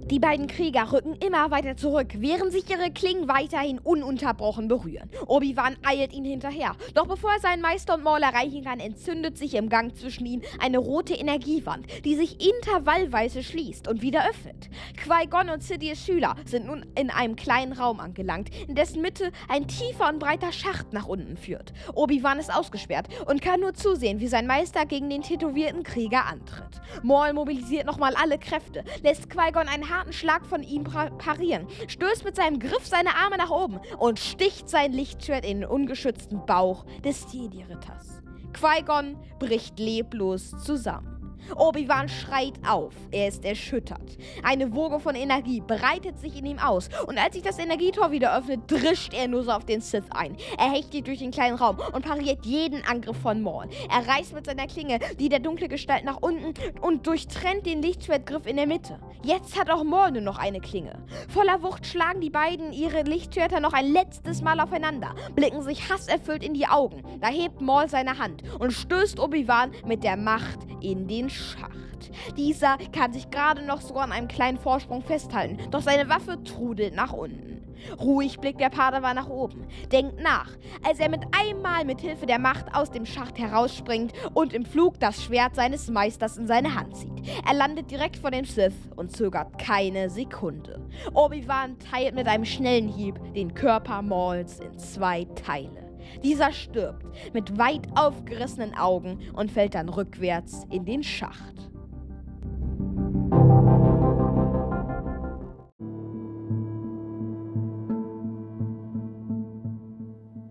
Die 0.08 0.20
beiden 0.20 0.46
Krieger 0.46 0.92
rücken 0.92 1.16
immer 1.16 1.50
weiter 1.50 1.76
zurück, 1.76 2.12
während 2.18 2.52
sich 2.52 2.70
ihre 2.70 2.92
Klingen 2.92 3.26
weiterhin 3.26 3.80
ununterbrochen 3.80 4.68
berühren. 4.68 5.10
Obi-Wan 5.26 5.76
eilt 5.84 6.12
ihnen 6.12 6.26
hinterher. 6.26 6.76
Doch 6.94 7.08
bevor 7.08 7.32
er 7.32 7.40
seinen 7.40 7.60
Meister 7.60 7.94
und 7.94 8.04
Maul 8.04 8.22
erreichen 8.22 8.62
kann, 8.62 8.78
entzündet 8.78 9.36
sich 9.36 9.54
im 9.54 9.68
Gang 9.68 9.96
zwischen 9.96 10.24
ihnen 10.24 10.42
eine 10.60 10.78
rote 10.78 11.14
Energiewand, 11.14 11.86
die 12.04 12.14
sich 12.14 12.38
intervallweise 12.40 13.42
schließt 13.42 13.88
und 13.88 14.00
wieder 14.00 14.30
öffnet. 14.30 14.70
Qui-Gon 14.96 15.50
und 15.50 15.64
Sidious 15.64 15.98
Schüler 15.98 16.36
sind 16.44 16.66
nun 16.66 16.86
in 16.96 17.10
einem 17.10 17.34
kleinen 17.34 17.72
Raum 17.72 17.98
angelangt, 17.98 18.50
in 18.68 18.76
dessen 18.76 19.02
Mitte 19.02 19.32
ein 19.48 19.66
tiefer 19.66 20.08
und 20.08 20.20
breiter 20.20 20.52
Schacht 20.52 20.92
nach 20.92 21.08
unten 21.08 21.36
führt. 21.36 21.72
Obi-Wan 21.94 22.38
ist 22.38 22.54
ausgesperrt 22.54 23.08
und 23.26 23.42
kann 23.42 23.58
nur 23.58 23.74
zusehen, 23.74 24.20
wie 24.20 24.28
sein 24.28 24.46
Meister 24.46 24.86
gegen 24.86 25.10
den 25.10 25.22
tätowierten 25.22 25.82
Krieger 25.82 26.26
antritt. 26.26 26.80
Maul 27.02 27.32
mobilisiert 27.32 27.86
nochmal 27.86 28.14
alle 28.14 28.38
Kräfte, 28.38 28.84
lässt 29.02 29.28
Qui-Gon 29.28 29.66
einen 29.66 29.95
harten 29.96 30.12
Schlag 30.12 30.44
von 30.46 30.62
ihm 30.62 30.84
parieren, 30.84 31.66
stößt 31.88 32.24
mit 32.24 32.36
seinem 32.36 32.58
Griff 32.58 32.86
seine 32.86 33.16
Arme 33.16 33.38
nach 33.38 33.50
oben 33.50 33.80
und 33.98 34.18
sticht 34.18 34.68
sein 34.68 34.92
Lichtschwert 34.92 35.44
in 35.44 35.60
den 35.60 35.68
ungeschützten 35.68 36.44
Bauch 36.46 36.84
des 37.04 37.32
Jedi-Ritters. 37.32 38.22
Qui-Gon 38.52 39.16
bricht 39.38 39.78
leblos 39.78 40.50
zusammen. 40.62 41.15
Obi-Wan 41.54 42.08
schreit 42.08 42.54
auf. 42.66 42.92
Er 43.10 43.28
ist 43.28 43.44
erschüttert. 43.44 44.16
Eine 44.42 44.74
Woge 44.74 45.00
von 45.00 45.14
Energie 45.14 45.60
breitet 45.60 46.18
sich 46.18 46.38
in 46.38 46.46
ihm 46.46 46.58
aus. 46.58 46.88
Und 47.06 47.18
als 47.18 47.34
sich 47.34 47.42
das 47.42 47.58
Energietor 47.58 48.10
wieder 48.10 48.36
öffnet, 48.36 48.60
drischt 48.66 49.14
er 49.14 49.28
nur 49.28 49.44
so 49.44 49.52
auf 49.52 49.64
den 49.64 49.80
Sith 49.80 50.04
ein. 50.10 50.36
Er 50.58 50.72
hechtet 50.72 51.06
durch 51.06 51.18
den 51.18 51.30
kleinen 51.30 51.56
Raum 51.56 51.78
und 51.92 52.04
pariert 52.04 52.44
jeden 52.44 52.84
Angriff 52.84 53.16
von 53.18 53.42
Maul. 53.42 53.66
Er 53.90 54.06
reißt 54.06 54.34
mit 54.34 54.46
seiner 54.46 54.66
Klinge 54.66 54.98
die 55.18 55.28
der 55.28 55.40
dunkle 55.40 55.68
Gestalt 55.68 56.04
nach 56.04 56.20
unten 56.20 56.54
und 56.80 57.06
durchtrennt 57.06 57.66
den 57.66 57.82
Lichtschwertgriff 57.82 58.46
in 58.46 58.56
der 58.56 58.66
Mitte. 58.66 58.98
Jetzt 59.22 59.58
hat 59.58 59.70
auch 59.70 59.84
Maul 59.84 60.12
nur 60.12 60.22
noch 60.22 60.38
eine 60.38 60.60
Klinge. 60.60 61.04
Voller 61.28 61.62
Wucht 61.62 61.86
schlagen 61.86 62.20
die 62.20 62.30
beiden 62.30 62.72
ihre 62.72 63.02
Lichtschwerter 63.02 63.60
noch 63.60 63.72
ein 63.72 63.92
letztes 63.92 64.42
Mal 64.42 64.60
aufeinander, 64.60 65.14
blicken 65.34 65.62
sich 65.62 65.90
hasserfüllt 65.90 66.44
in 66.44 66.54
die 66.54 66.66
Augen. 66.66 67.02
Da 67.20 67.28
hebt 67.28 67.60
Maul 67.60 67.88
seine 67.88 68.18
Hand 68.18 68.42
und 68.58 68.72
stößt 68.72 69.18
Obi-Wan 69.18 69.72
mit 69.84 70.04
der 70.04 70.16
Macht 70.16 70.58
in 70.80 71.08
den 71.08 71.30
Schacht. 71.36 72.10
Dieser 72.36 72.78
kann 72.92 73.12
sich 73.12 73.30
gerade 73.30 73.62
noch 73.62 73.80
so 73.80 73.94
an 73.94 74.12
einem 74.12 74.28
kleinen 74.28 74.58
Vorsprung 74.58 75.02
festhalten, 75.02 75.58
doch 75.70 75.82
seine 75.82 76.08
Waffe 76.08 76.42
trudelt 76.42 76.94
nach 76.94 77.12
unten. 77.12 77.56
Ruhig 78.00 78.38
blickt 78.40 78.60
der 78.60 78.70
Padawan 78.70 79.16
nach 79.16 79.28
oben, 79.28 79.66
denkt 79.92 80.20
nach, 80.20 80.50
als 80.82 80.98
er 80.98 81.08
mit 81.08 81.22
einmal 81.38 81.84
mit 81.84 82.00
Hilfe 82.00 82.26
der 82.26 82.38
Macht 82.38 82.74
aus 82.74 82.90
dem 82.90 83.06
Schacht 83.06 83.38
herausspringt 83.38 84.12
und 84.34 84.52
im 84.52 84.64
Flug 84.64 84.98
das 84.98 85.22
Schwert 85.22 85.54
seines 85.54 85.88
Meisters 85.88 86.36
in 86.36 86.46
seine 86.46 86.74
Hand 86.74 86.96
zieht. 86.96 87.12
Er 87.46 87.54
landet 87.54 87.90
direkt 87.90 88.16
vor 88.16 88.30
dem 88.30 88.44
Sith 88.44 88.74
und 88.96 89.14
zögert 89.14 89.58
keine 89.58 90.10
Sekunde. 90.10 90.80
Obi-Wan 91.12 91.78
teilt 91.78 92.14
mit 92.14 92.26
einem 92.26 92.44
schnellen 92.44 92.88
Hieb 92.88 93.20
den 93.34 93.54
Körper 93.54 94.02
Mauls 94.02 94.60
in 94.60 94.78
zwei 94.78 95.24
Teile. 95.44 95.85
Dieser 96.22 96.52
stirbt 96.52 97.06
mit 97.32 97.58
weit 97.58 97.88
aufgerissenen 97.94 98.74
Augen 98.74 99.18
und 99.34 99.50
fällt 99.50 99.74
dann 99.74 99.88
rückwärts 99.88 100.66
in 100.70 100.84
den 100.84 101.02
Schacht. 101.02 101.70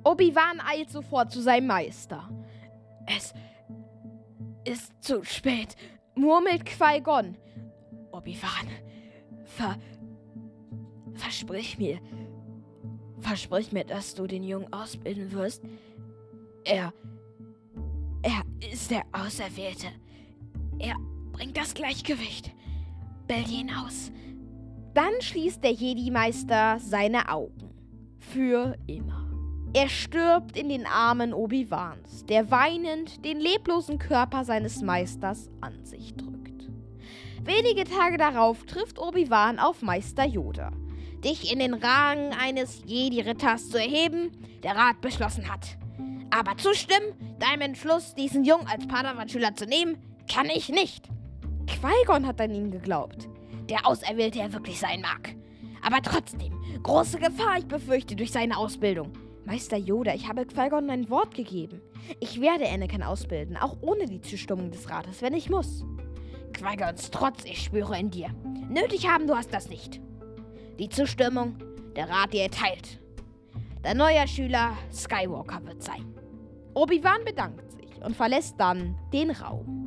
Obi-Wan 0.04 0.62
eilt 0.66 0.90
sofort 0.92 1.32
zu 1.32 1.42
seinem 1.42 1.68
Meister. 1.68 2.30
Es 3.08 3.34
ist 4.64 4.94
zu 5.04 5.24
spät, 5.24 5.76
murmelt 6.16 6.66
Qui-Gon. 6.66 7.36
Obi-Wan, 8.12 8.68
ver 9.44 9.76
versprich 11.16 11.78
mir, 11.78 12.00
Versprich 13.26 13.72
mir, 13.72 13.84
dass 13.84 14.14
du 14.14 14.28
den 14.28 14.44
Jungen 14.44 14.72
ausbilden 14.72 15.32
wirst. 15.32 15.64
Er. 16.64 16.94
Er 18.22 18.44
ist 18.72 18.92
der 18.92 19.02
Auserwählte. 19.14 19.88
Er 20.78 20.96
bringt 21.32 21.58
das 21.58 21.74
Gleichgewicht. 21.74 22.52
Bild 23.26 23.50
ihn 23.50 23.72
aus. 23.72 24.12
Dann 24.94 25.14
schließt 25.22 25.64
der 25.64 25.72
Jedi-Meister 25.72 26.78
seine 26.80 27.28
Augen. 27.30 27.74
Für 28.20 28.78
immer. 28.86 29.28
Er 29.74 29.90
stirbt 29.90 30.56
in 30.56 30.70
den 30.70 30.86
Armen 30.86 31.34
Obi-Wans, 31.34 32.26
der 32.28 32.52
weinend 32.52 33.26
den 33.26 33.40
leblosen 33.40 33.98
Körper 33.98 34.46
seines 34.46 34.84
Meisters 34.84 35.50
an 35.62 35.84
sich 35.84 36.14
drückt. 36.14 36.70
Wenige 37.44 37.86
Tage 37.86 38.18
darauf 38.18 38.66
trifft 38.66 39.00
Obi-Wan 39.00 39.58
auf 39.58 39.82
Meister 39.82 40.26
Yoda 40.26 40.72
dich 41.26 41.52
in 41.52 41.60
den 41.60 41.74
Rang 41.74 42.34
eines 42.40 42.84
Jedi-Ritters 42.86 43.70
zu 43.70 43.80
erheben, 43.80 44.32
der 44.64 44.76
Rat 44.76 45.02
beschlossen 45.02 45.52
hat. 45.52 45.78
Aber 46.30 46.56
zustimmen, 46.58 47.14
deinem 47.40 47.62
Entschluss, 47.62 48.14
diesen 48.14 48.44
Jungen 48.44 48.68
als 48.68 48.88
Padawan-Schüler 48.88 49.56
zu 49.56 49.66
nehmen, 49.66 49.98
kann 50.32 50.46
ich 50.46 50.70
nicht. 50.70 51.10
Qui-Gon 51.66 52.28
hat 52.28 52.40
an 52.40 52.54
ihn 52.54 52.72
geglaubt. 52.72 53.28
Der 53.70 53.88
Auserwählte 53.88 54.40
er 54.40 54.54
wirklich 54.54 54.80
sein 54.80 55.02
mag. 55.02 55.36
Aber 55.82 56.02
trotzdem, 56.02 56.54
große 56.84 57.18
Gefahr, 57.18 57.58
ich 57.58 57.66
befürchte, 57.66 58.16
durch 58.16 58.32
seine 58.32 58.58
Ausbildung. 58.58 59.12
Meister 59.46 59.78
Yoda, 59.78 60.14
ich 60.14 60.28
habe 60.28 60.46
Qui-Gon 60.46 60.90
ein 60.90 61.10
Wort 61.10 61.34
gegeben. 61.34 61.82
Ich 62.20 62.40
werde 62.40 62.70
Anakin 62.70 63.02
ausbilden, 63.02 63.58
auch 63.58 63.78
ohne 63.82 64.06
die 64.06 64.22
Zustimmung 64.22 64.70
des 64.72 64.90
Rates, 64.90 65.22
wenn 65.22 65.34
ich 65.34 65.50
muss. 65.50 65.84
Qui-Gons 66.54 67.10
Trotz, 67.10 67.46
ich 67.46 67.64
spüre 67.64 67.98
in 67.98 68.12
dir. 68.12 68.30
Nötig 68.70 69.08
haben 69.08 69.28
du 69.28 69.36
hast 69.36 69.54
das 69.54 69.70
nicht 69.70 70.02
die 70.80 70.90
Zustimmung 70.90 71.58
der 71.96 72.10
Rat 72.10 72.34
dir 72.34 72.44
erteilt. 72.44 73.00
Der 73.84 73.94
neue 73.94 74.28
Schüler 74.28 74.78
Skywalker 74.92 75.64
wird 75.66 75.84
sein. 75.84 76.06
Obi-Wan 76.74 77.24
bedankt 77.24 77.72
sich 77.72 78.02
und 78.04 78.16
verlässt 78.16 78.56
dann 78.58 78.98
den 79.14 79.32
Raum. 79.32 79.86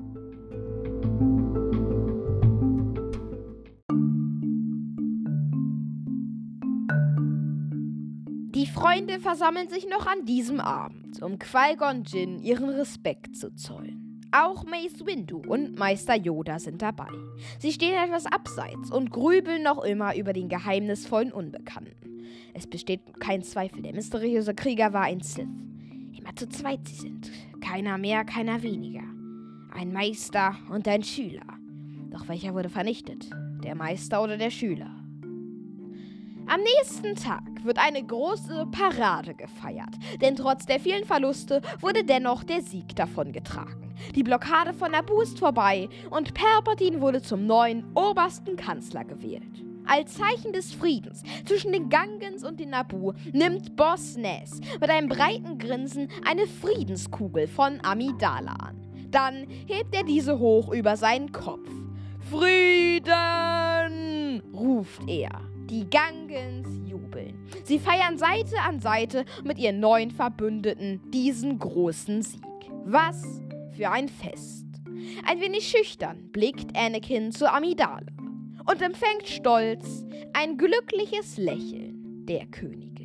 Die 8.55 8.67
Freunde 8.67 9.21
versammeln 9.21 9.69
sich 9.69 9.87
noch 9.89 10.07
an 10.07 10.25
diesem 10.25 10.61
Abend, 10.61 11.23
um 11.23 11.39
Qui-Gon 11.39 12.05
Jinn 12.05 12.39
ihren 12.39 12.71
Respekt 12.71 13.37
zu 13.37 13.55
zollen. 13.55 14.08
Auch 14.31 14.65
Mace 14.65 15.07
Windu 15.07 15.43
und 15.47 15.79
Meister 15.79 16.15
Yoda 16.15 16.59
sind 16.59 16.83
dabei. 16.83 17.09
Sie 17.59 17.73
stehen 17.73 17.95
etwas 17.95 18.27
abseits 18.27 18.91
und 18.91 19.11
grübeln 19.11 19.63
noch 19.63 19.83
immer 19.83 20.17
über 20.17 20.35
den 20.35 20.51
geheimnisvollen 20.51 21.33
Unbekannten. 21.33 22.25
Es 22.53 22.67
besteht 22.67 23.01
kein 23.21 23.43
Zweifel, 23.43 23.83
der 23.83 23.95
mysteriöse 23.95 24.55
Krieger 24.55 24.93
war 24.93 25.05
ein 25.05 25.21
Sith. 25.21 25.49
Immer 26.19 26.37
zu 26.37 26.47
zweit 26.49 26.87
sie 26.87 26.97
sind. 26.97 27.31
Keiner 27.63 27.97
mehr, 27.97 28.25
keiner 28.25 28.63
weniger. 28.63 29.05
Ein 29.73 29.93
Meister 29.93 30.57
und 30.71 30.87
ein 30.89 31.03
Schüler. 31.03 31.47
Doch 32.11 32.29
welcher 32.29 32.55
wurde 32.55 32.69
vernichtet? 32.69 33.31
Der 33.65 33.75
Meister 33.75 34.23
oder 34.23 34.37
der 34.37 34.51
Schüler? 34.51 34.91
Am 36.51 36.61
nächsten 36.63 37.15
Tag 37.15 37.43
wird 37.63 37.77
eine 37.77 38.03
große 38.03 38.67
Parade 38.73 39.35
gefeiert, 39.35 39.95
denn 40.23 40.35
trotz 40.35 40.65
der 40.65 40.81
vielen 40.81 41.05
Verluste 41.05 41.61
wurde 41.81 42.05
dennoch 42.05 42.43
der 42.43 42.63
Sieg 42.63 42.97
davongetragen. 42.97 43.95
Die 44.15 44.23
Blockade 44.23 44.73
von 44.73 44.93
Naboo 44.93 45.21
ist 45.21 45.39
vorbei 45.39 45.91
und 46.09 46.33
Palpatine 46.33 47.03
wurde 47.03 47.21
zum 47.21 47.45
neuen 47.45 47.85
obersten 47.95 48.57
Kanzler 48.57 49.05
gewählt. 49.05 49.63
Als 49.85 50.15
Zeichen 50.15 50.55
des 50.55 50.73
Friedens 50.73 51.23
zwischen 51.45 51.73
den 51.73 51.91
Gangens 51.91 52.43
und 52.45 52.59
den 52.59 52.71
Naboo 52.71 53.13
nimmt 53.35 53.77
Boss 53.77 54.17
Nass 54.17 54.59
mit 54.81 54.89
einem 54.89 55.11
breiten 55.11 55.59
Grinsen 55.59 56.09
eine 56.27 56.47
Friedenskugel 56.47 57.47
von 57.47 57.79
Amidala 57.83 58.55
an. 58.55 58.89
Dann 59.11 59.47
hebt 59.67 59.95
er 59.95 60.05
diese 60.05 60.39
hoch 60.39 60.73
über 60.73 60.97
seinen 60.97 61.31
Kopf. 61.31 61.69
Frieden! 62.31 63.03
ruft 64.55 65.07
er. 65.07 65.43
Die 65.69 65.89
Gangens 65.91 66.89
jubeln. 66.89 67.47
Sie 67.65 67.79
feiern 67.79 68.17
Seite 68.17 68.59
an 68.67 68.81
Seite 68.81 69.25
mit 69.45 69.59
ihren 69.59 69.81
neuen 69.81 70.11
Verbündeten 70.11 71.01
diesen 71.11 71.59
großen 71.59 72.23
Sieg. 72.23 72.41
Was 72.85 73.43
für 73.77 73.91
ein 73.91 74.09
Fest. 74.09 74.67
Ein 75.27 75.41
wenig 75.41 75.69
schüchtern 75.69 76.31
blickt 76.33 76.77
Anakin 76.77 77.33
zu 77.33 77.53
Amidala 77.53 78.07
und 78.71 78.81
empfängt 78.83 79.27
stolz 79.27 80.05
ein 80.33 80.57
glückliches 80.57 81.37
Lächeln 81.37 82.25
der 82.27 82.47
Königin. 82.47 82.98